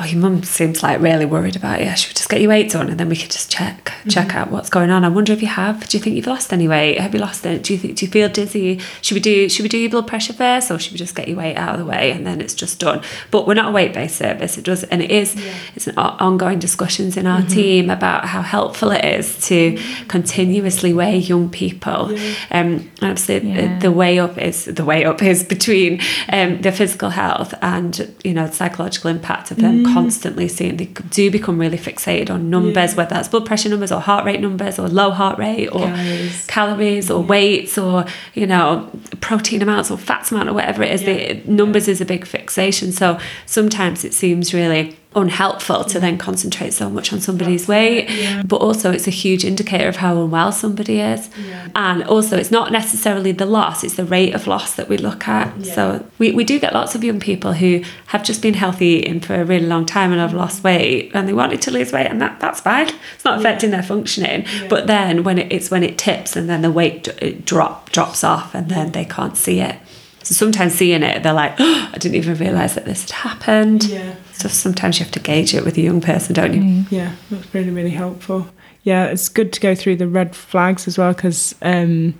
oh, 0.00 0.04
your 0.04 0.20
mum 0.20 0.42
seems 0.42 0.82
like 0.82 1.00
really 1.00 1.26
worried 1.26 1.56
about 1.56 1.80
you. 1.80 1.94
Should 1.96 2.10
we 2.10 2.14
just 2.14 2.28
get 2.28 2.40
your 2.40 2.50
weight 2.50 2.70
done 2.70 2.88
and 2.88 2.98
then 2.98 3.08
we 3.08 3.16
could 3.16 3.30
just 3.30 3.50
check 3.50 3.84
mm-hmm. 3.84 4.08
check 4.08 4.34
out 4.34 4.50
what's 4.50 4.70
going 4.70 4.90
on? 4.90 5.04
I 5.04 5.08
wonder 5.08 5.32
if 5.32 5.42
you 5.42 5.48
have. 5.48 5.88
Do 5.88 5.96
you 5.96 6.02
think 6.02 6.16
you've 6.16 6.26
lost 6.26 6.52
any 6.52 6.68
weight? 6.68 6.98
Have 6.98 7.14
you 7.14 7.20
lost 7.20 7.44
it? 7.46 7.62
Do 7.62 7.72
you 7.72 7.78
think, 7.78 7.96
do 7.96 8.06
you 8.06 8.10
feel 8.10 8.28
dizzy? 8.28 8.80
Should 9.00 9.14
we 9.14 9.20
do 9.20 9.48
should 9.48 9.62
we 9.62 9.68
do 9.68 9.78
your 9.78 9.90
blood 9.90 10.06
pressure 10.06 10.32
first 10.32 10.70
or 10.70 10.78
should 10.78 10.92
we 10.92 10.98
just 10.98 11.14
get 11.14 11.28
your 11.28 11.38
weight 11.38 11.56
out 11.56 11.74
of 11.74 11.78
the 11.78 11.86
way 11.86 12.10
and 12.10 12.26
then 12.26 12.40
it's 12.40 12.54
just 12.54 12.80
done? 12.80 13.02
But 13.30 13.46
we're 13.46 13.54
not 13.54 13.68
a 13.68 13.72
weight 13.72 13.92
based 13.92 14.16
service. 14.16 14.58
It 14.58 14.64
does 14.64 14.84
and 14.84 15.02
it 15.02 15.10
is 15.10 15.34
yeah. 15.34 15.54
it's 15.74 15.86
an 15.86 15.96
ongoing 15.98 16.58
discussions 16.58 17.16
in 17.16 17.26
our 17.26 17.40
mm-hmm. 17.40 17.48
team 17.48 17.90
about 17.90 18.26
how 18.26 18.42
helpful 18.42 18.90
it 18.90 19.04
is 19.04 19.46
to 19.48 19.72
mm-hmm. 19.72 20.06
continuously 20.08 20.92
weigh 20.92 21.18
young 21.18 21.50
people. 21.50 22.12
Yeah. 22.12 22.34
Um, 22.50 22.90
and 23.00 23.10
obviously 23.10 23.48
yeah. 23.48 23.78
the, 23.78 23.88
the 23.88 23.92
way 23.92 24.18
up 24.18 24.38
is 24.38 24.64
the 24.64 24.84
way 24.84 25.04
up 25.04 25.22
is 25.22 25.44
between 25.44 26.00
um, 26.32 26.60
the 26.62 26.72
physical 26.72 27.10
health 27.10 27.54
and 27.62 28.14
you 28.24 28.34
know 28.34 28.48
psychological 28.50 29.10
impact 29.10 29.50
of 29.50 29.58
them 29.58 29.81
mm. 29.82 29.92
constantly 29.92 30.48
seeing 30.48 30.76
they 30.76 30.86
do 30.86 31.30
become 31.30 31.58
really 31.58 31.78
fixated 31.78 32.30
on 32.30 32.50
numbers 32.50 32.92
yeah. 32.92 32.96
whether 32.96 33.10
that's 33.10 33.28
blood 33.28 33.46
pressure 33.46 33.68
numbers 33.68 33.92
or 33.92 34.00
heart 34.00 34.24
rate 34.24 34.40
numbers 34.40 34.78
or 34.78 34.88
low 34.88 35.10
heart 35.10 35.38
rate 35.38 35.68
or 35.68 35.86
calories, 35.86 36.46
calories 36.46 37.10
or 37.10 37.20
yeah. 37.22 37.26
weights 37.28 37.78
or 37.78 38.04
you 38.34 38.46
know 38.46 38.90
protein 39.20 39.62
amounts 39.62 39.90
or 39.90 39.98
fats 39.98 40.30
amount 40.32 40.48
or 40.48 40.52
whatever 40.52 40.82
it 40.82 40.90
is 40.92 41.02
the 41.02 41.42
numbers 41.50 41.88
is 41.88 42.00
a 42.00 42.04
big 42.04 42.26
fixation 42.26 42.92
so 42.92 43.18
sometimes 43.46 44.04
it 44.04 44.14
seems 44.14 44.54
really 44.54 44.96
unhelpful 45.14 45.84
to 45.84 46.00
then 46.00 46.18
concentrate 46.18 46.72
so 46.72 46.88
much 46.88 47.12
on 47.12 47.20
somebody's 47.20 47.68
weight 47.68 48.08
yeah. 48.10 48.42
but 48.44 48.56
also 48.56 48.90
it's 48.90 49.06
a 49.06 49.10
huge 49.10 49.44
indicator 49.44 49.88
of 49.88 49.96
how 49.96 50.16
unwell 50.22 50.50
somebody 50.52 51.00
is 51.00 51.28
yeah. 51.46 51.68
and 51.74 52.02
also 52.04 52.36
it's 52.36 52.50
not 52.50 52.72
necessarily 52.72 53.32
the 53.32 53.46
loss 53.46 53.84
it's 53.84 53.94
the 53.94 54.04
rate 54.04 54.34
of 54.34 54.46
loss 54.46 54.74
that 54.74 54.88
we 54.88 54.96
look 54.96 55.28
at 55.28 55.56
yeah. 55.58 55.74
so 55.74 56.06
we, 56.18 56.32
we 56.32 56.44
do 56.44 56.58
get 56.58 56.72
lots 56.72 56.94
of 56.94 57.04
young 57.04 57.20
people 57.20 57.52
who 57.52 57.82
have 58.06 58.22
just 58.22 58.40
been 58.42 58.54
healthy 58.54 58.86
eating 58.86 59.20
for 59.20 59.34
a 59.34 59.44
really 59.44 59.66
long 59.66 59.84
time 59.84 60.12
and 60.12 60.20
have 60.20 60.34
lost 60.34 60.64
weight 60.64 61.10
and 61.14 61.28
they 61.28 61.32
wanted 61.32 61.60
to 61.60 61.70
lose 61.70 61.92
weight 61.92 62.06
and 62.06 62.20
that, 62.20 62.38
that's 62.40 62.60
fine 62.60 62.88
it's 63.14 63.24
not 63.24 63.38
affecting 63.38 63.70
their 63.70 63.82
functioning 63.82 64.46
but 64.68 64.86
then 64.86 65.24
when 65.24 65.38
it, 65.38 65.52
it's 65.52 65.70
when 65.70 65.82
it 65.82 65.98
tips 65.98 66.36
and 66.36 66.48
then 66.48 66.62
the 66.62 66.70
weight 66.70 67.44
drop 67.44 67.90
drops 67.90 68.24
off 68.24 68.54
and 68.54 68.68
then 68.68 68.92
they 68.92 69.04
can't 69.04 69.36
see 69.36 69.60
it 69.60 69.76
so 70.22 70.34
sometimes 70.34 70.74
seeing 70.74 71.02
it, 71.02 71.22
they're 71.22 71.32
like, 71.32 71.54
oh, 71.58 71.90
I 71.92 71.98
didn't 71.98 72.16
even 72.16 72.36
realise 72.36 72.74
that 72.74 72.84
this 72.84 73.02
had 73.02 73.10
happened. 73.10 73.84
Yeah. 73.84 74.14
So 74.32 74.48
sometimes 74.48 74.98
you 74.98 75.04
have 75.04 75.12
to 75.12 75.20
gauge 75.20 75.54
it 75.54 75.64
with 75.64 75.76
a 75.76 75.80
young 75.80 76.00
person, 76.00 76.34
don't 76.34 76.54
you? 76.54 76.60
Mm. 76.62 76.92
Yeah, 76.92 77.14
that's 77.30 77.52
really, 77.54 77.70
really 77.70 77.90
helpful. 77.90 78.48
Yeah, 78.82 79.06
it's 79.06 79.28
good 79.28 79.52
to 79.52 79.60
go 79.60 79.74
through 79.74 79.96
the 79.96 80.08
red 80.08 80.34
flags 80.34 80.88
as 80.88 80.98
well 80.98 81.12
because 81.12 81.54
um, 81.62 82.18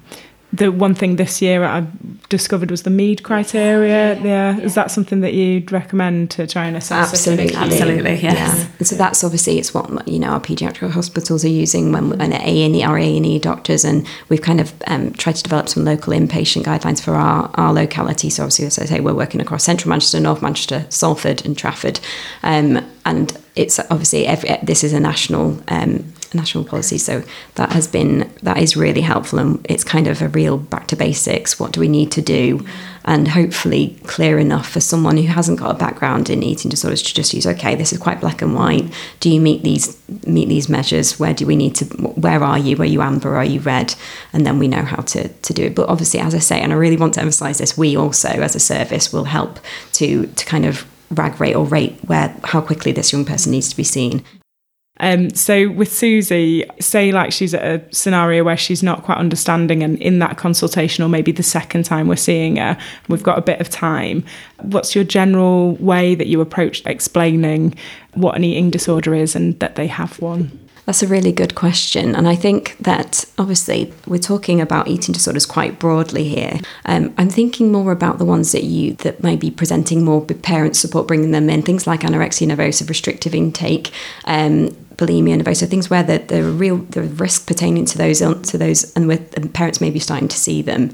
the 0.53 0.71
one 0.71 0.95
thing 0.95 1.17
this 1.17 1.41
year 1.41 1.65
I 1.65 1.87
discovered 2.29 2.71
was 2.71 2.83
the 2.83 2.91
MEED 2.91 3.23
criteria. 3.23 4.15
Yeah, 4.17 4.23
yeah. 4.23 4.59
is 4.59 4.75
that 4.75 4.91
something 4.91 5.21
that 5.21 5.33
you'd 5.33 5.73
recommend 5.73 6.31
to 6.33 6.47
try 6.47 6.67
and 6.67 6.77
assess? 6.77 7.11
Absolutely, 7.11 7.55
absolutely, 7.55 8.17
yes. 8.17 8.59
Yeah. 8.59 8.67
And 8.79 8.87
so 8.87 8.97
that's 8.97 9.25
obviously 9.25 9.59
it's 9.59 9.73
what 9.73 10.07
you 10.07 10.19
know 10.19 10.29
our 10.29 10.41
paediatric 10.41 10.91
hospitals 10.91 11.45
are 11.45 11.49
using 11.49 11.91
when 11.93 12.21
and 12.21 12.35
A 12.35 12.65
and 12.65 12.77
E 12.77 12.83
our 12.83 12.99
A 12.99 13.17
and 13.17 13.25
E 13.25 13.39
doctors, 13.39 13.85
and 13.85 14.07
we've 14.29 14.43
kind 14.43 14.61
of 14.61 14.75
um, 14.87 15.13
tried 15.15 15.37
to 15.37 15.43
develop 15.43 15.71
some 15.71 15.85
local 15.85 16.13
inpatient 16.13 16.65
guidelines 16.65 17.03
for 17.03 17.15
our 17.15 17.51
our 17.55 17.73
locality. 17.73 18.29
So 18.29 18.43
obviously, 18.43 18.67
as 18.67 18.79
I 18.79 18.85
say, 18.85 19.01
we're 19.01 19.15
working 19.15 19.41
across 19.41 19.65
Central 19.65 19.89
Manchester, 19.89 20.21
North 20.21 20.43
Manchester, 20.43 20.85
Salford, 20.91 21.47
and 21.47 21.57
Trafford, 21.57 21.99
um, 22.43 22.87
and 23.07 23.39
it's 23.57 23.79
obviously 23.79 24.27
every 24.27 24.51
this 24.63 24.85
is 24.85 24.93
a 24.93 25.01
national 25.01 25.63
um, 25.69 26.13
national 26.35 26.65
policy. 26.65 26.99
So 26.99 27.23
that 27.55 27.73
has 27.73 27.87
been 27.87 28.31
that 28.43 28.59
is 28.59 28.77
really 28.77 29.01
helpful, 29.03 29.39
and 29.39 29.67
it's 29.69 29.85
kind 29.85 30.07
of 30.07 30.23
a 30.23 30.29
real 30.29 30.59
back 30.59 30.87
to 30.89 30.97
basics. 30.97 31.59
What 31.59 31.73
do 31.73 31.81
we 31.81 31.89
need 31.89 32.11
to 32.13 32.23
do? 32.23 32.67
And 33.05 33.29
hopefully 33.29 33.99
clear 34.07 34.39
enough 34.39 34.69
for 34.69 34.81
someone 34.81 35.17
who 35.17 35.27
hasn't 35.27 35.59
got 35.59 35.75
a 35.75 35.79
background 35.79 36.31
in 36.31 36.43
eating 36.43 36.71
disorders 36.71 37.03
to 37.03 37.15
just 37.15 37.35
use. 37.35 37.47
Okay, 37.47 37.75
this 37.75 37.93
is 37.93 37.99
quite 37.99 38.21
black 38.21 38.43
and 38.43 38.55
white. 38.55 38.93
Do 39.19 39.29
you 39.29 39.41
meet 39.41 39.63
these 39.65 39.99
meet 40.27 40.49
these 40.49 40.69
measures? 40.69 41.19
Where 41.19 41.35
do 41.35 41.47
we 41.47 41.57
need 41.57 41.75
to? 41.77 41.85
Where 41.87 42.43
are 42.43 42.59
you? 42.59 42.77
Are 42.79 42.85
you 42.85 43.03
amber? 43.03 43.37
Are 43.37 43.45
you 43.45 43.61
red? 43.61 43.95
And 44.33 44.47
then 44.47 44.59
we 44.59 44.69
know 44.69 44.83
how 44.83 45.03
to 45.03 45.29
to 45.29 45.53
do 45.53 45.65
it. 45.65 45.75
But 45.75 45.89
obviously, 45.89 46.21
as 46.21 46.35
I 46.35 46.39
say, 46.39 46.61
and 46.61 46.73
I 46.73 46.77
really 46.77 46.97
want 46.97 47.15
to 47.15 47.21
emphasise 47.21 47.59
this, 47.59 47.77
we 47.77 47.97
also 47.97 48.29
as 48.29 48.55
a 48.55 48.61
service 48.61 49.13
will 49.13 49.25
help 49.25 49.59
to 49.95 50.27
to 50.27 50.45
kind 50.45 50.65
of 50.65 50.87
rag 51.11 51.41
rate 51.41 51.55
or 51.55 51.65
rate 51.65 51.99
where 52.05 52.35
how 52.45 52.61
quickly 52.61 52.93
this 52.93 53.13
young 53.13 53.25
person 53.25 53.53
needs 53.53 53.69
to 53.69 53.77
be 53.77 53.85
seen. 53.85 54.25
Um, 55.03 55.31
so 55.31 55.69
with 55.69 55.93
Susie, 55.93 56.65
say 56.81 57.13
like 57.13 57.33
she's 57.33 57.53
at 57.53 57.63
a 57.63 57.95
scenario 57.95 58.45
where 58.45 58.57
she's 58.57 58.83
not 58.83 59.03
quite 59.03 59.19
understanding, 59.19 59.83
and 59.83 60.01
in 60.01 60.21
that 60.21 60.39
consultation, 60.39 61.05
or 61.05 61.09
maybe 61.09 61.33
the 61.33 61.43
second 61.43 61.85
time 61.85 62.09
we're 62.09 62.17
seeing 62.17 62.57
her, 62.57 62.79
we've 63.09 63.23
got 63.23 63.37
a 63.37 63.43
bit 63.43 63.61
of 63.61 63.69
time. 63.69 64.25
What's 64.63 64.95
your 64.95 65.05
general 65.05 65.75
way 65.75 66.15
that 66.15 66.29
you 66.29 66.41
approach 66.41 66.87
explaining 66.87 67.75
what 68.15 68.37
an 68.37 68.45
eating 68.45 68.71
disorder 68.71 69.15
is 69.15 69.35
and 69.35 69.59
that 69.59 69.75
they 69.75 69.89
have 69.89 70.21
one? 70.21 70.59
That's 70.85 71.03
a 71.03 71.07
really 71.07 71.31
good 71.31 71.55
question. 71.55 72.17
And 72.17 72.29
I 72.29 72.35
think 72.35 72.77
that 72.79 73.25
obviously 73.39 73.93
we're 74.07 74.19
talking 74.19 74.61
about 74.61 74.89
eating 74.89 75.13
disorders 75.13 75.47
quite 75.47 75.79
broadly 75.79 76.25
here. 76.25 76.59
Um, 76.87 77.15
I'm 77.19 77.31
thinking 77.31 77.71
more 77.71 77.93
about 77.93 78.19
the 78.19 78.25
ones 78.25 78.51
that 78.51 78.65
you 78.65 78.95
that 78.95 79.23
may 79.23 79.37
be 79.37 79.51
presenting 79.51 80.05
more 80.05 80.21
with 80.21 80.43
parent 80.43 80.75
support, 80.75 81.07
bringing 81.07 81.31
them 81.31 81.49
in, 81.49 81.63
things 81.63 81.87
like 81.87 82.01
anorexia 82.01 82.49
nervosa, 82.49 82.89
restrictive 82.89 83.33
intake, 83.33 83.93
um, 84.25 84.77
bulimia 84.97 85.33
and 85.33 85.45
nervosa, 85.45 85.69
things 85.69 85.91
where 85.91 86.03
the, 86.03 86.19
the 86.19 86.43
real 86.43 86.79
the 86.79 87.03
risk 87.03 87.47
pertaining 87.47 87.85
to 87.87 87.99
those 87.99 88.19
to 88.19 88.59
those 88.59 88.93
and 88.95 89.09
with 89.09 89.37
and 89.37 89.53
parents 89.53 89.81
may 89.81 89.91
be 89.91 89.99
starting 89.99 90.29
to 90.29 90.37
see 90.37 90.63
them. 90.63 90.93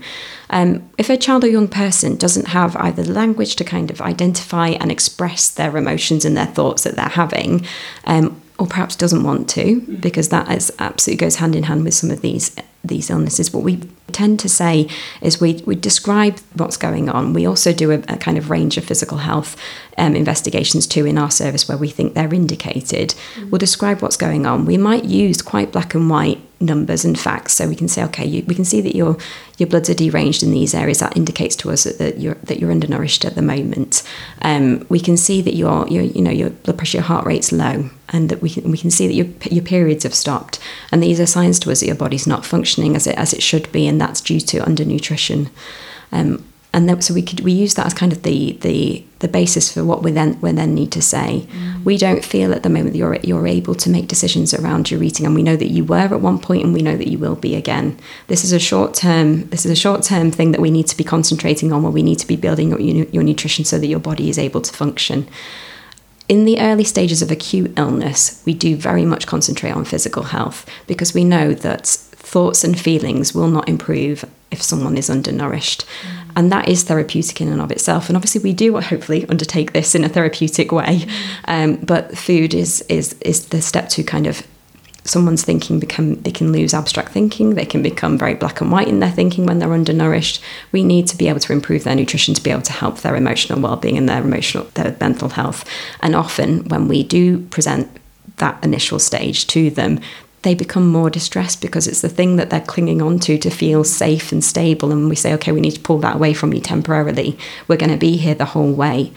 Um, 0.51 0.89
if 0.97 1.11
a 1.11 1.17
child 1.17 1.45
or 1.45 1.49
young 1.49 1.69
person 1.69 2.17
doesn't 2.17 2.49
have 2.49 2.75
either 2.77 3.03
the 3.03 3.13
language 3.13 3.57
to 3.57 3.65
kind 3.65 3.91
of 3.91 4.01
identify 4.01 4.69
and 4.69 4.91
express 4.91 5.51
their 5.51 5.77
emotions 5.77 6.25
and 6.25 6.37
their 6.37 6.47
thoughts 6.47 6.85
that 6.85 6.97
they're 6.97 7.07
having, 7.07 7.67
um, 8.05 8.41
or 8.59 8.67
perhaps 8.67 8.97
doesn't 8.97 9.25
want 9.25 9.49
to, 9.51 9.81
because 10.01 10.31
that 10.31 10.51
is 10.51 10.73
absolutely 10.79 11.25
goes 11.25 11.37
hand 11.37 11.55
in 11.55 11.65
hand 11.65 11.85
with 11.85 11.95
some 11.95 12.11
of 12.11 12.23
these 12.23 12.55
these 12.85 13.11
illnesses. 13.11 13.53
What 13.53 13.65
we 13.65 13.81
tend 14.13 14.41
to 14.41 14.49
say 14.49 14.89
is 15.21 15.41
we, 15.41 15.63
we 15.67 15.75
describe 15.75 16.39
what's 16.55 16.77
going 16.77 17.09
on. 17.09 17.33
We 17.33 17.47
also 17.47 17.73
do 17.73 17.91
a, 17.91 17.99
a 18.09 18.17
kind 18.17 18.39
of 18.39 18.51
range 18.51 18.77
of 18.77 18.85
physical 18.85 19.19
health 19.19 19.57
um, 19.97 20.15
investigations 20.17 20.87
too 20.87 21.07
in 21.07 21.19
our 21.19 21.31
service 21.31 21.69
where 21.69 21.79
we 21.79 21.89
think 21.89 22.15
they're 22.15 22.33
indicated. 22.33 23.11
Mm-hmm. 23.11 23.51
We'll 23.51 23.59
describe 23.59 24.03
what's 24.03 24.17
going 24.17 24.47
on. 24.47 24.65
We 24.65 24.77
might 24.77 25.05
use 25.05 25.43
quite 25.43 25.73
black 25.73 25.95
and 25.95 26.09
white 26.09 26.41
numbers 26.61 27.05
and 27.05 27.19
facts 27.19 27.53
so 27.53 27.69
we 27.69 27.77
can 27.77 27.87
say 27.87 28.03
okay 28.03 28.27
you, 28.27 28.45
we 28.49 28.55
can 28.55 28.65
see 28.65 28.81
that 28.81 28.97
your 28.97 29.17
your 29.59 29.69
bloods 29.69 29.91
are 29.91 29.95
deranged 29.95 30.43
in 30.43 30.53
these 30.53 30.75
areas. 30.75 31.01
That 31.01 31.17
indicates 31.17 31.57
to 31.57 31.71
us 31.71 31.85
that, 31.85 31.99
that 31.99 32.19
you're 32.19 32.35
that 32.45 32.59
you're 32.59 32.71
undernourished 32.71 33.25
at 33.25 33.35
the 33.35 33.43
moment. 33.43 34.03
Um, 34.43 34.87
we 34.89 35.01
can 35.01 35.17
see 35.17 35.43
that 35.43 35.55
your 35.55 35.87
your 35.89 36.03
you 36.03 36.23
know 36.23 36.31
your 36.31 36.51
blood 36.51 36.79
pressure 36.79 36.99
your 36.99 37.05
heart 37.05 37.27
rate's 37.27 37.53
low 37.53 37.91
and 38.11 38.29
that 38.29 38.41
we 38.41 38.51
can 38.51 38.71
we 38.71 38.79
can 38.79 38.91
see 38.91 39.07
that 39.07 39.15
your 39.15 39.27
your 39.51 39.65
periods 39.65 40.05
have 40.05 40.15
stopped. 40.15 40.59
And 40.93 41.03
these 41.03 41.21
are 41.21 41.27
signs 41.27 41.59
to 41.61 41.71
us 41.71 41.81
that 41.81 41.87
your 41.87 41.97
body's 41.97 42.27
not 42.27 42.47
functioning 42.47 42.97
as 42.97 43.07
it 43.07 43.17
as 43.17 43.33
it 43.33 43.43
should 43.43 43.71
be 43.73 43.87
and 43.87 44.01
that's 44.01 44.21
due 44.21 44.41
to 44.41 44.61
undernutrition. 44.61 45.51
Um, 46.13 46.45
and 46.73 46.89
then, 46.89 47.01
so 47.01 47.15
we 47.15 47.23
could 47.23 47.41
we 47.41 47.53
use 47.53 47.75
that 47.75 47.87
as 47.87 47.95
kind 47.95 48.13
of 48.13 48.23
the 48.25 48.53
the 48.61 49.03
the 49.21 49.29
basis 49.29 49.73
for 49.73 49.85
what 49.85 50.03
we 50.03 50.13
then 50.13 50.39
we 50.43 50.53
then 50.53 50.75
need 50.75 50.93
to 50.93 51.01
say. 51.01 51.47
Mm. 51.51 51.85
We 51.85 51.97
don't 51.97 52.23
feel 52.23 52.53
at 52.53 52.63
the 52.63 52.69
moment 52.69 52.93
that 52.93 52.99
you're 52.99 53.17
you're 53.17 53.47
able 53.47 53.75
to 53.77 53.89
make 53.89 54.07
decisions 54.07 54.53
around 54.53 54.91
your 54.91 55.03
eating, 55.03 55.25
and 55.25 55.35
we 55.35 55.43
know 55.43 55.57
that 55.57 55.71
you 55.71 55.85
were 55.85 55.97
at 55.97 56.21
one 56.21 56.39
point, 56.39 56.65
and 56.65 56.75
we 56.75 56.83
know 56.83 56.97
that 56.97 57.09
you 57.09 57.19
will 57.19 57.37
be 57.37 57.55
again. 57.57 57.99
This 58.27 58.45
is 58.45 58.53
a 58.53 58.59
short 58.59 58.93
term. 58.93 59.49
This 59.49 59.65
is 59.65 59.73
a 59.73 59.77
short 59.77 60.03
term 60.03 60.31
thing 60.31 60.53
that 60.53 60.61
we 60.61 60.71
need 60.71 60.87
to 60.89 60.97
be 60.97 61.05
concentrating 61.05 61.73
on. 61.73 61.83
Where 61.83 61.93
we 61.93 62.03
need 62.03 62.19
to 62.19 62.27
be 62.27 62.37
building 62.37 62.71
your, 62.71 63.07
your 63.07 63.23
nutrition 63.23 63.65
so 63.65 63.79
that 63.79 63.87
your 63.87 64.01
body 64.01 64.29
is 64.29 64.39
able 64.39 64.61
to 64.61 64.73
function. 64.73 65.27
In 66.29 66.45
the 66.45 66.61
early 66.61 66.85
stages 66.85 67.23
of 67.23 67.31
acute 67.31 67.73
illness, 67.79 68.43
we 68.45 68.53
do 68.53 68.77
very 68.77 69.07
much 69.07 69.27
concentrate 69.27 69.71
on 69.71 69.87
physical 69.87 70.25
health 70.25 70.69
because 70.87 71.15
we 71.15 71.25
know 71.25 71.55
that 71.55 71.99
thoughts 72.29 72.63
and 72.63 72.79
feelings 72.79 73.35
will 73.35 73.49
not 73.49 73.69
improve 73.69 74.25
if 74.51 74.63
someone 74.63 74.97
is 74.97 75.11
undernourished. 75.11 75.85
Mm. 75.85 76.33
And 76.37 76.53
that 76.53 76.69
is 76.69 76.85
therapeutic 76.85 77.41
in 77.41 77.49
and 77.49 77.61
of 77.61 77.73
itself. 77.73 78.09
And 78.09 78.17
obviously, 78.17 78.43
we 78.43 78.53
do 78.53 78.79
hopefully 78.81 79.27
undertake 79.29 79.73
this 79.73 79.95
in 79.95 80.05
a 80.05 80.09
therapeutic 80.09 80.71
way. 80.71 81.01
Mm. 81.01 81.11
Um, 81.47 81.77
but 81.77 82.17
food 82.17 82.55
is, 82.55 82.83
is, 82.83 83.15
is 83.23 83.47
the 83.47 83.63
step 83.63 83.89
to 83.91 84.03
kind 84.03 84.27
of 84.27 84.47
someone's 85.05 85.43
thinking 85.43 85.81
become 85.81 86.17
they 86.17 86.31
can 86.31 86.53
lose 86.53 86.75
abstract 86.75 87.13
thinking 87.13 87.55
they 87.55 87.65
can 87.65 87.83
become 87.83 88.19
very 88.19 88.35
black 88.35 88.61
and 88.61 88.71
white 88.71 88.89
in 88.89 89.01
their 89.01 89.11
thinking 89.11 89.47
when 89.47 89.59
they're 89.59 89.73
undernourished 89.73 90.43
we 90.71 90.85
need 90.85 91.07
to 91.07 91.17
be 91.17 91.29
able 91.29 91.41
to 91.41 91.53
improve 91.53 91.85
their 91.85 91.95
nutrition 91.95 92.35
to 92.35 92.43
be 92.43 92.51
able 92.51 92.61
to 92.61 92.75
help 92.75 92.99
their 92.99 93.17
emotional 93.17 93.59
well-being 93.59 93.97
and 93.97 94.07
their 94.07 94.21
emotional 94.21 94.65
their 94.75 94.95
mental 95.01 95.31
health 95.31 95.65
and 96.01 96.15
often 96.15 96.63
when 96.69 96.89
we 96.89 97.03
do 97.03 97.39
present 97.47 97.89
that 98.37 98.63
initial 98.63 98.99
stage 98.99 99.47
to 99.47 99.71
them 99.71 99.99
they 100.43 100.55
become 100.55 100.87
more 100.87 101.11
distressed 101.11 101.61
because 101.61 101.87
it's 101.87 102.01
the 102.01 102.09
thing 102.09 102.37
that 102.37 102.51
they're 102.51 102.61
clinging 102.61 103.03
on 103.03 103.19
to 103.21 103.39
to 103.39 103.51
feel 103.51 103.85
safe 103.85 104.31
and 104.31 104.45
stable. 104.45 104.93
And 104.93 105.09
we 105.09 105.17
say, 105.17 105.33
okay, 105.35 105.53
we 105.53 105.61
need 105.61 105.73
to 105.73 105.81
pull 105.81 105.99
that 105.99 106.17
away 106.17 106.33
from 106.33 106.53
you 106.53 106.61
temporarily. 106.61 107.37
We're 107.67 107.77
going 107.77 107.91
to 107.91 107.99
be 107.99 108.17
here 108.17 108.35
the 108.35 108.45
whole 108.45 108.73
way. 108.73 109.13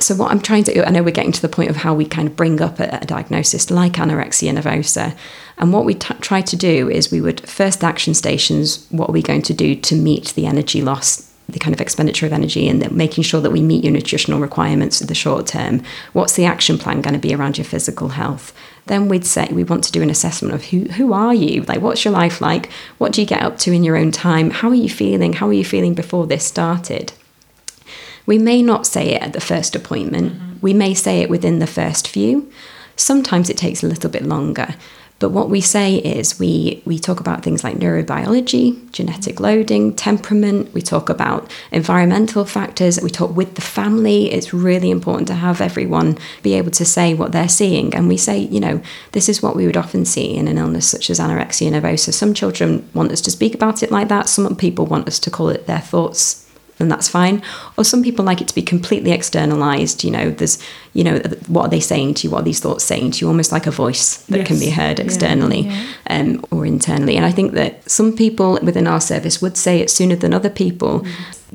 So, 0.00 0.14
what 0.16 0.32
I'm 0.32 0.40
trying 0.40 0.64
to, 0.64 0.86
I 0.86 0.90
know 0.90 1.02
we're 1.02 1.12
getting 1.12 1.32
to 1.32 1.42
the 1.42 1.48
point 1.48 1.70
of 1.70 1.76
how 1.76 1.94
we 1.94 2.04
kind 2.04 2.26
of 2.26 2.36
bring 2.36 2.60
up 2.60 2.80
a, 2.80 2.98
a 3.00 3.06
diagnosis 3.06 3.70
like 3.70 3.92
anorexia 3.92 4.52
nervosa. 4.52 5.16
And 5.56 5.72
what 5.72 5.84
we 5.84 5.94
t- 5.94 6.14
try 6.20 6.40
to 6.40 6.56
do 6.56 6.90
is 6.90 7.12
we 7.12 7.20
would 7.20 7.48
first 7.48 7.84
action 7.84 8.12
stations, 8.12 8.86
what 8.90 9.10
are 9.10 9.12
we 9.12 9.22
going 9.22 9.42
to 9.42 9.54
do 9.54 9.76
to 9.76 9.94
meet 9.94 10.34
the 10.34 10.46
energy 10.46 10.82
loss 10.82 11.30
the 11.48 11.58
kind 11.58 11.74
of 11.74 11.80
expenditure 11.80 12.26
of 12.26 12.32
energy 12.32 12.68
and 12.68 12.90
making 12.90 13.22
sure 13.22 13.40
that 13.40 13.52
we 13.52 13.60
meet 13.60 13.84
your 13.84 13.92
nutritional 13.92 14.40
requirements 14.40 15.00
in 15.00 15.08
the 15.08 15.14
short 15.14 15.46
term. 15.46 15.82
What's 16.14 16.34
the 16.34 16.46
action 16.46 16.78
plan 16.78 17.02
going 17.02 17.14
to 17.14 17.20
be 17.20 17.34
around 17.34 17.58
your 17.58 17.66
physical 17.66 18.08
health? 18.08 18.54
Then 18.86 19.08
we'd 19.08 19.24
say 19.24 19.48
we 19.50 19.64
want 19.64 19.84
to 19.84 19.92
do 19.92 20.02
an 20.02 20.10
assessment 20.10 20.54
of 20.54 20.64
who 20.66 20.80
who 20.80 21.12
are 21.12 21.34
you? 21.34 21.62
Like 21.62 21.80
what's 21.80 22.04
your 22.04 22.12
life 22.12 22.40
like? 22.40 22.70
What 22.98 23.12
do 23.12 23.20
you 23.20 23.26
get 23.26 23.42
up 23.42 23.58
to 23.60 23.72
in 23.72 23.82
your 23.84 23.96
own 23.96 24.10
time? 24.10 24.50
How 24.50 24.68
are 24.68 24.74
you 24.74 24.90
feeling? 24.90 25.34
How 25.34 25.48
are 25.48 25.54
you 25.54 25.64
feeling 25.64 25.94
before 25.94 26.26
this 26.26 26.44
started? 26.44 27.12
We 28.26 28.38
may 28.38 28.62
not 28.62 28.86
say 28.86 29.14
it 29.14 29.22
at 29.22 29.32
the 29.32 29.40
first 29.40 29.74
appointment. 29.74 30.32
Mm-hmm. 30.32 30.54
We 30.60 30.74
may 30.74 30.94
say 30.94 31.20
it 31.20 31.30
within 31.30 31.58
the 31.58 31.66
first 31.66 32.08
few. 32.08 32.50
Sometimes 32.96 33.50
it 33.50 33.56
takes 33.56 33.82
a 33.82 33.88
little 33.88 34.10
bit 34.10 34.22
longer. 34.22 34.76
But 35.20 35.30
what 35.30 35.48
we 35.48 35.60
say 35.60 35.96
is 35.96 36.38
we, 36.40 36.82
we 36.84 36.98
talk 36.98 37.20
about 37.20 37.42
things 37.42 37.62
like 37.62 37.76
neurobiology, 37.76 38.90
genetic 38.90 39.38
loading, 39.38 39.94
temperament, 39.94 40.74
we 40.74 40.82
talk 40.82 41.08
about 41.08 41.50
environmental 41.70 42.44
factors, 42.44 43.00
we 43.00 43.10
talk 43.10 43.34
with 43.34 43.54
the 43.54 43.60
family. 43.60 44.32
It's 44.32 44.52
really 44.52 44.90
important 44.90 45.28
to 45.28 45.34
have 45.34 45.60
everyone 45.60 46.18
be 46.42 46.54
able 46.54 46.72
to 46.72 46.84
say 46.84 47.14
what 47.14 47.32
they're 47.32 47.48
seeing. 47.48 47.94
And 47.94 48.08
we 48.08 48.16
say, 48.16 48.38
you 48.38 48.60
know, 48.60 48.82
this 49.12 49.28
is 49.28 49.42
what 49.42 49.56
we 49.56 49.66
would 49.66 49.76
often 49.76 50.04
see 50.04 50.34
in 50.34 50.48
an 50.48 50.58
illness 50.58 50.88
such 50.88 51.08
as 51.10 51.20
anorexia 51.20 51.70
nervosa. 51.70 52.12
Some 52.12 52.34
children 52.34 52.88
want 52.92 53.12
us 53.12 53.20
to 53.22 53.30
speak 53.30 53.54
about 53.54 53.82
it 53.82 53.90
like 53.90 54.08
that, 54.08 54.28
some 54.28 54.54
people 54.56 54.84
want 54.84 55.06
us 55.06 55.18
to 55.20 55.30
call 55.30 55.48
it 55.48 55.66
their 55.66 55.80
thoughts 55.80 56.43
then 56.78 56.88
that's 56.88 57.08
fine. 57.08 57.42
Or 57.76 57.84
some 57.84 58.02
people 58.02 58.24
like 58.24 58.40
it 58.40 58.48
to 58.48 58.54
be 58.54 58.62
completely 58.62 59.12
externalized. 59.12 60.02
You 60.04 60.10
know, 60.10 60.30
there's, 60.30 60.58
you 60.92 61.04
know, 61.04 61.18
what 61.46 61.66
are 61.66 61.68
they 61.68 61.80
saying 61.80 62.14
to 62.14 62.26
you? 62.26 62.30
What 62.30 62.40
are 62.40 62.44
these 62.44 62.60
thoughts 62.60 62.84
saying 62.84 63.12
to 63.12 63.24
you? 63.24 63.28
Almost 63.28 63.52
like 63.52 63.66
a 63.66 63.70
voice 63.70 64.16
that 64.26 64.38
yes. 64.38 64.46
can 64.48 64.58
be 64.58 64.70
heard 64.70 64.98
externally 64.98 65.62
yeah, 65.62 65.86
yeah. 66.10 66.20
Um, 66.20 66.44
or 66.50 66.66
internally. 66.66 67.16
And 67.16 67.24
I 67.24 67.30
think 67.30 67.52
that 67.52 67.88
some 67.88 68.16
people 68.16 68.58
within 68.62 68.86
our 68.86 69.00
service 69.00 69.40
would 69.40 69.56
say 69.56 69.80
it 69.80 69.90
sooner 69.90 70.16
than 70.16 70.34
other 70.34 70.50
people. 70.50 71.00
Mm. 71.00 71.12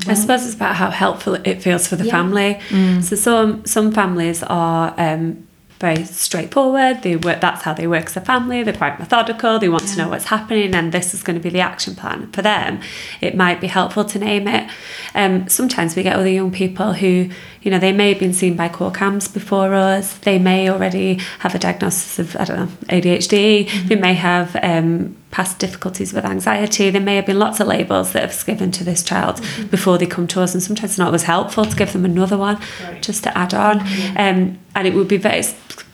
I 0.08 0.14
suppose 0.14 0.46
it's 0.46 0.56
about 0.56 0.76
how 0.76 0.90
helpful 0.90 1.34
it 1.36 1.62
feels 1.62 1.86
for 1.88 1.98
the 1.98 2.06
yeah. 2.06 2.12
family. 2.12 2.54
Mm. 2.70 3.04
So 3.04 3.18
some 3.18 3.66
some 3.66 3.92
families 3.92 4.44
are 4.44 4.94
um, 4.98 5.46
very 5.80 6.04
straightforward. 6.04 7.04
They 7.04 7.16
work. 7.16 7.40
That's 7.40 7.64
how 7.64 7.74
they 7.74 7.88
work 7.88 8.08
as 8.08 8.18
a 8.18 8.22
family. 8.22 8.64
They're 8.64 8.74
quite 8.74 9.00
methodical. 9.00 9.60
They 9.60 9.70
want 9.70 9.88
to 9.88 9.98
know 9.98 10.10
what's 10.10 10.26
happening, 10.26 10.76
and 10.76 10.92
this 10.92 11.14
is 11.14 11.24
going 11.24 11.38
to 11.38 11.42
be 11.42 11.50
the 11.50 11.62
action 11.62 11.96
plan 11.96 12.32
for 12.32 12.42
them. 12.42 12.82
It 13.22 13.36
might 13.36 13.62
be 13.62 13.68
helpful 13.68 14.04
to 14.06 14.20
name 14.20 14.48
it. 14.48 14.70
Um, 15.16 15.48
sometimes 15.48 15.96
we 15.96 16.04
get 16.04 16.18
other 16.18 16.30
young 16.30 16.52
people 16.52 16.94
who, 16.94 17.30
you 17.62 17.72
know, 17.72 17.80
they 17.80 17.94
may 17.94 18.10
have 18.10 18.20
been 18.20 18.34
seen 18.34 18.56
by 18.56 18.68
core 18.68 18.92
CAMHS 18.92 19.34
before 19.34 19.74
us. 19.74 20.18
They 20.18 20.38
may 20.38 20.70
already 20.70 21.16
have 21.40 21.56
a 21.56 21.60
diagnosis 21.60 22.20
of 22.20 22.36
I 22.36 22.46
don't 22.46 22.58
know 22.58 22.78
ADHD. 22.88 23.68
Mm-hmm. 23.68 23.88
They 23.88 23.96
may 23.96 24.14
have 24.16 24.58
um, 24.62 25.16
past 25.32 25.60
difficulties 25.60 26.14
with 26.14 26.26
anxiety. 26.26 26.90
There 26.90 27.02
may 27.02 27.16
have 27.16 27.26
been 27.26 27.40
lots 27.40 27.60
of 27.60 27.68
labels 27.68 28.14
that 28.14 28.24
have 28.24 28.46
given 28.46 28.72
to 28.72 28.84
this 28.84 29.04
child 29.04 29.38
mm-hmm. 29.38 29.68
before 29.68 29.98
they 29.98 30.08
come 30.08 30.28
to 30.28 30.42
us, 30.42 30.54
and 30.54 30.64
sometimes 30.64 30.92
it's 30.92 30.98
not 30.98 31.08
always 31.08 31.24
helpful 31.24 31.66
to 31.66 31.76
give 31.76 31.94
them 31.94 32.06
another 32.06 32.38
one 32.38 32.60
right. 32.84 33.02
just 33.02 33.24
to 33.24 33.38
add 33.38 33.54
on. 33.54 33.80
Mm-hmm. 33.80 34.18
Um, 34.18 34.60
and 34.76 34.88
it 34.88 34.94
would 34.94 35.08
be 35.08 35.18
very 35.18 35.44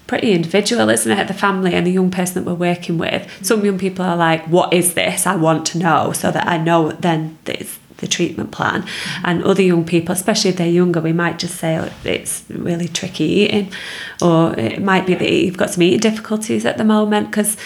pretty 0.07 0.31
individual, 0.31 0.89
isn't 0.89 1.11
it? 1.11 1.27
The 1.27 1.33
family 1.33 1.73
and 1.73 1.85
the 1.85 1.91
young 1.91 2.11
person 2.11 2.43
that 2.43 2.49
we're 2.49 2.55
working 2.55 2.97
with. 2.97 3.29
Some 3.41 3.65
young 3.65 3.77
people 3.77 4.05
are 4.05 4.17
like, 4.17 4.45
"What 4.47 4.73
is 4.73 4.93
this? 4.93 5.25
I 5.27 5.35
want 5.35 5.65
to 5.67 5.77
know," 5.79 6.11
so 6.13 6.31
that 6.31 6.47
I 6.47 6.57
know 6.57 6.91
then 6.91 7.37
this 7.45 7.79
the 7.97 8.07
treatment 8.07 8.51
plan. 8.51 8.85
And 9.23 9.43
other 9.43 9.61
young 9.61 9.85
people, 9.85 10.13
especially 10.13 10.49
if 10.51 10.57
they're 10.57 10.67
younger, 10.67 10.99
we 10.99 11.13
might 11.13 11.39
just 11.39 11.55
say 11.55 11.77
oh, 11.77 11.89
it's 12.03 12.43
really 12.49 12.87
tricky 12.87 13.23
eating, 13.23 13.71
or 14.21 14.57
it 14.59 14.81
might 14.81 15.05
be 15.05 15.15
that 15.15 15.31
you've 15.31 15.57
got 15.57 15.69
some 15.71 15.83
eating 15.83 15.99
difficulties 15.99 16.65
at 16.65 16.77
the 16.77 16.83
moment. 16.83 17.31
Because, 17.31 17.57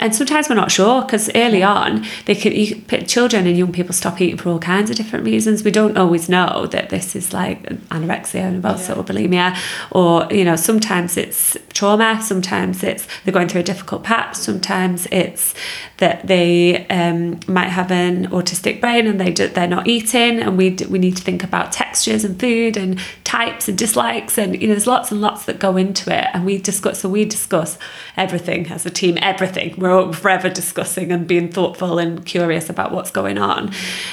and 0.00 0.14
sometimes 0.14 0.48
we're 0.48 0.54
not 0.54 0.70
sure 0.70 1.02
because 1.02 1.30
early 1.34 1.62
on, 1.62 2.04
they 2.26 2.34
can 2.34 2.52
you, 2.52 2.76
children 3.06 3.46
and 3.46 3.56
young 3.56 3.72
people 3.72 3.92
stop 3.92 4.20
eating 4.20 4.36
for 4.36 4.50
all 4.50 4.58
kinds 4.58 4.90
of 4.90 4.96
different 4.96 5.24
reasons. 5.24 5.64
We 5.64 5.70
don't 5.70 5.96
always 5.96 6.28
know 6.28 6.66
that 6.66 6.90
this 6.90 7.16
is 7.16 7.32
like 7.32 7.62
anorexia 7.90 8.40
and 8.40 8.62
yeah. 8.62 8.94
or 8.94 9.04
bulimia, 9.04 9.56
or 9.90 10.26
you 10.32 10.44
know 10.44 10.56
sometimes 10.56 11.16
it's 11.16 11.56
trauma, 11.70 12.20
sometimes 12.22 12.82
it's 12.82 13.06
they're 13.24 13.34
going 13.34 13.48
through 13.48 13.62
a 13.62 13.64
difficult 13.64 14.04
patch, 14.04 14.36
sometimes 14.36 15.06
it's 15.10 15.54
that 15.98 16.26
they 16.26 16.86
um, 16.88 17.38
might 17.48 17.68
have 17.68 17.90
an 17.90 18.28
autistic 18.28 18.80
brain 18.80 19.06
and 19.06 19.20
they 19.20 19.32
do, 19.32 19.48
they're 19.48 19.66
not 19.66 19.86
eating 19.86 20.40
and 20.40 20.56
we 20.56 20.76
we 20.88 20.98
need 20.98 21.16
to 21.16 21.22
think 21.22 21.42
about 21.44 21.72
textures 21.72 22.24
and 22.24 22.38
food 22.38 22.76
and 22.76 23.00
types 23.24 23.68
and 23.68 23.76
dislikes 23.76 24.38
and 24.38 24.60
you 24.60 24.68
know 24.68 24.74
there's 24.74 24.86
lots 24.86 25.10
and 25.10 25.20
lots 25.20 25.44
that 25.44 25.58
go 25.58 25.76
into 25.76 26.14
it 26.16 26.26
and 26.32 26.46
we 26.46 26.58
discuss 26.58 27.00
so 27.00 27.08
we 27.08 27.24
discuss 27.24 27.78
everything 28.16 28.66
as 28.68 28.86
a 28.86 28.90
team 28.90 29.18
everything 29.20 29.74
we're 29.76 29.87
forever 30.12 30.48
discussing 30.48 31.10
and 31.12 31.26
being 31.26 31.50
thoughtful 31.50 31.98
and 31.98 32.24
curious 32.24 32.68
about 32.70 32.92
what's 32.92 33.10
going 33.10 33.38
on. 33.38 33.68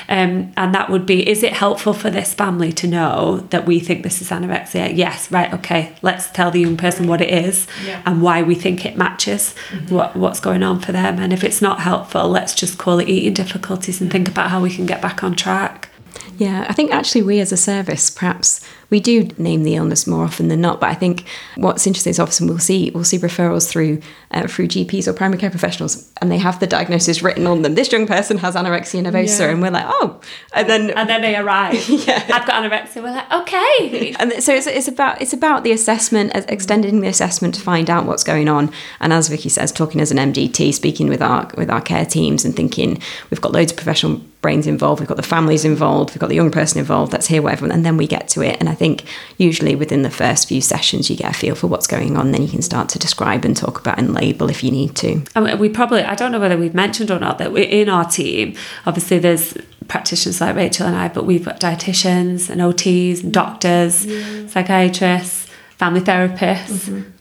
Um, 0.10 0.54
and 0.58 0.74
that 0.76 0.90
would 0.90 1.06
be 1.06 1.28
is 1.28 1.44
it 1.44 1.54
helpful 1.54 1.94
for 1.94 2.10
this 2.10 2.34
family 2.34 2.72
to 2.74 2.88
know 2.88 3.38
that 3.50 3.66
we 3.66 3.80
think 3.80 4.04
this 4.04 4.22
is 4.22 4.30
anorexia? 4.30 4.96
Yes 4.96 5.32
right 5.32 5.54
okay. 5.54 5.94
Let's 6.02 6.30
tell 6.32 6.52
the 6.52 6.62
young 6.62 6.78
person 6.78 7.08
what 7.08 7.22
it 7.22 7.30
is 7.30 7.68
Yeah. 7.86 8.02
and 8.06 8.22
why 8.22 8.42
we 8.44 8.56
think 8.56 8.86
it 8.86 8.98
matches 8.98 9.56
what, 9.90 10.16
what's 10.16 10.40
going 10.40 10.64
on 10.64 10.80
for 10.80 10.92
them. 10.92 11.20
And 11.20 11.32
if 11.34 11.44
it's 11.44 11.62
not 11.62 11.80
helpful 11.80 12.28
let's 12.30 12.54
just 12.56 12.78
call 12.78 13.00
it 13.00 13.08
eating 13.10 13.34
difficulties 13.34 14.02
and 14.02 14.12
think 14.12 14.28
about 14.28 14.50
how 14.50 14.62
we 14.62 14.70
can 14.70 14.86
get 14.86 15.02
back 15.02 15.24
on 15.24 15.36
track 15.36 15.90
Yeah, 16.38 16.66
I 16.68 16.74
think 16.74 16.92
actually 16.92 17.24
we 17.24 17.40
as 17.40 17.52
a 17.52 17.58
service 17.58 18.10
perhaps 18.10 18.62
we 18.92 19.00
do 19.00 19.24
name 19.38 19.64
the 19.64 19.76
illness 19.76 20.06
more 20.06 20.24
often 20.24 20.48
than 20.48 20.62
not. 20.62 20.80
But 20.80 20.90
I 20.90 20.94
think 20.94 21.26
what's 21.56 21.88
interesting 21.88 22.12
is 22.12 22.20
often 22.20 22.48
we'll 22.48 22.60
see 22.60 22.92
we'll 22.94 23.04
see 23.04 23.18
referrals 23.18 23.68
through 23.70 24.00
uh, 24.32 24.48
through 24.48 24.68
GPs 24.68 25.08
or 25.08 25.14
primary 25.14 25.40
care 25.40 25.50
professionals, 25.50 26.12
and 26.22 26.32
they 26.32 26.38
have 26.38 26.60
the 26.60 26.68
diagnosis 26.68 27.22
written 27.24 27.48
on 27.48 27.62
them. 27.64 27.76
This 27.76 27.92
young 27.92 28.06
person 28.08 28.38
has 28.40 28.56
anorexia 28.56 29.02
nervosa, 29.04 29.40
Yeah. 29.40 29.50
and 29.50 29.62
we're 29.62 29.72
like, 29.72 29.86
oh, 29.88 30.22
and 30.54 30.70
then 30.70 30.92
and 30.92 31.10
then 31.10 31.22
they 31.22 31.36
arrive 31.36 31.74
Yeah. 31.90 32.24
I've 32.32 32.46
got 32.48 32.64
anorexia 32.64 33.02
we're 33.04 33.12
like 33.12 33.32
okay 33.32 34.14
and 34.20 34.44
so 34.44 34.54
it's, 34.54 34.68
it's 34.68 34.88
about 34.88 35.22
it's 35.22 35.34
about 35.34 35.64
the 35.64 35.72
assessment, 35.72 36.32
extending 36.48 37.02
the 37.02 37.08
assessment 37.08 37.56
to 37.56 37.62
find 37.62 37.90
out 37.90 38.06
what's 38.06 38.24
going 38.24 38.48
on. 38.48 38.72
And 39.00 39.12
as 39.12 39.28
Vicky 39.30 39.50
says, 39.50 39.72
talking 39.72 40.00
as 40.02 40.12
an 40.12 40.18
MDT, 40.18 40.74
speaking 40.74 41.08
with 41.10 41.22
our 41.22 41.50
with 41.58 41.70
our 41.70 41.82
care 41.82 42.06
teams, 42.06 42.46
and 42.46 42.56
thinking 42.56 43.02
we've 43.32 43.42
got 43.42 43.52
loads 43.52 43.72
of 43.72 43.78
professional 43.78 44.22
brains 44.46 44.68
involved, 44.68 45.00
we've 45.00 45.10
got 45.10 45.18
the 45.18 45.24
families 45.36 45.66
involved, 45.66 46.12
we've 46.12 46.20
got 46.20 46.30
the 46.30 46.36
young 46.36 46.52
person 46.52 46.78
involved. 46.80 47.12
Let's 47.12 47.26
hear 47.26 47.50
everyone, 47.50 47.76
and 47.76 47.84
then 47.84 47.98
we 47.98 48.06
get 48.06 48.28
to 48.30 48.44
it. 48.44 48.58
And 48.60 48.70
I 48.70 48.76
think 48.76 49.06
usually 49.38 49.76
within 49.76 50.04
the 50.04 50.12
first 50.12 50.48
few 50.48 50.62
sessions, 50.62 51.10
you 51.10 51.16
get 51.16 51.32
a 51.32 51.34
feel 51.34 51.56
for 51.56 51.66
what's 51.66 51.88
going 51.88 52.16
on. 52.16 52.32
Then 52.32 52.44
you 52.44 52.50
can 52.56 52.62
start 52.62 52.90
to 52.90 53.00
describe 53.00 53.44
and 53.44 53.58
talk 53.58 53.80
about 53.80 53.98
and 53.98 54.14
label 54.14 54.50
if 54.52 54.64
you 54.64 54.70
need 54.70 54.96
to. 54.98 55.24
I 55.36 55.56
we 55.56 55.70
probably 55.70 56.04
I 56.04 56.16
don't 56.16 56.32
know 56.32 56.40
whether 56.40 56.58
we've 56.58 56.76
mentioned 56.76 57.10
or 57.10 57.20
not 57.20 57.38
that 57.40 57.52
we're 57.52 57.70
in 57.70 57.90
our 57.90 58.06
team 58.06 58.56
obviously 58.86 59.20
there's 59.20 59.58
practitioners 59.88 60.42
like 60.42 60.56
Rachel 60.56 60.88
and 60.88 60.96
I 60.96 61.08
but 61.08 61.26
we've 61.26 61.46
got 61.46 61.60
dietitians 61.60 62.50
and 62.50 62.62
OTs 62.62 63.24
and 63.24 63.34
doctors 63.34 63.96
psychiatrists 64.52 65.48
family 65.78 66.02
therapists 66.02 66.90
mm-hmm. 66.90 67.12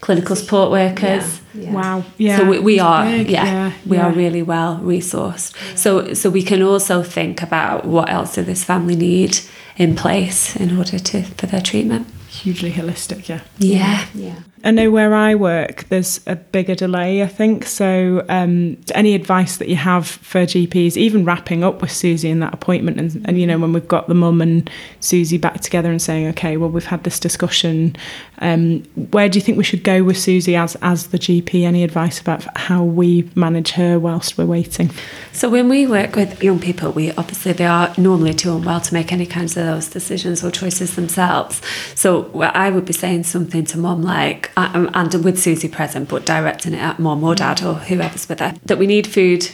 Clinical 0.00 0.36
support 0.36 0.70
workers 0.70 1.40
Wow. 1.54 2.04
Yeah. 2.16 2.38
so 2.38 2.48
we, 2.48 2.58
we 2.60 2.78
are 2.78 3.04
big, 3.04 3.28
yeah, 3.30 3.72
we 3.86 3.98
are 3.98 4.12
really 4.12 4.42
well 4.42 4.78
resourced 4.82 5.54
so 5.76 6.14
so 6.14 6.30
we 6.30 6.42
can 6.42 6.62
also 6.62 7.02
think 7.02 7.42
about 7.42 7.84
what 7.84 8.08
else 8.08 8.34
do 8.34 8.42
this 8.42 8.64
family 8.64 8.96
need 8.96 9.38
in 9.76 9.96
place 9.96 10.56
in 10.56 10.76
order 10.78 10.98
to 10.98 11.22
for 11.22 11.46
their 11.46 11.60
treatment 11.62 12.06
hugely 12.30 12.72
holistic. 12.72 13.28
Yeah. 13.28 13.40
yeah 13.58 14.06
Yeah. 14.14 14.36
I 14.62 14.72
know 14.72 14.90
where 14.90 15.14
I 15.14 15.34
work, 15.34 15.84
there's 15.88 16.20
a 16.26 16.36
bigger 16.36 16.74
delay, 16.74 17.22
I 17.22 17.26
think. 17.26 17.64
So, 17.64 18.26
um, 18.28 18.76
any 18.94 19.14
advice 19.14 19.56
that 19.56 19.68
you 19.68 19.76
have 19.76 20.06
for 20.06 20.42
GPs, 20.42 20.98
even 20.98 21.24
wrapping 21.24 21.64
up 21.64 21.80
with 21.80 21.90
Susie 21.90 22.28
in 22.28 22.40
that 22.40 22.52
appointment, 22.52 22.98
and, 23.00 23.26
and 23.26 23.40
you 23.40 23.46
know, 23.46 23.58
when 23.58 23.72
we've 23.72 23.88
got 23.88 24.08
the 24.08 24.14
mum 24.14 24.42
and 24.42 24.68
Susie 25.00 25.38
back 25.38 25.60
together 25.60 25.90
and 25.90 26.02
saying, 26.02 26.28
okay, 26.28 26.58
well, 26.58 26.68
we've 26.68 26.84
had 26.84 27.04
this 27.04 27.18
discussion, 27.18 27.96
um, 28.40 28.82
where 29.12 29.30
do 29.30 29.38
you 29.38 29.42
think 29.42 29.56
we 29.56 29.64
should 29.64 29.82
go 29.82 30.02
with 30.02 30.18
Susie 30.18 30.56
as, 30.56 30.76
as 30.82 31.08
the 31.08 31.18
GP? 31.18 31.64
Any 31.64 31.82
advice 31.82 32.20
about 32.20 32.44
how 32.58 32.84
we 32.84 33.30
manage 33.34 33.72
her 33.72 33.98
whilst 33.98 34.36
we're 34.36 34.44
waiting? 34.44 34.90
So 35.32 35.48
when 35.48 35.70
we 35.70 35.86
work 35.86 36.16
with 36.16 36.42
young 36.42 36.58
people, 36.58 36.92
we 36.92 37.12
obviously 37.12 37.52
they 37.52 37.66
are 37.66 37.94
normally 37.96 38.34
too 38.34 38.54
unwell 38.54 38.80
to 38.82 38.94
make 38.94 39.10
any 39.10 39.26
kinds 39.26 39.56
of 39.56 39.64
those 39.64 39.88
decisions 39.88 40.44
or 40.44 40.50
choices 40.50 40.96
themselves. 40.96 41.62
So 41.94 42.30
I 42.42 42.68
would 42.70 42.84
be 42.84 42.92
saying 42.92 43.24
something 43.24 43.64
to 43.66 43.78
mum 43.78 44.02
like, 44.02 44.49
um, 44.56 44.90
and 44.94 45.24
with 45.24 45.40
Susie 45.40 45.68
present, 45.68 46.08
but 46.08 46.26
directing 46.26 46.74
it 46.74 46.80
at 46.80 46.98
mum 46.98 47.24
or 47.24 47.34
dad 47.34 47.62
or 47.62 47.74
whoever's 47.74 48.28
with 48.28 48.40
her, 48.40 48.54
that 48.66 48.78
we 48.78 48.86
need 48.86 49.06
food 49.06 49.48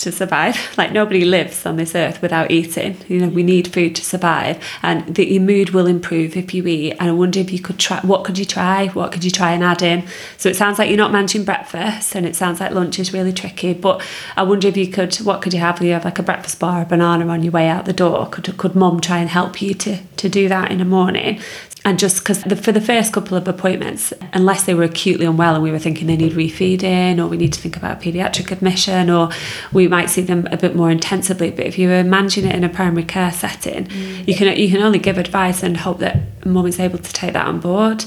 to 0.00 0.10
survive. 0.12 0.56
Like 0.80 0.92
nobody 0.92 1.26
lives 1.26 1.66
on 1.66 1.76
this 1.76 1.94
earth 1.94 2.22
without 2.22 2.50
eating. 2.50 2.96
You 3.06 3.20
know, 3.20 3.28
we 3.28 3.42
need 3.42 3.68
food 3.68 3.94
to 3.96 4.04
survive, 4.04 4.64
and 4.82 5.14
that 5.14 5.30
your 5.30 5.42
mood 5.42 5.70
will 5.70 5.86
improve 5.86 6.36
if 6.36 6.54
you 6.54 6.66
eat. 6.66 6.92
And 6.92 7.10
I 7.10 7.12
wonder 7.12 7.38
if 7.38 7.52
you 7.52 7.58
could 7.58 7.78
try. 7.78 8.00
What 8.00 8.24
could 8.24 8.38
you 8.38 8.46
try? 8.46 8.86
What 8.88 9.12
could 9.12 9.24
you 9.24 9.30
try 9.30 9.52
and 9.52 9.62
add 9.62 9.82
in? 9.82 10.06
So 10.38 10.48
it 10.48 10.56
sounds 10.56 10.78
like 10.78 10.88
you're 10.88 10.96
not 10.96 11.12
managing 11.12 11.44
breakfast, 11.44 12.14
and 12.14 12.24
it 12.24 12.34
sounds 12.34 12.60
like 12.60 12.72
lunch 12.72 12.98
is 12.98 13.12
really 13.12 13.32
tricky. 13.32 13.74
But 13.74 14.00
I 14.38 14.42
wonder 14.42 14.68
if 14.68 14.76
you 14.76 14.88
could. 14.88 15.14
What 15.16 15.42
could 15.42 15.52
you 15.52 15.60
have? 15.60 15.82
You 15.82 15.92
have 15.92 16.06
like 16.06 16.18
a 16.18 16.22
breakfast 16.22 16.58
bar, 16.58 16.80
a 16.80 16.86
banana 16.86 17.26
on 17.26 17.42
your 17.42 17.52
way 17.52 17.68
out 17.68 17.84
the 17.84 17.92
door. 17.92 18.26
Could 18.30 18.56
could 18.56 18.74
mum 18.74 19.00
try 19.00 19.18
and 19.18 19.28
help 19.28 19.60
you 19.60 19.74
to 19.74 19.98
to 20.16 20.28
do 20.30 20.48
that 20.48 20.70
in 20.70 20.78
the 20.78 20.86
morning? 20.86 21.40
And 21.84 21.98
just 21.98 22.18
because 22.18 22.42
the, 22.42 22.56
for 22.56 22.72
the 22.72 22.80
first 22.80 23.12
couple 23.12 23.36
of 23.36 23.48
appointments, 23.48 24.12
unless 24.32 24.64
they 24.64 24.74
were 24.74 24.82
acutely 24.82 25.24
unwell 25.24 25.54
and 25.54 25.62
we 25.62 25.70
were 25.70 25.78
thinking 25.78 26.06
they 26.06 26.16
need 26.16 26.32
refeeding 26.32 27.18
or 27.18 27.26
we 27.26 27.38
need 27.38 27.52
to 27.54 27.60
think 27.60 27.76
about 27.76 28.02
paediatric 28.02 28.50
admission 28.50 29.08
or 29.08 29.30
we 29.72 29.88
might 29.88 30.10
see 30.10 30.20
them 30.20 30.46
a 30.50 30.56
bit 30.58 30.76
more 30.76 30.90
intensively. 30.90 31.50
But 31.50 31.66
if 31.66 31.78
you 31.78 31.88
were 31.88 32.04
managing 32.04 32.46
it 32.46 32.54
in 32.54 32.64
a 32.64 32.68
primary 32.68 33.04
care 33.04 33.32
setting, 33.32 33.88
you 34.26 34.34
can 34.34 34.54
you 34.58 34.68
can 34.68 34.82
only 34.82 34.98
give 34.98 35.16
advice 35.16 35.62
and 35.62 35.76
hope 35.76 35.98
that 36.00 36.44
mum 36.44 36.66
is 36.66 36.78
able 36.78 36.98
to 36.98 37.12
take 37.12 37.32
that 37.32 37.46
on 37.46 37.60
board. 37.60 38.04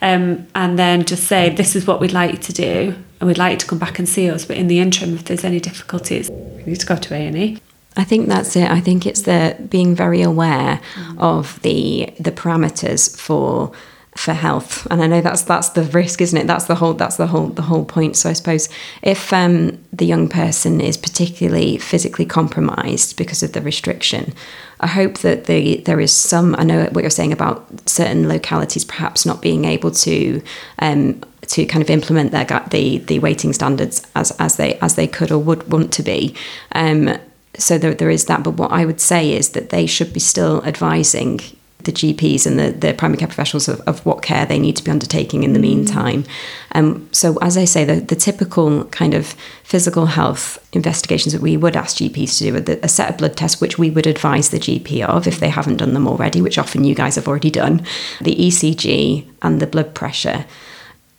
Um, 0.00 0.46
and 0.54 0.78
then 0.78 1.04
just 1.04 1.24
say, 1.24 1.50
this 1.50 1.74
is 1.74 1.86
what 1.86 2.00
we'd 2.00 2.12
like 2.12 2.32
you 2.32 2.38
to 2.38 2.52
do 2.52 2.94
and 3.20 3.26
we'd 3.26 3.38
like 3.38 3.52
you 3.52 3.58
to 3.58 3.66
come 3.66 3.78
back 3.78 3.98
and 3.98 4.08
see 4.08 4.30
us. 4.30 4.44
But 4.44 4.56
in 4.58 4.68
the 4.68 4.78
interim, 4.78 5.14
if 5.14 5.24
there's 5.24 5.44
any 5.44 5.60
difficulties, 5.60 6.30
we 6.30 6.64
need 6.64 6.80
to 6.80 6.86
go 6.86 6.96
to 6.96 7.14
A&E. 7.14 7.58
I 7.98 8.04
think 8.04 8.28
that's 8.28 8.54
it. 8.54 8.70
I 8.70 8.80
think 8.80 9.06
it's 9.06 9.22
the 9.22 9.56
being 9.68 9.94
very 9.94 10.22
aware 10.22 10.80
of 11.18 11.60
the 11.62 12.14
the 12.20 12.30
parameters 12.30 13.18
for 13.18 13.72
for 14.16 14.32
health, 14.32 14.86
and 14.90 15.02
I 15.02 15.06
know 15.08 15.20
that's 15.20 15.42
that's 15.42 15.70
the 15.70 15.82
risk, 15.82 16.20
isn't 16.20 16.38
it? 16.38 16.46
That's 16.46 16.66
the 16.66 16.76
whole 16.76 16.94
that's 16.94 17.16
the 17.16 17.26
whole 17.26 17.48
the 17.48 17.62
whole 17.62 17.84
point. 17.84 18.16
So 18.16 18.30
I 18.30 18.34
suppose 18.34 18.68
if 19.02 19.32
um, 19.32 19.78
the 19.92 20.06
young 20.06 20.28
person 20.28 20.80
is 20.80 20.96
particularly 20.96 21.78
physically 21.78 22.24
compromised 22.24 23.16
because 23.16 23.42
of 23.42 23.52
the 23.52 23.60
restriction, 23.60 24.32
I 24.78 24.86
hope 24.86 25.18
that 25.18 25.44
the 25.44 25.78
there 25.82 26.00
is 26.00 26.12
some. 26.12 26.54
I 26.56 26.62
know 26.62 26.84
what 26.92 27.02
you're 27.02 27.10
saying 27.10 27.32
about 27.32 27.88
certain 27.88 28.28
localities 28.28 28.84
perhaps 28.84 29.26
not 29.26 29.42
being 29.42 29.64
able 29.64 29.90
to. 29.90 30.40
Um, 30.78 31.20
to 31.48 31.64
kind 31.64 31.82
of 31.82 31.88
implement 31.88 32.30
their 32.30 32.44
the 32.70 32.98
the 32.98 33.18
waiting 33.20 33.54
standards 33.54 34.06
as 34.14 34.32
as 34.32 34.56
they 34.56 34.74
as 34.80 34.96
they 34.96 35.06
could 35.06 35.32
or 35.32 35.38
would 35.38 35.72
want 35.72 35.92
to 35.94 36.02
be, 36.02 36.34
um, 36.72 37.18
so 37.58 37.78
there, 37.78 37.94
there 37.94 38.10
is 38.10 38.26
that. 38.26 38.42
But 38.42 38.54
what 38.54 38.72
I 38.72 38.84
would 38.84 39.00
say 39.00 39.32
is 39.32 39.50
that 39.50 39.70
they 39.70 39.86
should 39.86 40.12
be 40.12 40.20
still 40.20 40.64
advising 40.64 41.40
the 41.84 41.92
GPs 41.92 42.46
and 42.46 42.58
the, 42.58 42.72
the 42.72 42.92
primary 42.92 43.18
care 43.18 43.28
professionals 43.28 43.68
of, 43.68 43.80
of 43.82 44.04
what 44.04 44.20
care 44.20 44.44
they 44.44 44.58
need 44.58 44.76
to 44.76 44.84
be 44.84 44.90
undertaking 44.90 45.44
in 45.44 45.52
the 45.52 45.58
meantime. 45.58 46.24
Um, 46.72 47.08
so, 47.12 47.38
as 47.38 47.56
I 47.56 47.64
say, 47.64 47.84
the, 47.84 47.96
the 47.96 48.16
typical 48.16 48.84
kind 48.86 49.14
of 49.14 49.28
physical 49.62 50.06
health 50.06 50.58
investigations 50.72 51.32
that 51.32 51.40
we 51.40 51.56
would 51.56 51.76
ask 51.76 51.96
GPs 51.96 52.38
to 52.38 52.44
do 52.44 52.56
are 52.56 52.60
the, 52.60 52.84
a 52.84 52.88
set 52.88 53.10
of 53.10 53.18
blood 53.18 53.36
tests, 53.36 53.60
which 53.60 53.78
we 53.78 53.90
would 53.90 54.06
advise 54.06 54.50
the 54.50 54.58
GP 54.58 55.04
of 55.04 55.26
if 55.26 55.38
they 55.38 55.48
haven't 55.48 55.76
done 55.76 55.94
them 55.94 56.08
already, 56.08 56.42
which 56.42 56.58
often 56.58 56.84
you 56.84 56.94
guys 56.94 57.14
have 57.14 57.28
already 57.28 57.50
done, 57.50 57.84
the 58.20 58.34
ECG 58.34 59.26
and 59.42 59.60
the 59.60 59.66
blood 59.66 59.94
pressure. 59.94 60.46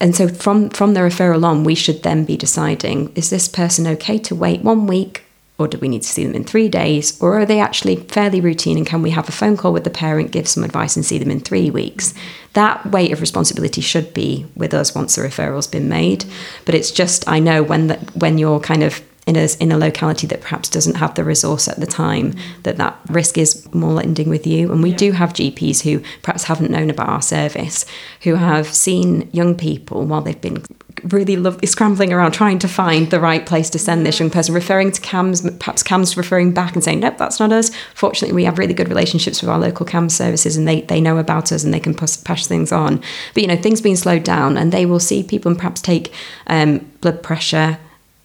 And 0.01 0.15
so 0.15 0.27
from 0.27 0.69
from 0.69 0.93
the 0.93 1.01
referral 1.01 1.43
on, 1.43 1.63
we 1.63 1.75
should 1.75 2.03
then 2.03 2.25
be 2.25 2.37
deciding: 2.37 3.11
is 3.15 3.29
this 3.29 3.47
person 3.47 3.87
okay 3.87 4.17
to 4.19 4.35
wait 4.35 4.61
one 4.61 4.87
week, 4.87 5.23
or 5.59 5.67
do 5.67 5.77
we 5.77 5.89
need 5.89 6.01
to 6.01 6.07
see 6.07 6.23
them 6.25 6.33
in 6.33 6.45
three 6.45 6.69
days, 6.69 7.21
or 7.21 7.37
are 7.37 7.45
they 7.45 7.59
actually 7.59 7.97
fairly 7.97 8.39
routine? 8.39 8.77
And 8.77 8.87
can 8.87 9.01
we 9.01 9.11
have 9.11 9.27
a 9.27 9.33
phone 9.33 9.57
call 9.57 9.73
with 9.73 9.83
the 9.83 9.89
parent, 9.89 10.31
give 10.31 10.47
some 10.47 10.63
advice, 10.63 10.95
and 10.95 11.05
see 11.05 11.19
them 11.19 11.29
in 11.29 11.41
three 11.41 11.69
weeks? 11.69 12.13
That 12.53 12.85
weight 12.85 13.11
of 13.11 13.21
responsibility 13.21 13.81
should 13.81 14.13
be 14.13 14.45
with 14.55 14.73
us 14.73 14.95
once 14.95 15.15
the 15.15 15.21
referral's 15.21 15.67
been 15.67 15.89
made. 15.89 16.25
But 16.65 16.75
it's 16.75 16.91
just 16.91 17.27
I 17.27 17.39
know 17.39 17.61
when 17.61 17.89
when 18.15 18.37
you're 18.37 18.61
kind 18.61 18.83
of 18.83 19.03
in 19.29 19.35
a, 19.35 19.47
in 19.59 19.71
a 19.71 19.77
locality 19.77 20.25
that 20.25 20.41
perhaps 20.41 20.69
doesn't 20.69 20.95
have 20.95 21.13
the 21.13 21.23
resource 21.23 21.67
at 21.67 21.79
the 21.79 21.85
time, 21.85 22.33
that 22.63 22.77
that 22.77 22.99
risk 23.09 23.37
is 23.37 23.71
more 23.75 23.93
landing 23.93 24.27
with 24.27 24.47
you. 24.47 24.71
And 24.71 24.81
we 24.81 24.91
do 24.91 25.11
have 25.11 25.33
GPs 25.33 25.83
who 25.83 26.01
perhaps 26.23 26.45
haven't 26.45 26.71
known 26.71 26.89
about 26.89 27.09
our 27.09 27.21
service, 27.21 27.85
who 28.23 28.35
have 28.35 28.67
seen 28.67 29.29
young 29.31 29.53
people 29.53 30.03
while 30.07 30.21
they've 30.21 30.41
been 30.41 30.63
really 31.03 31.35
lovely 31.35 31.67
scrambling 31.67 32.11
around 32.11 32.31
trying 32.31 32.57
to 32.57 32.67
find 32.67 33.11
the 33.11 33.19
right 33.19 33.45
place 33.45 33.69
to 33.69 33.77
send 33.77 34.03
this 34.03 34.19
young 34.19 34.31
person, 34.31 34.55
referring 34.55 34.91
to 34.91 34.99
CAMHS, 34.99 35.59
perhaps 35.59 35.83
CAMHS 35.83 36.17
referring 36.17 36.51
back 36.51 36.73
and 36.73 36.83
saying, 36.83 37.01
nope, 37.01 37.19
that's 37.19 37.39
not 37.39 37.51
us. 37.51 37.69
Fortunately, 37.93 38.35
we 38.35 38.45
have 38.45 38.57
really 38.57 38.73
good 38.73 38.89
relationships 38.89 39.43
with 39.43 39.49
our 39.49 39.59
local 39.59 39.85
CAMHS 39.85 40.11
services 40.11 40.57
and 40.57 40.67
they, 40.67 40.81
they 40.81 40.99
know 40.99 41.19
about 41.19 41.51
us 41.51 41.63
and 41.63 41.71
they 41.71 41.79
can 41.79 41.93
pass, 41.93 42.17
pass 42.17 42.47
things 42.47 42.71
on. 42.71 42.97
But, 43.35 43.43
you 43.43 43.47
know, 43.47 43.55
things 43.55 43.79
being 43.79 43.95
slowed 43.95 44.23
down 44.23 44.57
and 44.57 44.71
they 44.71 44.87
will 44.87 44.99
see 44.99 45.21
people 45.21 45.51
and 45.51 45.57
perhaps 45.57 45.81
take 45.81 46.11
um, 46.47 46.79
blood 47.01 47.21
pressure 47.21 47.77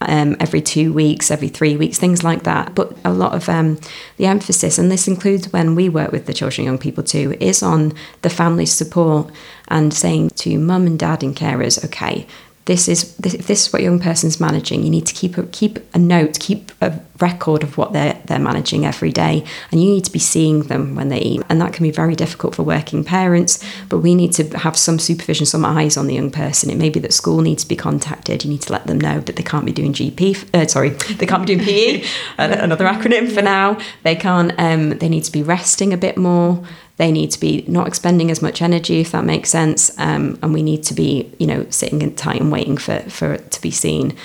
um, 0.08 0.36
every 0.40 0.60
two 0.60 0.92
weeks, 0.92 1.30
every 1.30 1.48
three 1.48 1.76
weeks, 1.76 1.98
things 1.98 2.22
like 2.22 2.44
that. 2.44 2.74
But 2.74 2.96
a 3.04 3.12
lot 3.12 3.34
of 3.34 3.48
um, 3.48 3.78
the 4.16 4.26
emphasis, 4.26 4.78
and 4.78 4.90
this 4.90 5.08
includes 5.08 5.52
when 5.52 5.74
we 5.74 5.88
work 5.88 6.12
with 6.12 6.26
the 6.26 6.34
children 6.34 6.66
and 6.66 6.74
young 6.74 6.78
people 6.78 7.04
too, 7.04 7.36
is 7.40 7.62
on 7.62 7.92
the 8.22 8.30
family 8.30 8.66
support 8.66 9.30
and 9.68 9.92
saying 9.94 10.30
to 10.30 10.58
mum 10.58 10.86
and 10.86 10.98
dad 10.98 11.22
and 11.22 11.34
carers, 11.34 11.82
okay, 11.84 12.26
this 12.66 12.88
is 12.88 13.14
this, 13.16 13.34
if 13.34 13.46
this 13.46 13.66
is 13.66 13.72
what 13.72 13.82
young 13.82 14.00
person's 14.00 14.40
managing. 14.40 14.82
You 14.82 14.90
need 14.90 15.06
to 15.06 15.14
keep 15.14 15.36
a, 15.36 15.42
keep 15.44 15.78
a 15.94 15.98
note, 15.98 16.38
keep 16.40 16.72
a 16.80 16.98
record 17.20 17.62
of 17.62 17.76
what 17.76 17.92
they're 17.92 18.20
they're 18.24 18.38
managing 18.38 18.84
every 18.84 19.12
day 19.12 19.44
and 19.70 19.80
you 19.80 19.88
need 19.88 20.04
to 20.04 20.10
be 20.10 20.18
seeing 20.18 20.64
them 20.64 20.94
when 20.94 21.08
they 21.08 21.20
eat. 21.20 21.42
And 21.48 21.60
that 21.60 21.72
can 21.72 21.82
be 21.82 21.90
very 21.90 22.14
difficult 22.14 22.54
for 22.54 22.62
working 22.62 23.04
parents 23.04 23.62
but 23.88 23.98
we 23.98 24.14
need 24.14 24.32
to 24.32 24.58
have 24.58 24.76
some 24.76 24.98
supervision 24.98 25.46
some 25.46 25.64
eyes 25.64 25.96
on 25.96 26.06
the 26.06 26.14
young 26.14 26.30
person. 26.30 26.70
It 26.70 26.78
may 26.78 26.88
be 26.88 27.00
that 27.00 27.12
school 27.12 27.40
needs 27.40 27.64
to 27.64 27.68
be 27.68 27.76
contacted. 27.76 28.44
You 28.44 28.50
need 28.50 28.62
to 28.62 28.72
let 28.72 28.86
them 28.86 29.00
know 29.00 29.20
that 29.20 29.36
they 29.36 29.42
can't 29.42 29.66
be 29.66 29.72
doing 29.72 29.92
gp 29.92 30.54
uh, 30.54 30.66
sorry 30.66 30.90
they 31.18 31.26
can't 31.26 31.46
be 31.46 31.54
doing 31.54 31.64
pe 31.64 32.04
another 32.38 32.86
acronym 32.86 33.30
for 33.30 33.42
now. 33.42 33.78
They 34.02 34.16
can't 34.16 34.52
um, 34.58 34.98
they 34.98 35.08
need 35.08 35.24
to 35.24 35.32
be 35.32 35.42
resting 35.42 35.92
a 35.92 35.98
bit 35.98 36.16
more 36.16 36.64
they 36.96 37.10
need 37.10 37.30
to 37.32 37.40
be 37.40 37.64
not 37.66 37.88
expending 37.88 38.30
as 38.30 38.40
much 38.40 38.62
energy 38.62 39.00
if 39.00 39.12
that 39.12 39.24
makes 39.24 39.50
sense 39.50 39.96
um, 39.98 40.38
and 40.42 40.54
we 40.54 40.62
need 40.62 40.82
to 40.84 40.94
be 40.94 41.32
you 41.38 41.46
know 41.46 41.66
sitting 41.70 42.14
tight 42.14 42.40
and 42.40 42.52
waiting 42.52 42.76
for 42.76 43.00
for 43.10 43.32
it 43.34 43.50
to 43.50 43.60
be 43.60 43.70
seen. 43.70 44.16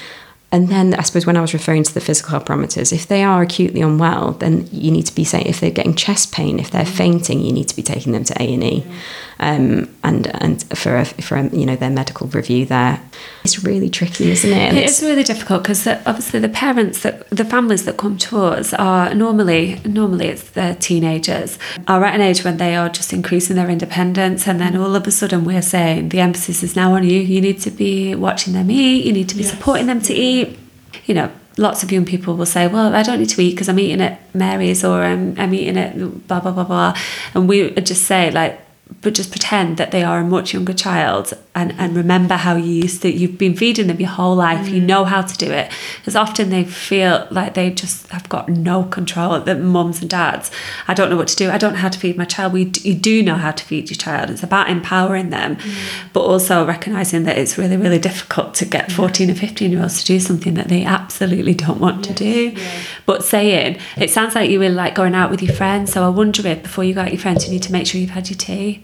And 0.52 0.68
then 0.68 0.96
I 0.96 1.04
suppose 1.04 1.28
when 1.28 1.38
I 1.38 1.42
was 1.42 1.54
referring 1.54 1.84
to 1.84 1.94
the 1.94 2.02
physical 2.02 2.32
health 2.32 2.46
parameters, 2.46 2.92
if 2.92 3.06
they 3.06 3.24
are 3.24 3.44
acutely 3.44 3.82
unwell, 3.82 4.32
then 4.32 4.68
you 4.72 4.90
need 4.90 5.06
to 5.06 5.14
be 5.14 5.24
saying 5.24 5.46
if 5.46 5.60
they're 5.60 5.70
getting 5.70 5.94
chest 5.94 6.32
pain, 6.32 6.58
if 6.58 6.72
they're 6.72 6.86
fainting, 6.86 7.40
you 7.42 7.54
need 7.54 7.68
to 7.70 7.76
be 7.76 7.84
taking 7.84 8.14
them 8.14 8.24
to 8.24 8.42
A 8.42 8.54
and 8.54 8.64
E, 8.64 8.84
um, 9.40 9.90
and 10.04 10.28
and 10.42 10.62
for 10.78 10.98
a, 10.98 11.06
for 11.06 11.38
a, 11.38 11.48
you 11.50 11.66
know 11.66 11.76
their 11.76 11.90
medical 11.90 12.28
review 12.28 12.66
there. 12.66 13.02
It's 13.44 13.64
really 13.64 13.90
tricky, 13.90 14.32
isn't 14.32 14.52
it? 14.52 14.58
And 14.58 14.78
it 14.78 14.90
is 14.90 15.02
really 15.02 15.24
difficult 15.24 15.64
because 15.64 15.88
obviously 15.88 16.40
the 16.42 16.50
parents 16.50 17.04
that 17.04 17.30
the 17.30 17.46
families 17.46 17.86
that 17.86 17.98
come 17.98 18.18
to 18.18 18.38
us 18.44 18.74
are 18.74 19.14
normally 19.14 19.80
normally 19.86 20.28
it's 20.28 20.50
the 20.52 20.76
teenagers 20.80 21.58
are 21.88 22.04
at 22.04 22.16
an 22.16 22.22
age 22.22 22.44
when 22.44 22.58
they 22.58 22.76
are 22.76 22.90
just 22.90 23.14
increasing 23.14 23.56
their 23.56 23.70
independence, 23.70 24.46
and 24.48 24.60
then 24.60 24.76
all 24.76 24.96
of 24.96 25.08
a 25.08 25.12
sudden 25.12 25.46
we're 25.46 25.62
saying 25.62 26.10
the 26.10 26.20
emphasis 26.20 26.62
is 26.62 26.76
now 26.76 26.94
on 26.94 27.04
you. 27.04 27.20
You 27.20 27.40
need 27.40 27.62
to 27.62 27.72
be 27.72 28.16
watching 28.16 28.54
them 28.54 28.70
eat. 28.70 29.06
You 29.06 29.14
need 29.14 29.30
to 29.30 29.36
be 29.36 29.44
yes. 29.44 29.52
supporting 29.52 29.88
them 29.88 30.02
to 30.02 30.14
eat. 30.14 30.60
You 31.06 31.14
know, 31.14 31.32
lots 31.58 31.82
of 31.82 31.94
young 31.94 32.06
people 32.06 32.36
will 32.36 32.46
say, 32.46 32.68
"Well, 32.68 32.94
I 32.94 33.04
don't 33.04 33.20
need 33.20 33.30
to 33.30 33.42
eat 33.42 33.52
because 33.52 33.70
I'm 33.70 33.80
eating 33.80 34.02
at 34.02 34.20
Mary's 34.36 34.84
or 34.84 35.02
I'm, 35.02 35.40
I'm 35.40 35.54
eating 35.54 35.78
at 35.78 36.28
blah 36.28 36.42
blah 36.42 36.52
blah 36.52 36.66
blah," 36.66 36.98
and 37.34 37.48
we 37.48 37.72
just 37.72 38.04
say 38.04 38.32
like 38.32 38.60
but 39.02 39.14
just 39.14 39.32
pretend 39.32 39.78
that 39.78 39.92
they 39.92 40.04
are 40.04 40.20
a 40.20 40.26
much 40.26 40.54
younger 40.54 40.74
child 40.74 41.34
and, 41.60 41.76
and 41.78 41.96
remember 41.96 42.36
how 42.36 42.56
you 42.56 42.72
used 42.72 43.02
to 43.02 43.12
you've 43.12 43.38
been 43.38 43.56
feeding 43.56 43.88
them 43.88 44.00
your 44.00 44.10
whole 44.10 44.36
life 44.36 44.66
mm. 44.66 44.72
you 44.72 44.82
know 44.82 45.04
how 45.04 45.22
to 45.22 45.38
do 45.38 45.52
it 45.52 45.72
because 45.98 46.16
often 46.16 46.50
they 46.50 46.64
feel 46.64 47.28
like 47.32 47.54
they 47.54 47.70
just 47.70 48.08
have 48.08 48.28
got 48.30 48.48
no 48.48 48.84
control 48.84 49.40
the 49.42 49.56
mums 49.56 50.02
and 50.02 50.10
dads 50.10 50.50
I 50.88 50.94
don't 50.94 51.10
know 51.10 51.18
what 51.18 51.28
to 51.28 51.36
do 51.36 51.50
I 51.50 51.58
don't 51.58 51.74
know 51.74 51.80
how 51.80 51.90
to 51.90 52.00
feed 52.00 52.18
my 52.18 52.26
child 52.26 52.54
we 52.54 52.72
you 52.82 52.96
do 52.96 53.22
know 53.22 53.36
how 53.36 53.52
to 53.52 53.64
feed 53.64 53.90
your 53.90 53.98
child 53.98 54.30
it's 54.30 54.44
about 54.44 54.70
empowering 54.70 55.30
them 55.30 55.58
mm. 55.58 55.76
but 56.14 56.22
also 56.22 56.66
recognizing 56.66 57.24
that 57.24 57.38
it's 57.38 57.58
really 57.58 57.78
really 57.78 58.00
difficult 58.00 58.54
to 58.56 58.66
get 58.66 58.92
14 58.92 59.30
or 59.30 59.36
15 59.36 59.72
year 59.72 59.82
olds 59.82 60.00
to 60.02 60.06
do 60.06 60.20
something 60.20 60.54
that 60.54 60.70
they 60.70 60.84
absolutely 60.84 61.54
don't 61.54 61.80
want 61.80 62.06
yes. 62.06 62.08
to 62.08 62.14
do 62.14 62.40
yeah. 62.56 62.82
but 63.06 63.24
saying 63.24 63.78
it 63.98 64.10
sounds 64.10 64.34
like 64.34 64.50
you 64.50 64.60
were 64.60 64.70
like 64.70 64.96
going 64.96 65.14
out 65.14 65.30
with 65.30 65.42
your 65.42 65.54
friends 65.54 65.92
so 65.92 66.06
I 66.06 66.10
wonder 66.10 66.48
if 66.48 66.64
before 66.64 66.86
you 66.86 66.94
go 66.94 67.02
out 67.02 67.06
with 67.06 67.14
your 67.14 67.22
friends 67.22 67.46
you 67.46 67.52
need 67.52 67.64
to 67.64 67.72
make 67.74 67.86
sure 67.86 68.00
you've 68.00 68.12
had 68.12 68.30
your 68.30 68.38
tea 68.38 68.84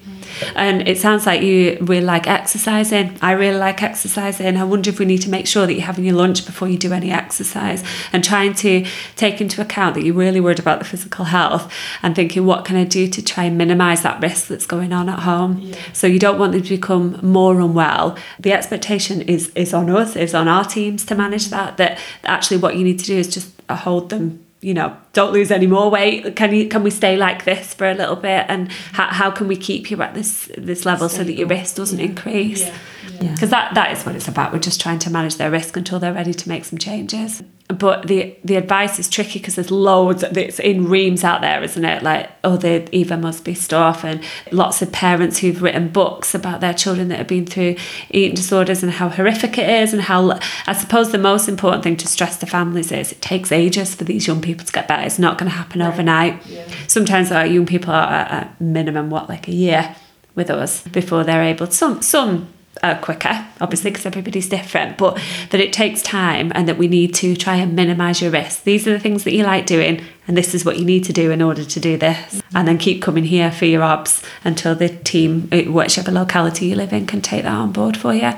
and 0.56 0.88
it 0.88 0.98
sounds 0.98 1.26
like 1.26 1.42
you 1.42 1.78
were 1.82 2.02
like 2.02 2.28
exercising. 2.28 2.65
I 2.68 3.32
really 3.32 3.58
like 3.58 3.82
exercising. 3.84 4.58
I 4.58 4.64
wonder 4.64 4.90
if 4.90 5.00
we 5.00 5.06
need 5.06 5.22
to 5.24 5.30
make 5.30 5.48
sure 5.48 5.66
that 5.66 5.74
you're 5.74 5.84
having 5.84 6.06
your 6.06 6.16
lunch 6.16 6.46
before 6.46 6.68
you 6.68 6.78
do 6.78 6.94
any 6.94 7.12
exercise 7.12 7.84
and 8.14 8.24
trying 8.24 8.54
to 8.56 8.86
take 9.16 9.42
into 9.42 9.62
account 9.62 9.96
that 9.96 10.04
you're 10.04 10.16
really 10.16 10.40
worried 10.40 10.60
about 10.60 10.80
the 10.80 10.86
physical 10.86 11.26
health 11.26 11.72
and 12.02 12.16
thinking, 12.16 12.46
what 12.46 12.66
can 12.66 12.76
I 12.76 12.84
do 12.84 13.08
to 13.08 13.24
try 13.24 13.46
and 13.46 13.58
minimize 13.58 14.04
that 14.04 14.22
risk 14.22 14.48
that's 14.48 14.66
going 14.66 14.94
on 14.94 15.10
at 15.10 15.20
home? 15.20 15.60
Yeah. 15.60 15.76
So 15.94 16.08
you 16.08 16.20
don't 16.20 16.40
want 16.40 16.54
them 16.54 16.64
to 16.64 16.70
become 16.70 17.20
more 17.22 17.60
unwell. 17.60 18.18
The 18.40 18.54
expectation 18.54 19.22
is, 19.22 19.50
is 19.56 19.74
on 19.74 19.90
us, 19.90 20.16
is 20.16 20.34
on 20.34 20.48
our 20.48 20.66
teams 20.66 21.06
to 21.06 21.16
manage 21.16 21.50
that, 21.50 21.78
that 21.78 22.00
actually 22.24 22.58
what 22.58 22.76
you 22.78 22.84
need 22.84 23.00
to 23.00 23.06
do 23.06 23.18
is 23.18 23.28
just 23.28 23.52
hold 23.70 24.10
them 24.10 24.45
you 24.66 24.74
know 24.74 24.98
don't 25.14 25.32
lose 25.32 25.52
any 25.52 25.68
more 25.68 25.92
weight 25.92 26.36
can 26.36 26.54
you 26.54 26.68
can 26.68 26.82
we 26.82 26.90
stay 26.90 27.16
like 27.16 27.46
this 27.46 27.76
for 27.76 27.88
a 27.88 27.94
little 27.94 28.16
bit 28.16 28.48
and 28.50 28.72
how, 28.94 29.06
how 29.06 29.30
can 29.30 29.48
we 29.48 29.56
keep 29.56 29.92
you 29.92 30.02
at 30.02 30.16
this 30.16 30.50
this 30.58 30.86
level 30.86 31.08
Stable. 31.08 31.24
so 31.24 31.24
that 31.24 31.34
your 31.34 31.48
risk 31.48 31.76
doesn't 31.76 32.00
yeah. 32.00 32.06
increase 32.06 32.66
because 32.66 33.22
yeah. 33.22 33.36
yeah. 33.40 33.46
that 33.46 33.74
that 33.76 33.92
is 33.92 34.04
what 34.04 34.16
it's 34.16 34.28
about 34.28 34.52
we're 34.52 34.58
just 34.58 34.82
trying 34.82 34.98
to 34.98 35.12
manage 35.12 35.36
their 35.36 35.52
risk 35.52 35.78
until 35.78 36.00
they're 36.00 36.14
ready 36.14 36.34
to 36.34 36.50
make 36.50 36.66
some 36.66 36.80
changes 36.80 37.44
but 37.68 38.08
the 38.08 38.36
the 38.44 38.56
advice 38.56 39.00
is 39.00 39.10
tricky 39.10 39.40
because 39.40 39.56
there's 39.56 39.72
loads 39.72 40.22
it's 40.22 40.60
in 40.60 40.88
reams 40.88 41.24
out 41.24 41.42
there 41.42 41.64
isn't 41.64 41.84
it 41.84 42.04
like 42.04 42.30
oh 42.44 42.58
the 42.58 42.88
Eva 42.96 43.18
Musby 43.18 43.56
stuff 43.56 44.04
and 44.06 44.24
lots 44.52 44.84
of 44.84 44.92
parents 44.92 45.40
who've 45.40 45.64
written 45.64 45.90
books 45.90 46.36
about 46.36 46.62
their 46.62 46.76
children 46.76 47.08
that 47.08 47.18
have 47.18 47.28
been 47.28 47.46
through 47.46 47.76
eating 48.12 48.36
disorders 48.36 48.84
and 48.84 48.92
how 48.92 49.10
horrific 49.10 49.58
it 49.58 49.68
is 49.68 49.94
and 49.94 50.04
how 50.04 50.40
I 50.68 50.74
suppose 50.74 51.12
the 51.12 51.18
most 51.18 51.50
important 51.50 51.84
thing 51.84 51.98
to 51.98 52.08
stress 52.08 52.38
to 52.38 52.46
families 52.46 52.92
is 52.92 53.12
it 53.12 53.22
takes 53.22 53.52
ages 53.52 53.96
for 53.96 54.04
these 54.04 54.28
young 54.28 54.42
people 54.42 54.64
to 54.66 54.72
get 54.72 54.88
better 54.88 55.04
it's 55.04 55.18
not 55.18 55.40
going 55.40 55.50
to 55.50 55.58
happen 55.58 55.80
right. 55.80 55.92
overnight 55.92 56.46
yeah. 56.46 56.68
sometimes 56.88 57.32
our 57.32 57.48
young 57.48 57.66
people 57.66 57.92
are 57.92 58.12
at 58.12 58.62
minimum 58.62 59.10
what 59.10 59.28
like 59.28 59.48
a 59.48 59.54
year 59.54 59.96
with 60.36 60.52
us 60.52 60.88
before 60.90 61.24
they're 61.24 61.42
able 61.42 61.66
to 61.66 61.74
some 61.74 62.02
some 62.04 62.48
uh, 62.84 62.96
quicker, 63.00 63.46
obviously, 63.62 63.92
because 63.92 64.06
everybody's 64.06 64.50
different, 64.50 64.98
but 64.98 65.20
that 65.50 65.62
it 65.62 65.74
takes 65.74 66.02
time 66.02 66.52
and 66.56 66.68
that 66.68 66.78
we 66.78 66.88
need 66.88 67.14
to 67.16 67.36
try 67.36 67.56
and 67.56 67.76
minimize 67.76 68.22
your 68.22 68.32
risk. 68.32 68.64
These 68.64 68.88
are 68.88 68.94
the 68.94 69.00
things 69.00 69.24
that 69.24 69.34
you 69.34 69.44
like 69.44 69.66
doing, 69.66 70.02
and 70.28 70.38
this 70.38 70.54
is 70.54 70.66
what 70.66 70.78
you 70.78 70.86
need 70.86 71.04
to 71.06 71.14
do 71.14 71.32
in 71.32 71.42
order 71.42 71.64
to 71.64 71.80
do 71.80 71.98
this. 71.98 72.42
And 72.54 72.68
then 72.68 72.78
keep 72.78 73.02
coming 73.02 73.26
here 73.26 73.52
for 73.52 73.66
your 73.66 73.84
obs 73.84 74.22
until 74.44 74.76
the 74.76 74.90
team, 74.90 75.50
uh, 75.52 75.64
whichever 75.64 76.12
locality 76.12 76.68
you 76.68 76.76
live 76.76 76.94
in, 76.94 77.06
can 77.06 77.22
take 77.22 77.44
that 77.44 77.54
on 77.54 77.72
board 77.72 77.98
for 77.98 78.14
you 78.14 78.32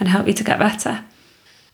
and 0.00 0.08
help 0.08 0.26
you 0.26 0.32
to 0.32 0.44
get 0.44 0.58
better. 0.58 1.04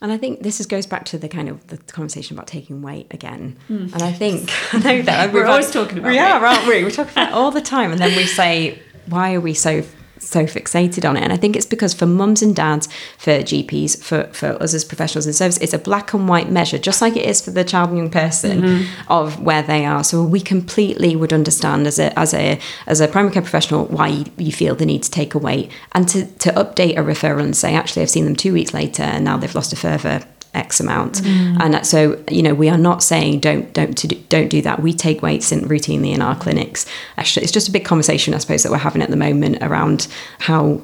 And 0.01 0.13
I 0.13 0.19
think 0.19 0.43
this 0.43 0.61
is, 0.61 0.67
goes 0.67 0.85
back 0.85 1.07
to 1.07 1.19
the 1.19 1.31
kind 1.31 1.49
of 1.49 1.67
the 1.69 1.79
conversation 1.79 2.37
about 2.37 2.47
taking 2.47 2.83
weight 2.83 3.07
again. 3.11 3.57
Mm. 3.71 3.93
And 3.93 4.03
I 4.03 4.13
think 4.13 4.51
I 4.75 4.79
know 4.79 5.03
that 5.03 5.33
we're 5.33 5.47
always 5.47 5.71
talking 5.71 5.99
about. 5.99 6.13
Yeah, 6.13 6.39
aren't 6.39 6.67
we? 6.69 6.85
We 6.85 6.91
talk 6.91 7.11
about 7.11 7.29
it 7.29 7.35
all 7.35 7.51
the 7.51 7.63
time, 7.63 7.91
and 7.91 7.99
then 7.99 8.15
we 8.15 8.27
say, 8.27 8.83
"Why 9.07 9.33
are 9.33 9.41
we 9.41 9.55
so 9.55 9.83
so 10.27 10.45
fixated 10.45 11.09
on 11.09 11.17
it. 11.17 11.23
And 11.23 11.33
I 11.33 11.37
think 11.37 11.57
it's 11.57 11.67
because 11.67 11.95
for 11.95 12.07
mums 12.07 12.43
and 12.43 12.55
dads, 12.55 12.89
for 13.19 13.33
GPs, 13.33 14.03
for, 14.03 14.25
for 14.33 14.63
us 14.63 14.75
as 14.75 14.85
professionals 14.85 15.27
in 15.27 15.33
service, 15.33 15.59
it's 15.59 15.73
a 15.73 15.79
black 15.79 16.13
and 16.15 16.29
white 16.29 16.51
measure, 16.51 16.79
just 16.79 17.01
like 17.01 17.17
it 17.17 17.27
is 17.27 17.41
for 17.41 17.51
the 17.51 17.65
child 17.65 17.91
and 17.91 17.99
young 17.99 18.11
person 18.11 18.63
mm-hmm. 18.63 19.13
of 19.13 19.41
where 19.41 19.63
they 19.63 19.85
are. 19.85 20.05
So 20.05 20.23
we 20.25 20.41
completely 20.41 21.17
would 21.17 21.33
understand 21.33 21.87
as 21.87 21.99
a 21.99 22.17
as 22.19 22.35
a 22.35 22.59
as 22.87 23.01
a 23.01 23.09
primary 23.09 23.33
care 23.33 23.43
professional 23.43 23.87
why 23.87 24.09
you, 24.09 24.25
you 24.37 24.53
feel 24.53 24.75
the 24.75 24.87
need 24.87 25.03
to 25.03 25.11
take 25.11 25.35
a 25.35 25.39
weight 25.39 25.71
and 25.93 26.09
to, 26.09 26.27
to 26.27 26.51
update 26.51 26.99
a 26.99 27.03
referral 27.03 27.43
and 27.43 27.57
say, 27.57 27.75
actually 27.75 28.03
I've 28.03 28.11
seen 28.11 28.25
them 28.25 28.37
two 28.37 28.53
weeks 28.53 28.75
later 28.75 29.03
and 29.03 29.25
now 29.25 29.37
they've 29.37 29.55
lost 29.55 29.73
a 29.73 29.77
further 29.77 30.25
X 30.55 30.81
amount. 30.81 31.23
Mm. 31.23 31.61
And 31.61 31.87
so, 31.87 32.23
you 32.31 32.43
know, 32.43 32.55
we 32.55 32.69
are 32.69 32.79
not 32.79 33.03
saying 33.03 33.41
don't 33.41 33.73
don't 33.73 33.97
to 33.99 34.09
do, 34.09 34.17
don't 34.29 34.49
do 34.49 34.63
that. 34.63 34.83
We 34.83 34.93
take 34.93 35.23
weights 35.23 35.53
in 35.53 35.61
routinely 35.63 36.15
in 36.15 36.23
our 36.23 36.37
clinics. 36.37 36.87
Actually, 37.17 37.45
it's 37.45 37.53
just 37.53 37.69
a 37.69 37.73
big 37.73 37.85
conversation, 37.85 38.35
I 38.35 38.39
suppose, 38.39 38.63
that 38.63 38.73
we're 38.73 38.79
having 38.79 39.03
at 39.03 39.11
the 39.11 39.17
moment 39.17 39.59
around 39.63 40.09
how 40.41 40.83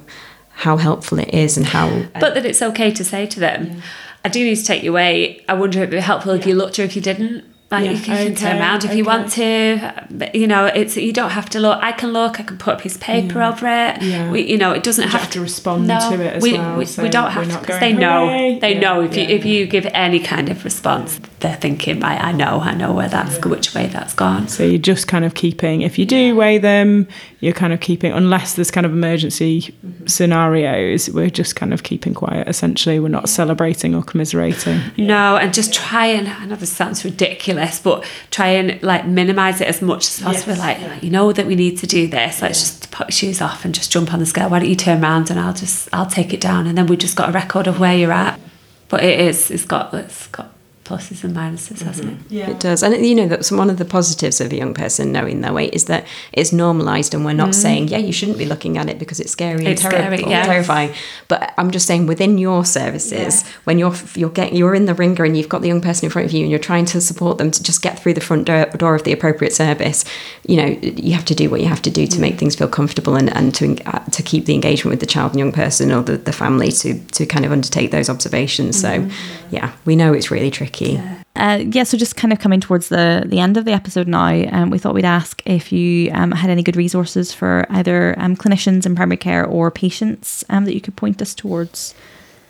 how 0.50 0.76
helpful 0.76 1.18
it 1.18 1.32
is 1.32 1.56
and 1.56 1.66
how. 1.66 1.88
But 2.18 2.34
that 2.34 2.44
it's 2.44 2.62
okay 2.62 2.90
to 2.92 3.04
say 3.04 3.26
to 3.26 3.40
them, 3.40 3.66
yeah. 3.66 3.82
"I 4.24 4.28
do 4.28 4.44
need 4.44 4.56
to 4.56 4.64
take 4.64 4.82
your 4.82 4.92
weight. 4.92 5.44
I 5.48 5.54
wonder 5.54 5.78
if 5.78 5.82
it'd 5.84 5.90
be 5.90 6.00
helpful 6.00 6.34
yeah. 6.34 6.40
if 6.40 6.46
you 6.46 6.54
looked 6.54 6.78
or 6.78 6.82
if 6.82 6.94
you 6.94 7.02
didn't." 7.02 7.44
Like 7.70 7.84
yeah, 7.84 7.90
you 7.92 8.00
can, 8.00 8.14
okay, 8.14 8.34
turn 8.34 8.58
around 8.58 8.82
if 8.82 8.90
okay. 8.90 8.98
you 8.98 9.04
want 9.04 9.30
to. 9.32 10.06
but 10.10 10.34
You 10.34 10.48
know, 10.48 10.66
it's 10.66 10.96
you 10.96 11.12
don't 11.12 11.30
have 11.30 11.48
to 11.50 11.60
look. 11.60 11.78
I 11.80 11.92
can 11.92 12.12
look. 12.12 12.40
I 12.40 12.42
can 12.42 12.58
put 12.58 12.74
a 12.74 12.76
piece 12.76 12.96
of 12.96 13.00
paper 13.00 13.38
yeah. 13.38 13.48
over 13.48 13.66
it. 13.68 14.02
Yeah. 14.02 14.30
We, 14.30 14.42
you 14.42 14.58
know, 14.58 14.72
it 14.72 14.82
doesn't 14.82 15.08
have, 15.08 15.20
have, 15.20 15.30
to 15.30 15.40
respond 15.40 15.86
no, 15.86 15.98
to 16.10 16.20
it 16.20 16.34
as 16.34 16.42
we, 16.42 16.54
well. 16.54 16.76
We, 16.76 16.84
so 16.84 17.04
we 17.04 17.08
don't 17.08 17.30
have 17.30 17.48
to 17.48 17.60
because 17.60 17.78
they 17.78 17.92
know. 17.92 18.58
They 18.58 18.74
know 18.74 19.02
if 19.02 19.16
you 19.16 19.22
if 19.22 19.44
you 19.44 19.66
give 19.66 19.86
any 19.94 20.18
kind 20.18 20.48
of 20.48 20.64
response, 20.64 21.20
they're 21.40 21.56
thinking, 21.56 22.00
right, 22.00 22.20
I 22.20 22.32
know, 22.32 22.60
I 22.60 22.74
know 22.74 22.92
where 22.92 23.08
that's 23.08 23.38
which 23.44 23.74
way 23.74 23.86
that's 23.86 24.14
gone. 24.14 24.48
So 24.48 24.64
you're 24.64 24.78
just 24.78 25.06
kind 25.06 25.24
of 25.24 25.34
keeping. 25.34 25.82
If 25.82 25.98
you 25.98 26.06
do 26.06 26.34
weigh 26.34 26.58
them, 26.58 27.06
you're 27.40 27.54
kind 27.54 27.72
of 27.72 27.80
keeping. 27.80 28.12
Unless 28.12 28.54
there's 28.54 28.70
kind 28.70 28.84
of 28.84 28.92
emergency 28.92 29.62
mm-hmm. 29.62 30.06
scenarios, 30.06 31.08
we're 31.10 31.30
just 31.30 31.56
kind 31.56 31.72
of 31.72 31.82
keeping 31.82 32.14
quiet. 32.14 32.48
Essentially, 32.48 33.00
we're 33.00 33.08
not 33.08 33.28
celebrating 33.28 33.94
or 33.94 34.02
commiserating. 34.02 34.80
No, 34.96 35.36
and 35.36 35.52
just 35.54 35.72
try 35.72 36.06
and. 36.06 36.28
I 36.28 36.44
know 36.46 36.56
this 36.56 36.72
sounds 36.72 37.04
ridiculous, 37.04 37.59
but 37.82 38.04
try 38.30 38.48
and 38.48 38.82
like 38.82 39.06
minimize 39.06 39.60
it 39.60 39.68
as 39.68 39.82
much 39.82 40.08
as 40.08 40.20
possible. 40.20 40.54
Yes. 40.54 40.58
Like, 40.58 40.78
yeah. 40.80 40.98
you 41.00 41.10
know 41.10 41.32
that 41.32 41.46
we 41.46 41.54
need 41.54 41.78
to 41.78 41.86
do 41.86 42.06
this. 42.06 42.40
Let's 42.40 42.58
yeah. 42.60 42.64
just 42.64 42.90
put 42.90 43.08
your 43.08 43.12
shoes 43.12 43.40
off 43.40 43.64
and 43.64 43.74
just 43.74 43.92
jump 43.92 44.12
on 44.12 44.18
the 44.18 44.26
scale. 44.26 44.48
Why 44.50 44.58
don't 44.58 44.68
you 44.68 44.76
turn 44.76 45.02
around 45.02 45.30
and 45.30 45.38
I'll 45.38 45.54
just 45.54 45.88
I'll 45.92 46.06
take 46.06 46.32
it 46.32 46.40
down, 46.40 46.66
and 46.66 46.76
then 46.76 46.86
we 46.86 46.96
just 46.96 47.16
got 47.16 47.28
a 47.28 47.32
record 47.32 47.66
of 47.66 47.78
where 47.78 47.96
you're 47.96 48.12
at. 48.12 48.40
But 48.88 49.04
it 49.04 49.20
is. 49.20 49.50
It's 49.50 49.64
got. 49.64 49.94
It's 49.94 50.26
got 50.28 50.49
pluses 50.90 51.22
and 51.22 51.36
minuses, 51.36 51.82
hasn't 51.82 52.10
mm-hmm. 52.10 52.34
it? 52.34 52.38
Yeah. 52.38 52.50
It 52.50 52.58
does. 52.58 52.82
And 52.82 53.06
you 53.06 53.14
know 53.14 53.28
that's 53.28 53.52
one 53.52 53.70
of 53.70 53.78
the 53.78 53.84
positives 53.84 54.40
of 54.40 54.52
a 54.52 54.56
young 54.56 54.74
person 54.74 55.12
knowing 55.12 55.40
their 55.40 55.52
weight 55.52 55.72
is 55.72 55.84
that 55.84 56.04
it's 56.32 56.52
normalized 56.52 57.14
and 57.14 57.24
we're 57.24 57.32
not 57.32 57.50
mm. 57.50 57.54
saying, 57.54 57.88
yeah, 57.88 57.98
you 57.98 58.12
shouldn't 58.12 58.38
be 58.38 58.44
looking 58.44 58.76
at 58.76 58.88
it 58.88 58.98
because 58.98 59.20
it's 59.20 59.30
scary 59.30 59.64
it's 59.66 59.82
and 59.82 59.92
terrible, 59.92 60.18
scary, 60.18 60.30
yes. 60.30 60.46
terrifying. 60.46 60.92
But 61.28 61.54
I'm 61.56 61.70
just 61.70 61.86
saying 61.86 62.06
within 62.06 62.38
your 62.38 62.64
services, 62.64 63.42
yeah. 63.42 63.50
when 63.64 63.78
you're 63.78 63.94
you're 64.16 64.30
getting 64.30 64.56
you're 64.56 64.74
in 64.74 64.86
the 64.86 64.94
ringer 64.94 65.24
and 65.24 65.36
you've 65.36 65.48
got 65.48 65.62
the 65.62 65.68
young 65.68 65.80
person 65.80 66.06
in 66.06 66.10
front 66.10 66.26
of 66.26 66.32
you 66.32 66.42
and 66.42 66.50
you're 66.50 66.58
trying 66.58 66.86
to 66.86 67.00
support 67.00 67.38
them 67.38 67.52
to 67.52 67.62
just 67.62 67.82
get 67.82 67.98
through 68.00 68.14
the 68.14 68.20
front 68.20 68.46
door, 68.46 68.66
door 68.66 68.94
of 68.96 69.04
the 69.04 69.12
appropriate 69.12 69.52
service, 69.52 70.04
you 70.46 70.56
know, 70.56 70.66
you 70.66 71.14
have 71.14 71.24
to 71.26 71.34
do 71.34 71.48
what 71.48 71.60
you 71.60 71.68
have 71.68 71.82
to 71.82 71.90
do 71.90 72.06
to 72.06 72.18
mm. 72.18 72.20
make 72.20 72.38
things 72.38 72.56
feel 72.56 72.68
comfortable 72.68 73.14
and, 73.14 73.34
and 73.36 73.54
to 73.54 73.76
uh, 73.84 74.04
to 74.06 74.22
keep 74.22 74.46
the 74.46 74.54
engagement 74.54 74.90
with 74.90 75.00
the 75.00 75.06
child 75.06 75.30
and 75.32 75.38
young 75.38 75.52
person 75.52 75.92
or 75.92 76.02
the, 76.02 76.16
the 76.16 76.32
family 76.32 76.72
to 76.72 76.98
to 77.12 77.26
kind 77.26 77.44
of 77.44 77.52
undertake 77.52 77.92
those 77.92 78.10
observations. 78.10 78.76
Mm. 78.76 78.80
So 78.80 79.16
yeah, 79.50 79.72
we 79.84 79.94
know 79.94 80.12
it's 80.12 80.30
really 80.32 80.50
tricky. 80.50 80.79
Yeah. 80.88 81.22
Uh, 81.36 81.64
yeah, 81.70 81.84
so 81.84 81.96
just 81.96 82.16
kind 82.16 82.32
of 82.32 82.38
coming 82.38 82.60
towards 82.60 82.88
the 82.88 83.22
the 83.26 83.38
end 83.38 83.56
of 83.56 83.64
the 83.64 83.72
episode 83.72 84.08
now, 84.08 84.28
um, 84.50 84.70
we 84.70 84.78
thought 84.78 84.94
we'd 84.94 85.04
ask 85.04 85.42
if 85.46 85.72
you 85.72 86.10
um, 86.12 86.32
had 86.32 86.50
any 86.50 86.62
good 86.62 86.76
resources 86.76 87.32
for 87.32 87.66
either 87.70 88.14
um, 88.18 88.36
clinicians 88.36 88.84
in 88.84 88.94
primary 88.94 89.16
care 89.16 89.46
or 89.46 89.70
patients 89.70 90.44
um, 90.50 90.64
that 90.64 90.74
you 90.74 90.80
could 90.80 90.96
point 90.96 91.22
us 91.22 91.34
towards. 91.34 91.94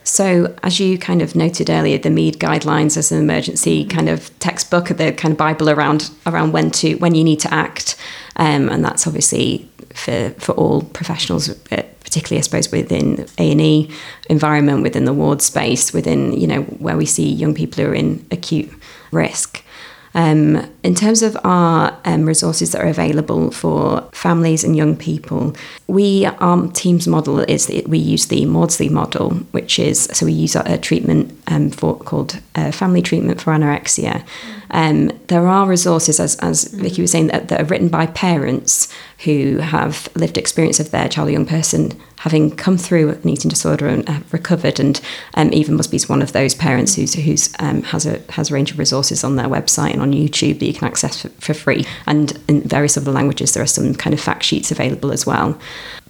So, 0.03 0.57
as 0.63 0.81
you 0.81 0.99
kind 0.99 1.23
of 1.23 1.37
noted 1.37 1.69
earlier, 1.69 1.99
the 1.99 2.11
MEED 2.11 2.39
guidelines 2.39 2.97
as 2.97 3.13
an 3.13 3.21
emergency 3.21 3.85
kind 3.85 4.09
of 4.09 4.37
textbook, 4.39 4.89
the 4.89 5.13
kind 5.13 5.33
of 5.33 5.39
Bible 5.39 5.69
around 5.69 6.11
around 6.27 6.53
when 6.53 6.71
to 6.73 6.95
when 6.95 7.15
you 7.15 7.23
need 7.23 7.41
to 7.41 7.53
act, 7.53 7.97
um, 8.37 8.69
and 8.71 8.85
that's 8.85 9.07
obviously 9.07 9.69
for 9.95 10.31
for 10.39 10.53
all 10.53 10.83
professionals, 10.83 11.51
uh, 11.71 11.83
particularly 12.11 12.41
I 12.41 12.43
suppose 12.43 12.73
within 12.73 13.27
A 13.39 13.53
and 13.53 13.61
E 13.61 13.91
environment, 14.29 14.83
within 14.83 15.05
the 15.05 15.13
ward 15.13 15.41
space, 15.41 15.93
within 15.93 16.33
you 16.33 16.47
know 16.49 16.63
where 16.63 16.97
we 16.97 17.07
see 17.07 17.29
young 17.31 17.55
people 17.55 17.85
who 17.85 17.91
are 17.91 17.95
in 17.95 18.27
acute 18.31 18.71
risk. 19.13 19.65
Um, 20.13 20.69
in 20.83 20.97
terms 20.97 21.23
of 21.23 21.37
our 21.45 21.97
um, 22.05 22.27
resources 22.27 22.73
that 22.73 22.83
are 22.83 22.89
available 22.89 23.53
for 23.53 24.09
families 24.11 24.65
and 24.65 24.77
young 24.77 24.97
people, 24.97 25.55
we 25.87 26.27
our 26.27 26.67
team's 26.73 27.07
model 27.07 27.39
is 27.41 27.69
that 27.69 27.87
we 27.87 27.99
use 27.99 28.27
the 28.27 28.45
Maudsley 28.45 28.89
model, 28.89 29.31
which 29.53 29.79
is 29.79 30.05
so 30.13 30.27
we 30.27 30.33
use 30.33 30.57
a, 30.57 30.79
treatment 30.79 31.41
um, 31.47 31.71
for 31.71 31.97
called 31.97 32.41
uh, 32.57 32.73
family 32.73 33.03
treatment 33.03 33.41
for 33.41 33.53
anorexia. 33.53 34.25
Um, 34.73 35.13
there 35.27 35.47
are 35.47 35.67
resources, 35.67 36.21
as, 36.21 36.37
as 36.37 36.65
Vicky 36.65 37.03
was 37.03 37.11
saying, 37.11 37.27
that, 37.29 37.49
that, 37.49 37.61
are 37.61 37.65
written 37.65 37.89
by 37.89 38.07
parents 38.07 38.93
who 39.25 39.59
have 39.59 40.09
lived 40.15 40.39
experience 40.39 40.81
of 40.81 40.91
their 40.91 41.09
child 41.09 41.29
or 41.29 41.33
young 41.33 41.47
person 41.47 41.93
having 42.19 42.55
come 42.55 42.77
through 42.77 43.11
an 43.11 43.29
eating 43.29 43.49
disorder 43.49 43.87
and 43.87 44.09
have 44.09 44.33
recovered, 44.33 44.79
and 44.79 45.01
um, 45.35 45.53
Eva 45.53 45.73
Musby 45.73 45.99
one 46.09 46.23
of 46.23 46.33
those 46.33 46.55
parents 46.55 46.95
who's, 46.95 47.15
who's 47.15 47.55
um, 47.59 47.83
has 47.83 48.07
a 48.07 48.21
has 48.31 48.51
a 48.51 48.55
range 48.55 48.71
of 48.71 48.79
resources 48.79 49.25
on 49.25 49.37
their 49.37 49.49
website 49.49 49.93
and 49.93 50.03
on 50.03 50.13
YouTube 50.13 50.59
that 50.59 50.67
you 50.67 50.75
can 50.75 50.87
access 50.87 51.23
for, 51.23 51.29
for 51.41 51.55
free. 51.55 51.85
And 52.07 52.39
in 52.49 52.63
various 52.63 52.97
other 52.97 53.13
languages, 53.13 53.55
there 53.55 53.63
are 53.63 53.67
some 53.67 53.95
kind 53.95 54.15
of 54.15 54.21
fact 54.21 54.43
sheets 54.43 54.71
available 54.71 55.13
as 55.13 55.27
well. 55.27 55.59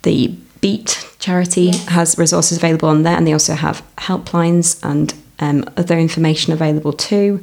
The 0.02 0.34
Beat 0.61 1.08
charity 1.18 1.62
yes. 1.62 1.88
has 1.88 2.18
resources 2.18 2.58
available 2.58 2.90
on 2.90 3.02
there, 3.02 3.16
and 3.16 3.26
they 3.26 3.32
also 3.32 3.54
have 3.54 3.82
helplines 3.96 4.78
and 4.82 5.14
um, 5.38 5.64
other 5.78 5.98
information 5.98 6.52
available 6.52 6.92
too. 6.92 7.42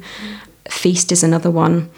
Feast 0.70 1.10
is 1.10 1.24
another 1.24 1.50
one. 1.50 1.90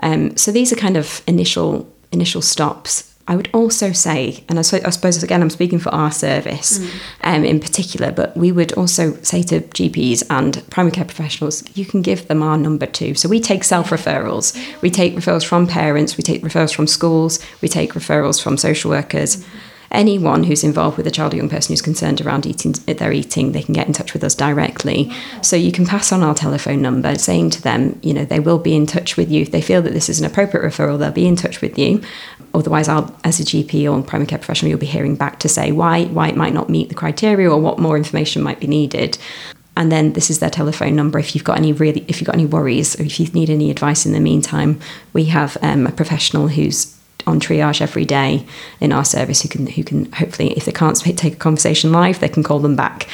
Um, 0.00 0.36
so 0.36 0.52
these 0.52 0.72
are 0.72 0.76
kind 0.76 0.96
of 0.96 1.20
initial 1.26 1.92
initial 2.12 2.42
stops. 2.42 3.12
I 3.28 3.36
would 3.36 3.50
also 3.52 3.92
say, 3.92 4.42
and 4.48 4.58
I, 4.58 4.62
I 4.62 4.90
suppose 4.90 5.22
again 5.22 5.42
I'm 5.42 5.50
speaking 5.50 5.78
for 5.78 5.90
our 5.94 6.10
service 6.10 6.78
mm. 6.78 6.90
um, 7.22 7.44
in 7.44 7.60
particular, 7.60 8.10
but 8.10 8.36
we 8.36 8.50
would 8.50 8.72
also 8.72 9.14
say 9.22 9.42
to 9.44 9.60
GPs 9.60 10.24
and 10.30 10.68
primary 10.70 10.92
care 10.92 11.04
professionals, 11.04 11.62
you 11.76 11.84
can 11.84 12.02
give 12.02 12.26
them 12.26 12.42
our 12.42 12.56
number 12.56 12.86
too. 12.86 13.14
So 13.14 13.28
we 13.28 13.38
take 13.38 13.64
self 13.64 13.90
referrals, 13.90 14.56
we 14.80 14.90
take 14.90 15.14
referrals 15.14 15.44
from 15.44 15.66
parents, 15.66 16.16
we 16.16 16.22
take 16.22 16.42
referrals 16.42 16.74
from 16.74 16.86
schools, 16.86 17.38
we 17.60 17.68
take 17.68 17.92
referrals 17.92 18.42
from 18.42 18.56
social 18.56 18.90
workers. 18.90 19.36
Mm-hmm 19.36 19.58
anyone 19.90 20.44
who's 20.44 20.64
involved 20.64 20.96
with 20.96 21.06
a 21.06 21.10
child 21.10 21.32
or 21.32 21.36
young 21.36 21.48
person 21.48 21.72
who's 21.72 21.82
concerned 21.82 22.20
around 22.20 22.46
eating 22.46 22.72
their 22.72 23.12
eating, 23.12 23.52
they 23.52 23.62
can 23.62 23.74
get 23.74 23.86
in 23.86 23.92
touch 23.92 24.12
with 24.12 24.22
us 24.22 24.34
directly. 24.34 25.10
So 25.42 25.56
you 25.56 25.72
can 25.72 25.86
pass 25.86 26.12
on 26.12 26.22
our 26.22 26.34
telephone 26.34 26.82
number, 26.82 27.16
saying 27.16 27.50
to 27.50 27.62
them, 27.62 27.98
you 28.02 28.12
know, 28.12 28.24
they 28.24 28.40
will 28.40 28.58
be 28.58 28.74
in 28.74 28.86
touch 28.86 29.16
with 29.16 29.30
you 29.30 29.42
if 29.42 29.50
they 29.50 29.62
feel 29.62 29.82
that 29.82 29.92
this 29.92 30.08
is 30.08 30.20
an 30.20 30.26
appropriate 30.26 30.62
referral. 30.62 30.98
They'll 30.98 31.12
be 31.12 31.26
in 31.26 31.36
touch 31.36 31.60
with 31.60 31.78
you. 31.78 32.02
Otherwise, 32.54 32.88
I'll, 32.88 33.14
as 33.24 33.40
a 33.40 33.44
GP 33.44 33.90
or 33.90 34.02
primary 34.02 34.26
care 34.26 34.38
professional, 34.38 34.70
you'll 34.70 34.78
be 34.78 34.86
hearing 34.86 35.16
back 35.16 35.38
to 35.40 35.48
say 35.48 35.72
why 35.72 36.04
why 36.06 36.28
it 36.28 36.36
might 36.36 36.54
not 36.54 36.68
meet 36.68 36.88
the 36.88 36.94
criteria 36.94 37.50
or 37.50 37.60
what 37.60 37.78
more 37.78 37.96
information 37.96 38.42
might 38.42 38.60
be 38.60 38.66
needed. 38.66 39.18
And 39.76 39.92
then 39.92 40.14
this 40.14 40.28
is 40.28 40.40
their 40.40 40.50
telephone 40.50 40.96
number 40.96 41.20
if 41.20 41.34
you've 41.34 41.44
got 41.44 41.56
any 41.56 41.72
really 41.72 42.04
if 42.08 42.20
you've 42.20 42.26
got 42.26 42.34
any 42.34 42.46
worries 42.46 42.98
or 42.98 43.04
if 43.04 43.20
you 43.20 43.26
need 43.28 43.50
any 43.50 43.70
advice 43.70 44.06
in 44.06 44.12
the 44.12 44.20
meantime. 44.20 44.80
We 45.12 45.26
have 45.26 45.56
um, 45.62 45.86
a 45.86 45.92
professional 45.92 46.48
who's 46.48 46.94
on 47.26 47.38
triage 47.40 47.80
every 47.80 48.04
day 48.04 48.46
in 48.80 48.92
our 48.92 49.04
service 49.04 49.42
who 49.42 49.48
can 49.48 49.66
who 49.66 49.84
can 49.84 50.10
hopefully 50.12 50.52
if 50.52 50.64
they 50.64 50.72
can't 50.72 50.96
take 50.96 51.34
a 51.34 51.36
conversation 51.36 51.92
live 51.92 52.20
they 52.20 52.28
can 52.28 52.42
call 52.42 52.58
them 52.58 52.74
back. 52.74 53.06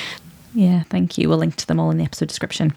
Yeah 0.55 0.85
thank 0.85 1.19
you. 1.19 1.29
We'll 1.29 1.39
link 1.39 1.57
to 1.57 1.67
them 1.67 1.81
all 1.81 1.91
in 1.91 1.99
the 1.99 2.05
episode 2.05 2.29
description 2.29 2.75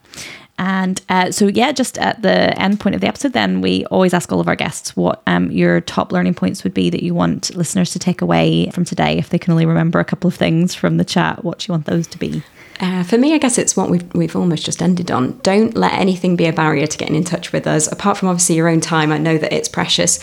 and 0.58 1.02
uh, 1.10 1.32
so 1.32 1.48
yeah 1.48 1.72
just 1.72 1.98
at 1.98 2.22
the 2.22 2.60
end 2.60 2.80
point 2.80 2.96
of 2.96 3.02
the 3.02 3.08
episode 3.08 3.34
then 3.34 3.62
we 3.62 3.86
always 3.86 4.14
ask 4.14 4.32
all 4.32 4.40
of 4.40 4.48
our 4.48 4.56
guests 4.56 4.96
what 4.96 5.22
um, 5.28 5.52
your 5.52 5.82
top 5.82 6.12
learning 6.12 6.34
points 6.34 6.64
would 6.64 6.74
be 6.74 6.90
that 6.90 7.04
you 7.04 7.14
want 7.14 7.56
listeners 7.56 7.92
to 7.92 8.00
take 8.00 8.22
away 8.22 8.70
from 8.72 8.84
today 8.84 9.18
if 9.18 9.30
they 9.30 9.40
can 9.40 9.52
only 9.52 9.66
remember 9.66 10.00
a 10.00 10.06
couple 10.06 10.28
of 10.28 10.36
things 10.36 10.74
from 10.74 10.98
the 10.98 11.06
chat 11.06 11.44
what 11.44 11.60
do 11.60 11.66
you 11.68 11.74
want 11.74 11.86
those 11.86 12.08
to 12.08 12.18
be 12.18 12.42
uh, 12.80 13.04
for 13.04 13.18
me, 13.18 13.34
I 13.34 13.40
guess 13.40 13.58
it's 13.58 13.76
what 13.76 13.90
we've, 13.90 14.14
we've 14.14 14.36
almost 14.36 14.64
just 14.64 14.84
ended 14.84 15.10
on. 15.10 15.40
Don't 15.40 15.76
let 15.76 15.94
anything 15.94 16.36
be 16.36 16.46
a 16.46 16.54
barrier 16.54 16.86
to 16.86 16.98
getting 16.98 17.16
in 17.16 17.24
touch 17.24 17.52
with 17.52 17.66
us. 17.66 17.92
Apart 17.92 18.18
from 18.18 18.30
obviously 18.30 18.56
your 18.56 18.68
own 18.68 18.82
time, 18.82 19.12
I 19.12 19.18
know 19.18 19.38
that 19.38 19.52
it's 19.52 19.68
precious. 19.68 20.20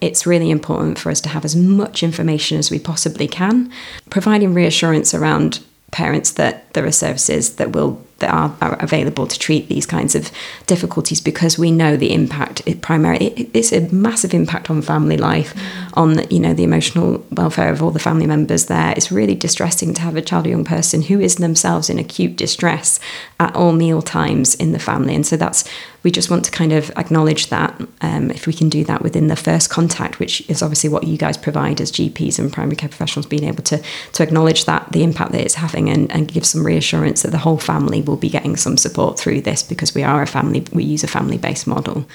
It's 0.00 0.26
really 0.26 0.50
important 0.50 0.98
for 0.98 1.10
us 1.10 1.20
to 1.22 1.30
have 1.30 1.44
as 1.44 1.56
much 1.56 2.02
information 2.02 2.58
as 2.58 2.70
we 2.70 2.78
possibly 2.78 3.26
can, 3.26 3.72
providing 4.10 4.52
reassurance 4.52 5.14
around 5.14 5.64
parents 5.92 6.32
that 6.32 6.70
there 6.74 6.84
are 6.84 6.92
services 6.92 7.56
that 7.56 7.72
will 7.72 8.04
that 8.24 8.32
are, 8.34 8.56
are, 8.62 8.76
available 8.80 9.26
to 9.26 9.38
treat 9.38 9.68
these 9.68 9.84
kinds 9.84 10.14
of 10.14 10.30
difficulties 10.66 11.20
because 11.20 11.58
we 11.58 11.70
know 11.70 11.96
the 11.96 12.12
impact 12.12 12.62
it 12.66 12.80
primarily 12.80 13.26
it, 13.26 13.50
it's 13.52 13.72
a 13.72 13.80
massive 13.92 14.32
impact 14.32 14.70
on 14.70 14.80
family 14.80 15.16
life 15.16 15.54
mm. 15.54 15.90
on 15.94 16.30
you 16.30 16.40
know 16.40 16.54
the 16.54 16.64
emotional 16.64 17.24
welfare 17.32 17.70
of 17.70 17.82
all 17.82 17.90
the 17.90 17.98
family 17.98 18.26
members 18.26 18.66
there 18.66 18.94
it's 18.96 19.12
really 19.12 19.34
distressing 19.34 19.92
to 19.92 20.00
have 20.00 20.16
a 20.16 20.22
child 20.22 20.46
or 20.46 20.50
young 20.50 20.64
person 20.64 21.02
who 21.02 21.20
is 21.20 21.36
themselves 21.36 21.90
in 21.90 21.98
acute 21.98 22.36
distress 22.36 22.98
at 23.38 23.54
all 23.54 23.72
meal 23.72 24.00
times 24.00 24.54
in 24.54 24.72
the 24.72 24.78
family 24.78 25.14
and 25.14 25.26
so 25.26 25.36
that's 25.36 25.68
we 26.04 26.10
just 26.10 26.30
want 26.30 26.44
to 26.44 26.50
kind 26.52 26.72
of 26.72 26.90
acknowledge 26.96 27.48
that 27.48 27.80
um, 28.02 28.30
if 28.30 28.46
we 28.46 28.52
can 28.52 28.68
do 28.68 28.84
that 28.84 29.02
within 29.02 29.26
the 29.26 29.36
first 29.36 29.70
contact 29.70 30.20
which 30.20 30.48
is 30.48 30.62
obviously 30.62 30.88
what 30.88 31.04
you 31.04 31.18
guys 31.18 31.36
provide 31.36 31.80
as 31.80 31.90
GPs 31.90 32.38
and 32.38 32.52
primary 32.52 32.76
care 32.76 32.88
professionals 32.88 33.26
being 33.26 33.44
able 33.44 33.64
to 33.64 33.82
to 34.12 34.22
acknowledge 34.22 34.66
that 34.66 34.92
the 34.92 35.02
impact 35.02 35.32
that 35.32 35.40
it's 35.40 35.54
having 35.54 35.88
and, 35.88 36.10
and 36.12 36.28
give 36.28 36.46
some 36.46 36.64
reassurance 36.64 37.22
that 37.22 37.30
the 37.30 37.38
whole 37.38 37.58
family 37.58 38.02
will 38.02 38.16
be 38.16 38.28
getting 38.28 38.56
some 38.56 38.76
support 38.76 39.18
through 39.18 39.40
this 39.40 39.62
because 39.62 39.94
we 39.94 40.02
are 40.02 40.22
a 40.22 40.26
family, 40.26 40.64
we 40.72 40.84
use 40.84 41.02
a 41.02 41.08
family 41.08 41.38
based 41.38 41.66
model. 41.66 42.06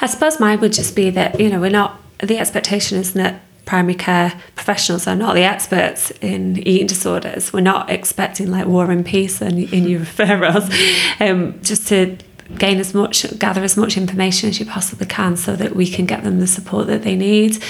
I 0.00 0.06
suppose 0.06 0.40
mine 0.40 0.60
would 0.60 0.72
just 0.72 0.96
be 0.96 1.10
that, 1.10 1.38
you 1.40 1.48
know, 1.48 1.60
we're 1.60 1.70
not, 1.70 2.00
the 2.18 2.38
expectation 2.38 2.98
is 2.98 3.14
that 3.14 3.42
primary 3.66 3.94
care 3.94 4.40
professionals 4.56 5.06
are 5.06 5.14
not 5.14 5.34
the 5.34 5.42
experts 5.42 6.10
in 6.20 6.58
eating 6.66 6.88
disorders. 6.88 7.52
We're 7.52 7.60
not 7.60 7.88
expecting 7.88 8.50
like 8.50 8.66
war 8.66 8.90
and 8.90 9.06
peace 9.06 9.40
in, 9.40 9.58
in 9.72 9.86
your 9.86 10.00
referrals. 10.04 10.68
Um, 11.20 11.60
just 11.62 11.86
to 11.88 12.18
gain 12.58 12.78
as 12.78 12.94
much, 12.94 13.26
gather 13.38 13.62
as 13.62 13.76
much 13.76 13.96
information 13.96 14.48
as 14.48 14.60
you 14.60 14.66
possibly 14.66 15.06
can 15.06 15.36
so 15.36 15.56
that 15.56 15.74
we 15.74 15.86
can 15.86 16.06
get 16.06 16.24
them 16.24 16.40
the 16.40 16.46
support 16.46 16.86
that 16.88 17.02
they 17.02 17.16
need. 17.16 17.62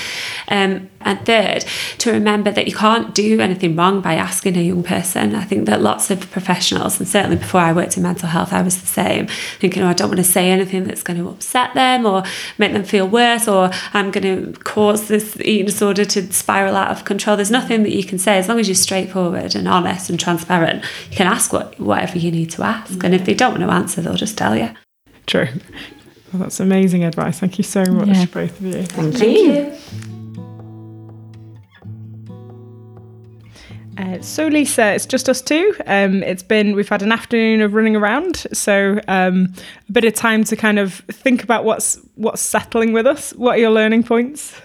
Um, 0.49 0.91
and 1.03 1.25
third, 1.25 1.65
to 1.99 2.13
remember 2.13 2.51
that 2.51 2.69
you 2.69 2.75
can't 2.75 3.15
do 3.15 3.41
anything 3.41 3.75
wrong 3.75 4.03
by 4.03 4.15
asking 4.15 4.57
a 4.57 4.61
young 4.61 4.83
person. 4.83 5.35
I 5.35 5.45
think 5.45 5.65
that 5.67 5.81
lots 5.81 6.11
of 6.11 6.31
professionals, 6.31 6.99
and 6.99 7.09
certainly 7.09 7.37
before 7.37 7.61
I 7.61 7.73
worked 7.73 7.97
in 7.97 8.03
mental 8.03 8.29
health, 8.29 8.53
I 8.53 8.61
was 8.61 8.79
the 8.81 8.87
same, 8.87 9.27
thinking, 9.59 9.83
oh, 9.83 9.89
I 9.89 9.95
don't 9.95 10.09
want 10.09 10.19
to 10.19 10.25
say 10.25 10.51
anything 10.51 10.85
that's 10.85 11.03
going 11.03 11.19
to 11.19 11.29
upset 11.29 11.73
them 11.73 12.05
or 12.05 12.25
make 12.59 12.73
them 12.73 12.85
feel 12.85 13.09
worse, 13.09 13.49
or 13.49 13.71
I'm 13.95 14.11
going 14.11 14.53
to 14.53 14.61
cause 14.61 15.09
this 15.09 15.39
eating 15.41 15.67
disorder 15.67 16.05
to 16.05 16.33
spiral 16.33 16.77
out 16.77 16.91
of 16.91 17.05
control. 17.07 17.37
There's 17.37 17.51
nothing 17.51 17.83
that 17.85 17.95
you 17.95 18.05
can 18.05 18.19
say 18.19 18.37
as 18.37 18.49
long 18.49 18.61
as 18.61 18.69
you're 18.69 18.75
straightforward 18.75 19.55
and 19.55 19.67
honest 19.67 20.11
and 20.11 20.21
transparent. 20.21 20.85
You 21.11 21.17
can 21.17 21.27
ask 21.27 21.53
what, 21.53 21.81
whatever 21.81 22.19
you 22.19 22.31
need 22.31 22.51
to 22.51 22.63
ask, 22.63 23.03
and 23.03 23.15
if 23.15 23.25
they 23.25 23.35
don't 23.35 23.53
want 23.53 23.63
to 23.63 23.71
answer, 23.71 24.03
they'll 24.03 24.15
just 24.15 24.37
tell 24.37 24.55
you. 24.55 24.70
True. 25.31 25.47
Well, 26.33 26.43
that's 26.43 26.59
amazing 26.59 27.05
advice. 27.05 27.39
Thank 27.39 27.57
you 27.57 27.63
so 27.63 27.85
much, 27.85 28.09
yeah. 28.09 28.25
both 28.25 28.59
of 28.59 28.67
you. 28.67 28.83
Thank, 28.83 29.15
Thank 29.15 29.39
you. 29.39 29.53
you. 29.53 29.73
Uh, 33.97 34.21
so 34.23 34.49
Lisa, 34.49 34.93
it's 34.93 35.07
just 35.07 35.29
us 35.29 35.41
two. 35.41 35.73
Um, 35.87 36.25
it's 36.25 36.43
been 36.43 36.75
we've 36.75 36.89
had 36.89 37.03
an 37.03 37.13
afternoon 37.13 37.61
of 37.61 37.75
running 37.75 37.95
around, 37.95 38.45
so 38.53 39.01
um, 39.07 39.55
a 39.89 39.93
bit 39.93 40.05
of 40.05 40.15
time 40.15 40.43
to 40.43 40.57
kind 40.57 40.81
of 40.81 40.95
think 40.95 41.45
about 41.45 41.65
what's 41.65 42.01
what's 42.17 42.43
settling 42.43 42.93
with 42.93 43.07
us. 43.07 43.33
What 43.35 43.55
are 43.55 43.61
your 43.61 43.71
learning 43.71 44.03
points? 44.03 44.61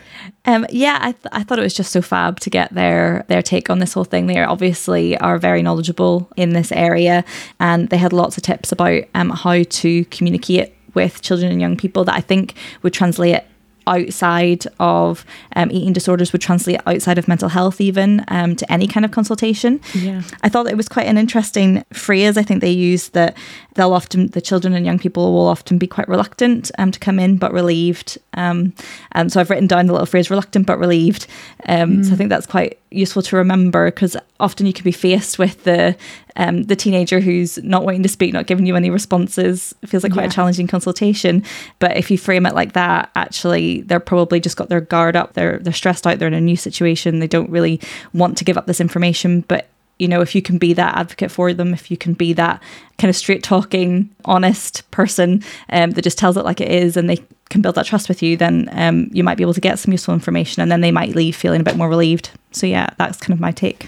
Um, 0.46 0.66
yeah, 0.70 1.00
I, 1.02 1.12
th- 1.12 1.28
I 1.32 1.43
thought 1.43 1.60
it 1.60 1.64
was 1.64 1.74
just 1.74 1.91
so 1.91 2.02
fab 2.02 2.39
to 2.41 2.50
get 2.50 2.74
their 2.74 3.26
their 3.28 3.41
take 3.41 3.70
on 3.70 3.80
this 3.80 3.93
whole 3.93 4.04
thing. 4.04 4.28
They 4.28 4.41
obviously 4.43 5.18
are 5.18 5.38
very 5.38 5.62
knowledgeable 5.62 6.30
in 6.36 6.54
this 6.54 6.72
area, 6.72 7.26
and 7.60 7.89
they 7.89 7.98
had 7.98 8.14
lots 8.14 8.38
of 8.38 8.43
tips 8.43 8.72
about 8.72 9.04
um, 9.16 9.32
how 9.32 9.64
to 9.64 10.06
communicate 10.06 10.74
with 10.93 11.22
children 11.22 11.52
and 11.52 11.60
young 11.60 11.78
people 11.78 12.04
that 12.06 12.16
I 12.16 12.22
think 12.22 12.54
would 12.82 12.93
translate 12.93 13.41
outside 13.88 14.66
of 14.80 15.26
um, 15.56 15.72
eating 15.72 15.94
disorders 15.94 16.32
would 16.32 16.42
translate 16.42 16.80
outside 16.86 17.18
of 17.18 17.28
mental 17.28 17.50
health, 17.50 17.80
even 17.82 18.24
um, 18.28 18.56
to 18.56 18.72
any 18.72 18.88
kind 18.88 19.06
of 19.06 19.12
consultation. 19.12 19.80
Yeah. 19.94 20.22
I 20.44 20.50
thought 20.50 20.68
it 20.68 20.78
was 20.78 20.90
quite 20.90 21.08
an 21.08 21.18
interesting 21.18 21.84
phrase. 21.94 22.38
I 22.38 22.44
think 22.44 22.62
they 22.62 22.72
use 22.72 23.10
that 23.10 23.36
they'll 23.76 23.94
often, 23.94 24.28
the 24.28 24.42
children 24.42 24.74
and 24.74 24.86
young 24.86 25.00
people 25.00 25.34
will 25.34 25.48
often 25.48 25.78
be 25.78 25.88
quite 25.88 26.08
reluctant 26.08 26.72
um, 26.78 26.92
to 26.92 27.00
come 27.00 27.20
in, 27.20 27.38
but 27.38 27.52
relieved. 27.52 28.18
Um, 28.34 28.74
um, 29.14 29.30
so 29.30 29.40
I've 29.40 29.50
written 29.50 29.68
down 29.68 29.88
the 29.88 29.94
little 29.94 30.06
phrase 30.06 30.30
reluctant 30.30 30.66
but 30.66 30.80
relieved. 30.80 31.28
Um, 31.68 32.04
So 32.04 32.14
I 32.14 32.16
think 32.16 32.30
that's 32.30 32.46
quite 32.46 32.80
useful 32.92 33.22
to 33.22 33.36
remember 33.36 33.88
because 33.88 34.16
often 34.40 34.66
you 34.66 34.74
can 34.74 34.84
be 34.84 34.92
faced 34.92 35.38
with 35.38 35.64
the 35.64 35.96
um, 36.38 36.64
the 36.64 36.76
teenager 36.76 37.20
who's 37.20 37.58
not 37.64 37.86
wanting 37.86 38.04
to 38.04 38.10
speak, 38.10 38.34
not 38.34 38.46
giving 38.48 38.66
you 38.66 38.76
any 38.76 38.90
responses. 38.90 39.74
Feels 39.86 40.04
like 40.04 40.14
quite 40.14 40.24
Yeah. 40.24 40.30
a 40.30 40.34
challenging 40.34 40.68
consultation. 40.68 41.44
But 41.80 41.96
if 41.98 42.12
you 42.12 42.18
frame 42.18 42.46
it 42.46 42.54
like 42.56 42.74
that, 42.74 43.10
actually, 43.16 43.82
they're 43.82 44.00
probably 44.00 44.40
just 44.40 44.58
got 44.58 44.70
their 44.70 44.82
guard 44.82 45.16
up. 45.16 45.34
They're 45.34 45.60
they're 45.60 45.74
stressed 45.74 46.06
out. 46.06 46.20
They're 46.20 46.28
in 46.28 46.34
a 46.34 46.42
new 46.42 46.58
situation. 46.58 47.20
They 47.20 47.28
don't 47.28 47.50
really 47.50 47.80
want 48.14 48.38
to 48.38 48.44
give 48.44 48.58
up 48.58 48.66
this 48.68 48.82
information. 48.82 49.42
But 49.48 49.68
you 49.98 50.10
know, 50.10 50.20
if 50.20 50.36
you 50.36 50.42
can 50.42 50.58
be 50.58 50.74
that 50.74 50.98
advocate 50.98 51.32
for 51.32 51.54
them, 51.54 51.74
if 51.74 51.90
you 51.90 51.96
can 51.96 52.14
be 52.14 52.34
that 52.34 52.62
kind 52.98 53.10
of 53.10 53.16
straight 53.16 53.44
talking, 53.44 54.10
honest 54.26 54.90
person 54.92 55.42
um, 55.70 55.92
that 55.92 56.02
just 56.02 56.18
tells 56.18 56.36
it 56.36 56.44
like 56.44 56.60
it 56.60 56.70
is, 56.70 56.98
and 56.98 57.10
they 57.10 57.24
can 57.50 57.62
build 57.62 57.76
that 57.76 57.86
trust 57.86 58.10
with 58.10 58.22
you, 58.22 58.36
then 58.36 58.68
um, 58.74 59.08
you 59.14 59.24
might 59.24 59.38
be 59.38 59.44
able 59.44 59.54
to 59.54 59.62
get 59.62 59.80
some 59.80 59.94
useful 59.94 60.14
information, 60.14 60.62
and 60.62 60.70
then 60.70 60.82
they 60.82 60.92
might 60.92 61.16
leave 61.16 61.34
feeling 61.34 61.62
a 61.62 61.64
bit 61.64 61.78
more 61.78 61.88
relieved. 61.88 62.30
So 62.52 62.68
yeah, 62.68 62.90
that's 62.98 63.18
kind 63.18 63.32
of 63.32 63.40
my 63.40 63.52
take. 63.54 63.88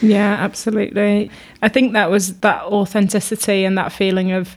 Yeah, 0.00 0.34
absolutely. 0.34 1.30
I 1.62 1.68
think 1.68 1.92
that 1.94 2.10
was 2.10 2.40
that 2.40 2.62
authenticity 2.64 3.64
and 3.64 3.78
that 3.78 3.92
feeling 3.92 4.32
of 4.32 4.56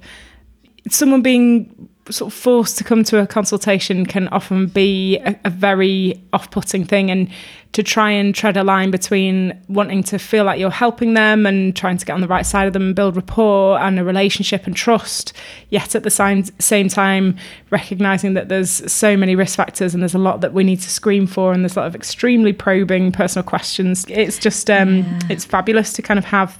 someone 0.89 1.21
being 1.21 1.88
sort 2.09 2.33
of 2.33 2.37
forced 2.37 2.77
to 2.77 2.83
come 2.83 3.03
to 3.03 3.19
a 3.19 3.27
consultation 3.27 4.05
can 4.05 4.27
often 4.29 4.67
be 4.67 5.17
a, 5.19 5.39
a 5.45 5.49
very 5.49 6.21
off-putting 6.33 6.85
thing 6.85 7.09
and 7.11 7.29
to 7.71 7.83
try 7.83 8.09
and 8.09 8.33
tread 8.33 8.57
a 8.57 8.63
line 8.63 8.89
between 8.89 9.57
wanting 9.67 10.01
to 10.01 10.17
feel 10.17 10.43
like 10.43 10.59
you're 10.59 10.71
helping 10.71 11.13
them 11.13 11.45
and 11.45 11.75
trying 11.75 11.97
to 11.97 12.05
get 12.05 12.13
on 12.13 12.21
the 12.21 12.27
right 12.27 12.45
side 12.45 12.65
of 12.65 12.73
them 12.73 12.81
and 12.81 12.95
build 12.95 13.15
rapport 13.15 13.77
and 13.79 13.99
a 13.99 14.03
relationship 14.03 14.65
and 14.65 14.75
trust 14.75 15.33
yet 15.69 15.93
at 15.93 16.03
the 16.03 16.09
same, 16.09 16.43
same 16.59 16.87
time 16.87 17.37
recognizing 17.69 18.33
that 18.33 18.49
there's 18.49 18.91
so 18.91 19.15
many 19.15 19.35
risk 19.35 19.55
factors 19.55 19.93
and 19.93 20.01
there's 20.01 20.15
a 20.15 20.19
lot 20.19 20.41
that 20.41 20.53
we 20.53 20.63
need 20.63 20.79
to 20.81 20.89
screen 20.89 21.27
for 21.27 21.53
and 21.53 21.63
there's 21.63 21.75
a 21.75 21.79
lot 21.79 21.87
of 21.87 21.95
extremely 21.95 22.53
probing 22.53 23.11
personal 23.11 23.43
questions. 23.43 24.05
It's 24.09 24.39
just 24.39 24.69
um 24.69 25.19
it's 25.29 25.45
fabulous 25.45 25.93
to 25.93 26.01
kind 26.01 26.17
of 26.17 26.25
have 26.25 26.57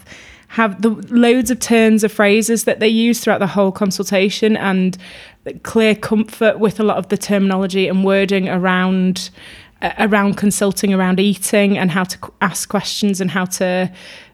have 0.50 0.82
the 0.82 0.90
loads 0.90 1.52
of 1.52 1.60
turns 1.60 2.04
of 2.04 2.12
phrases 2.12 2.64
that 2.64 2.80
they 2.80 2.88
use 2.88 3.20
throughout 3.20 3.38
the 3.38 3.48
whole 3.48 3.72
consultation 3.72 4.58
and 4.58 4.98
clear 5.62 5.96
comfort 5.96 6.60
with 6.60 6.80
a 6.80 6.84
lot 6.84 6.98
of 6.98 7.10
the 7.10 7.18
terminology 7.18 7.88
and 7.88 8.04
wording 8.04 8.50
around 8.50 9.30
uh, 9.82 9.92
around 10.00 10.36
consulting 10.36 10.94
around 10.94 11.20
eating 11.20 11.78
and 11.78 11.92
how 11.92 12.04
to 12.04 12.18
ask 12.42 12.68
questions 12.68 13.22
and 13.22 13.32
how 13.32 13.46
to 13.46 13.90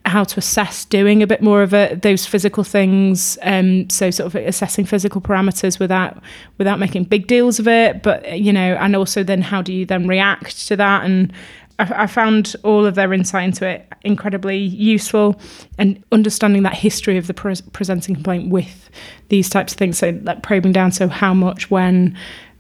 how 0.06 0.24
to 0.24 0.40
assess 0.40 0.86
doing 0.86 1.22
a 1.22 1.28
bit 1.28 1.42
more 1.42 1.62
of 1.62 1.74
a, 1.74 1.96
those 1.96 2.26
physical 2.26 2.64
things 2.64 3.38
um 3.44 3.88
so 3.90 4.10
sort 4.10 4.34
of 4.34 4.36
assessing 4.36 4.86
physical 4.86 5.20
parameters 5.20 5.80
without 5.80 6.18
without 6.58 6.80
making 6.80 7.04
big 7.04 7.28
deals 7.28 7.60
of 7.60 7.68
it. 7.68 8.02
But 8.02 8.40
you 8.40 8.54
know 8.54 8.76
and 8.76 8.96
also 8.96 9.22
then 9.22 9.42
how 9.42 9.62
do 9.62 9.74
you 9.74 9.86
then 9.86 10.08
react 10.08 10.66
to 10.70 10.78
that? 10.78 11.04
And 11.04 11.32
I, 11.78 12.08
found 12.08 12.56
all 12.64 12.86
of 12.86 12.96
their 12.96 13.12
insight 13.12 13.44
into 13.44 13.68
it 13.68 13.92
incredibly 14.04 14.58
useful 14.58 15.40
and 15.78 16.02
understanding 16.12 16.64
that 16.64 16.74
history 16.74 17.18
of 17.18 17.28
the 17.28 17.34
pre- 17.34 17.56
presenting 17.74 18.16
complaint 18.16 18.50
with 18.50 18.90
these 19.28 19.50
types 19.50 19.74
of 19.74 19.78
things. 19.80 19.98
So, 19.98 20.18
like 20.24 20.42
probing 20.42 20.72
down, 20.72 20.92
so 20.94 21.10
how 21.10 21.34
much 21.34 21.70
when 21.70 22.18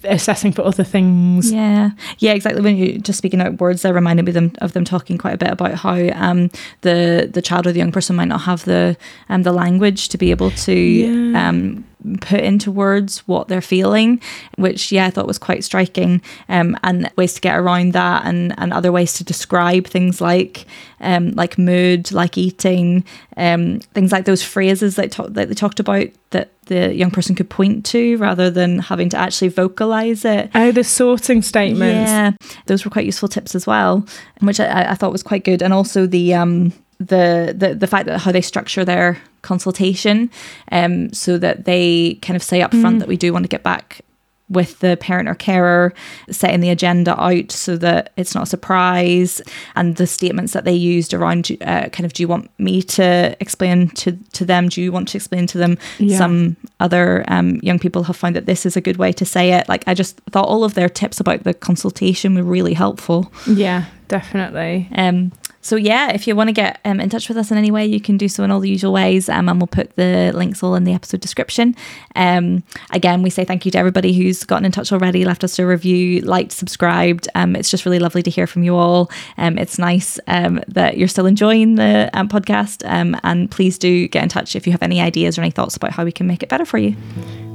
assessing 0.07 0.51
for 0.51 0.63
other 0.63 0.83
things. 0.83 1.51
Yeah, 1.51 1.91
yeah, 2.19 2.33
exactly. 2.33 2.61
When 2.61 2.77
you 2.77 2.99
just 2.99 3.17
speaking 3.17 3.41
out 3.41 3.59
words, 3.59 3.81
that 3.83 3.93
reminded 3.93 4.25
me 4.25 4.31
them 4.31 4.51
of 4.59 4.73
them 4.73 4.85
talking 4.85 5.17
quite 5.17 5.33
a 5.33 5.37
bit 5.37 5.51
about 5.51 5.75
how 5.75 5.95
um, 6.13 6.49
the 6.81 7.29
the 7.31 7.41
child 7.41 7.67
or 7.67 7.71
the 7.71 7.79
young 7.79 7.91
person 7.91 8.15
might 8.15 8.27
not 8.27 8.41
have 8.41 8.65
the 8.65 8.97
um, 9.29 9.43
the 9.43 9.51
language 9.53 10.09
to 10.09 10.17
be 10.17 10.31
able 10.31 10.51
to 10.51 10.73
Yeah. 10.73 11.49
um, 11.49 11.85
put 12.21 12.41
into 12.41 12.71
words 12.71 13.27
what 13.27 13.47
they're 13.47 13.61
feeling, 13.61 14.21
which 14.57 14.91
yeah, 14.91 15.07
I 15.07 15.09
thought 15.09 15.25
was 15.25 15.39
quite 15.39 15.63
striking. 15.63 16.21
Um, 16.49 16.77
and 16.83 17.09
ways 17.17 17.33
to 17.33 17.41
get 17.41 17.57
around 17.57 17.93
that, 17.93 18.25
and 18.25 18.53
and 18.57 18.71
other 18.73 18.91
ways 18.91 19.13
to 19.13 19.23
describe 19.23 19.87
things 19.87 20.21
like 20.21 20.65
um, 21.01 21.31
like 21.31 21.57
mood, 21.57 22.11
like 22.11 22.37
eating, 22.37 23.03
um, 23.37 23.79
things 23.93 24.11
like 24.11 24.25
those 24.25 24.43
phrases 24.43 24.95
that 24.95 25.11
talk, 25.11 25.33
that 25.33 25.49
they 25.49 25.53
talked 25.55 25.79
about 25.79 26.07
that 26.31 26.51
the 26.65 26.93
young 26.93 27.11
person 27.11 27.35
could 27.35 27.49
point 27.49 27.85
to 27.87 28.17
rather 28.17 28.49
than 28.49 28.79
having 28.79 29.09
to 29.09 29.17
actually 29.17 29.49
vocalize 29.49 30.25
it. 30.25 30.49
Oh, 30.55 30.71
the 30.71 30.83
sorting 30.83 31.41
statements. 31.41 32.09
Yeah, 32.09 32.31
those 32.65 32.85
were 32.85 32.91
quite 32.91 33.05
useful 33.05 33.29
tips 33.29 33.55
as 33.55 33.67
well, 33.67 34.05
which 34.41 34.59
I, 34.59 34.91
I 34.91 34.95
thought 34.95 35.11
was 35.11 35.23
quite 35.23 35.43
good. 35.43 35.61
And 35.61 35.73
also 35.73 36.05
the 36.05 36.33
um 36.33 36.73
the 36.99 37.53
the 37.57 37.75
the 37.75 37.87
fact 37.87 38.07
that 38.07 38.19
how 38.19 38.31
they 38.31 38.41
structure 38.41 38.85
their 38.85 39.17
consultation, 39.41 40.31
um, 40.71 41.13
so 41.13 41.37
that 41.37 41.65
they 41.65 42.17
kind 42.21 42.35
of 42.35 42.43
say 42.43 42.61
up 42.61 42.71
front 42.71 42.99
that 42.99 43.07
we 43.07 43.17
do 43.17 43.31
want 43.31 43.43
to 43.43 43.49
get 43.49 43.63
back 43.63 44.01
with 44.49 44.79
the 44.79 44.97
parent 44.97 45.27
or 45.27 45.35
carer, 45.35 45.93
setting 46.29 46.59
the 46.59 46.69
agenda 46.69 47.19
out 47.19 47.51
so 47.51 47.77
that 47.77 48.11
it's 48.15 48.35
not 48.35 48.43
a 48.43 48.47
surprise, 48.47 49.41
and 49.75 49.95
the 49.95 50.07
statements 50.07 50.53
that 50.53 50.65
they 50.65 50.73
used 50.73 51.13
around 51.13 51.51
uh, 51.61 51.89
kind 51.89 52.05
of 52.05 52.13
do 52.13 52.21
you 52.21 52.27
want 52.27 52.49
me 52.59 52.81
to 52.81 53.35
explain 53.39 53.89
to 53.89 54.11
to 54.33 54.45
them? 54.45 54.69
Do 54.69 54.81
you 54.81 54.91
want 54.91 55.07
to 55.09 55.17
explain 55.17 55.47
to 55.47 55.57
them? 55.57 55.77
Yeah. 55.97 56.17
Some 56.17 56.57
other 56.79 57.25
um, 57.27 57.59
young 57.63 57.79
people 57.79 58.03
have 58.03 58.15
found 58.15 58.35
that 58.35 58.45
this 58.45 58.65
is 58.65 58.77
a 58.77 58.81
good 58.81 58.97
way 58.97 59.11
to 59.13 59.25
say 59.25 59.53
it. 59.53 59.67
Like 59.67 59.83
I 59.87 59.93
just 59.93 60.17
thought 60.31 60.47
all 60.47 60.63
of 60.63 60.75
their 60.75 60.89
tips 60.89 61.19
about 61.19 61.43
the 61.43 61.53
consultation 61.53 62.35
were 62.35 62.43
really 62.43 62.73
helpful. 62.73 63.31
Yeah, 63.47 63.85
definitely. 64.07 64.89
Um, 64.93 65.31
so 65.65 65.77
yeah, 65.77 66.11
if 66.11 66.27
you 66.27 66.35
want 66.35 66.49
to 66.49 66.53
get 66.53 66.79
um, 66.85 66.99
in 66.99 67.09
touch 67.09 67.27
with 67.27 67.39
us 67.39 67.49
in 67.49 67.57
any 67.57 67.71
way, 67.71 67.87
you 67.87 67.99
can 67.99 68.17
do 68.17 68.27
so 68.27 68.43
in 68.43 68.51
all 68.51 68.59
the 68.59 68.69
usual 68.69 68.93
ways, 68.93 69.27
um, 69.29 69.49
and 69.49 69.59
we'll 69.59 69.65
put 69.65 69.95
the 69.95 70.31
links 70.35 70.61
all 70.61 70.75
in 70.75 70.83
the 70.83 70.93
episode 70.93 71.21
description. 71.21 71.75
Um, 72.15 72.61
again, 72.91 73.23
we 73.23 73.31
say 73.31 73.45
thank 73.45 73.65
you 73.65 73.71
to 73.71 73.77
everybody 73.79 74.13
who's 74.13 74.43
gotten 74.43 74.63
in 74.63 74.71
touch 74.71 74.91
already, 74.91 75.25
left 75.25 75.43
us 75.43 75.57
a 75.57 75.65
review, 75.65 76.21
liked, 76.21 76.51
subscribed. 76.51 77.27
Um, 77.33 77.55
it's 77.55 77.71
just 77.71 77.83
really 77.83 77.97
lovely 77.97 78.21
to 78.21 78.29
hear 78.29 78.45
from 78.45 78.61
you 78.61 78.75
all. 78.75 79.09
Um, 79.39 79.57
it's 79.57 79.79
nice 79.79 80.19
um, 80.27 80.61
that 80.67 80.99
you're 80.99 81.07
still 81.07 81.25
enjoying 81.25 81.75
the 81.75 82.11
um, 82.13 82.29
podcast, 82.29 82.87
um, 82.87 83.19
and 83.23 83.49
please 83.49 83.79
do 83.79 84.07
get 84.07 84.21
in 84.21 84.29
touch 84.29 84.55
if 84.55 84.67
you 84.67 84.71
have 84.71 84.83
any 84.83 85.01
ideas 85.01 85.35
or 85.35 85.41
any 85.41 85.49
thoughts 85.49 85.75
about 85.75 85.93
how 85.93 86.05
we 86.05 86.11
can 86.11 86.27
make 86.27 86.43
it 86.43 86.49
better 86.49 86.65
for 86.65 86.77
you 86.77 86.95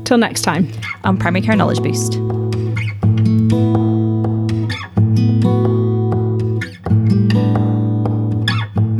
Till 0.04 0.18
next 0.18 0.42
time. 0.42 0.68
on 1.04 1.16
Primary 1.16 1.42
Care 1.42 1.54
Knowledge 1.54 1.80
Boost. 1.80 2.18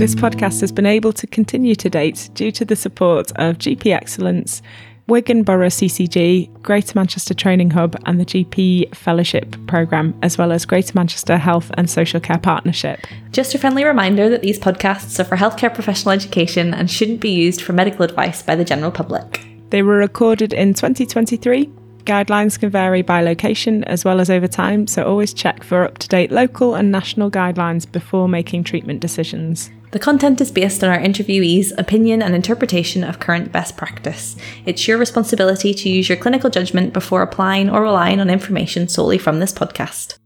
This 0.01 0.15
podcast 0.15 0.63
has 0.63 0.73
been 0.73 0.87
able 0.87 1.13
to 1.13 1.27
continue 1.27 1.75
to 1.75 1.91
date 1.91 2.31
due 2.33 2.51
to 2.53 2.65
the 2.65 2.75
support 2.75 3.33
of 3.33 3.59
GP 3.59 3.95
Excellence, 3.95 4.63
Wigan 5.09 5.43
Borough 5.43 5.67
CCG, 5.67 6.63
Greater 6.63 6.93
Manchester 6.95 7.35
Training 7.35 7.73
Hub, 7.73 8.01
and 8.07 8.19
the 8.19 8.25
GP 8.25 8.95
Fellowship 8.95 9.55
Programme, 9.67 10.19
as 10.23 10.39
well 10.39 10.53
as 10.53 10.65
Greater 10.65 10.93
Manchester 10.95 11.37
Health 11.37 11.71
and 11.75 11.91
Social 11.91 12.19
Care 12.19 12.39
Partnership. 12.39 13.07
Just 13.31 13.55
a 13.55 13.59
friendly 13.59 13.85
reminder 13.85 14.31
that 14.31 14.41
these 14.41 14.59
podcasts 14.59 15.21
are 15.21 15.25
for 15.25 15.37
healthcare 15.37 15.73
professional 15.75 16.13
education 16.13 16.73
and 16.73 16.91
shouldn't 16.91 17.21
be 17.21 17.33
used 17.33 17.61
for 17.61 17.75
medical 17.75 18.03
advice 18.03 18.43
by 18.43 18.57
the 18.57 18.65
general 18.65 18.91
public. 18.91 19.45
They 19.69 19.83
were 19.83 19.99
recorded 19.99 20.55
in 20.55 20.73
2023. 20.73 21.71
Guidelines 22.11 22.59
can 22.59 22.71
vary 22.71 23.03
by 23.03 23.23
location 23.23 23.85
as 23.85 24.05
well 24.05 24.19
as 24.19 24.29
over 24.29 24.49
time, 24.49 24.89
so 24.89 25.05
always 25.05 25.33
check 25.33 25.63
for 25.63 25.85
up 25.85 25.99
to 25.99 26.09
date 26.09 26.33
local 26.33 26.75
and 26.75 26.91
national 26.91 27.31
guidelines 27.31 27.89
before 27.91 28.29
making 28.29 28.65
treatment 28.65 28.99
decisions. 28.99 29.71
The 29.93 30.01
content 30.01 30.41
is 30.41 30.51
based 30.51 30.83
on 30.83 30.91
our 30.91 30.99
interviewees' 30.99 31.71
opinion 31.79 32.21
and 32.21 32.35
interpretation 32.35 33.05
of 33.05 33.21
current 33.21 33.53
best 33.53 33.77
practice. 33.77 34.35
It's 34.67 34.89
your 34.89 34.99
responsibility 34.99 35.73
to 35.73 35.89
use 35.89 36.09
your 36.09 36.19
clinical 36.19 36.51
judgment 36.51 36.93
before 36.93 37.23
applying 37.23 37.71
or 37.71 37.83
relying 37.83 38.19
on 38.19 38.29
information 38.29 38.89
solely 38.89 39.17
from 39.17 39.39
this 39.39 39.53
podcast. 39.53 40.20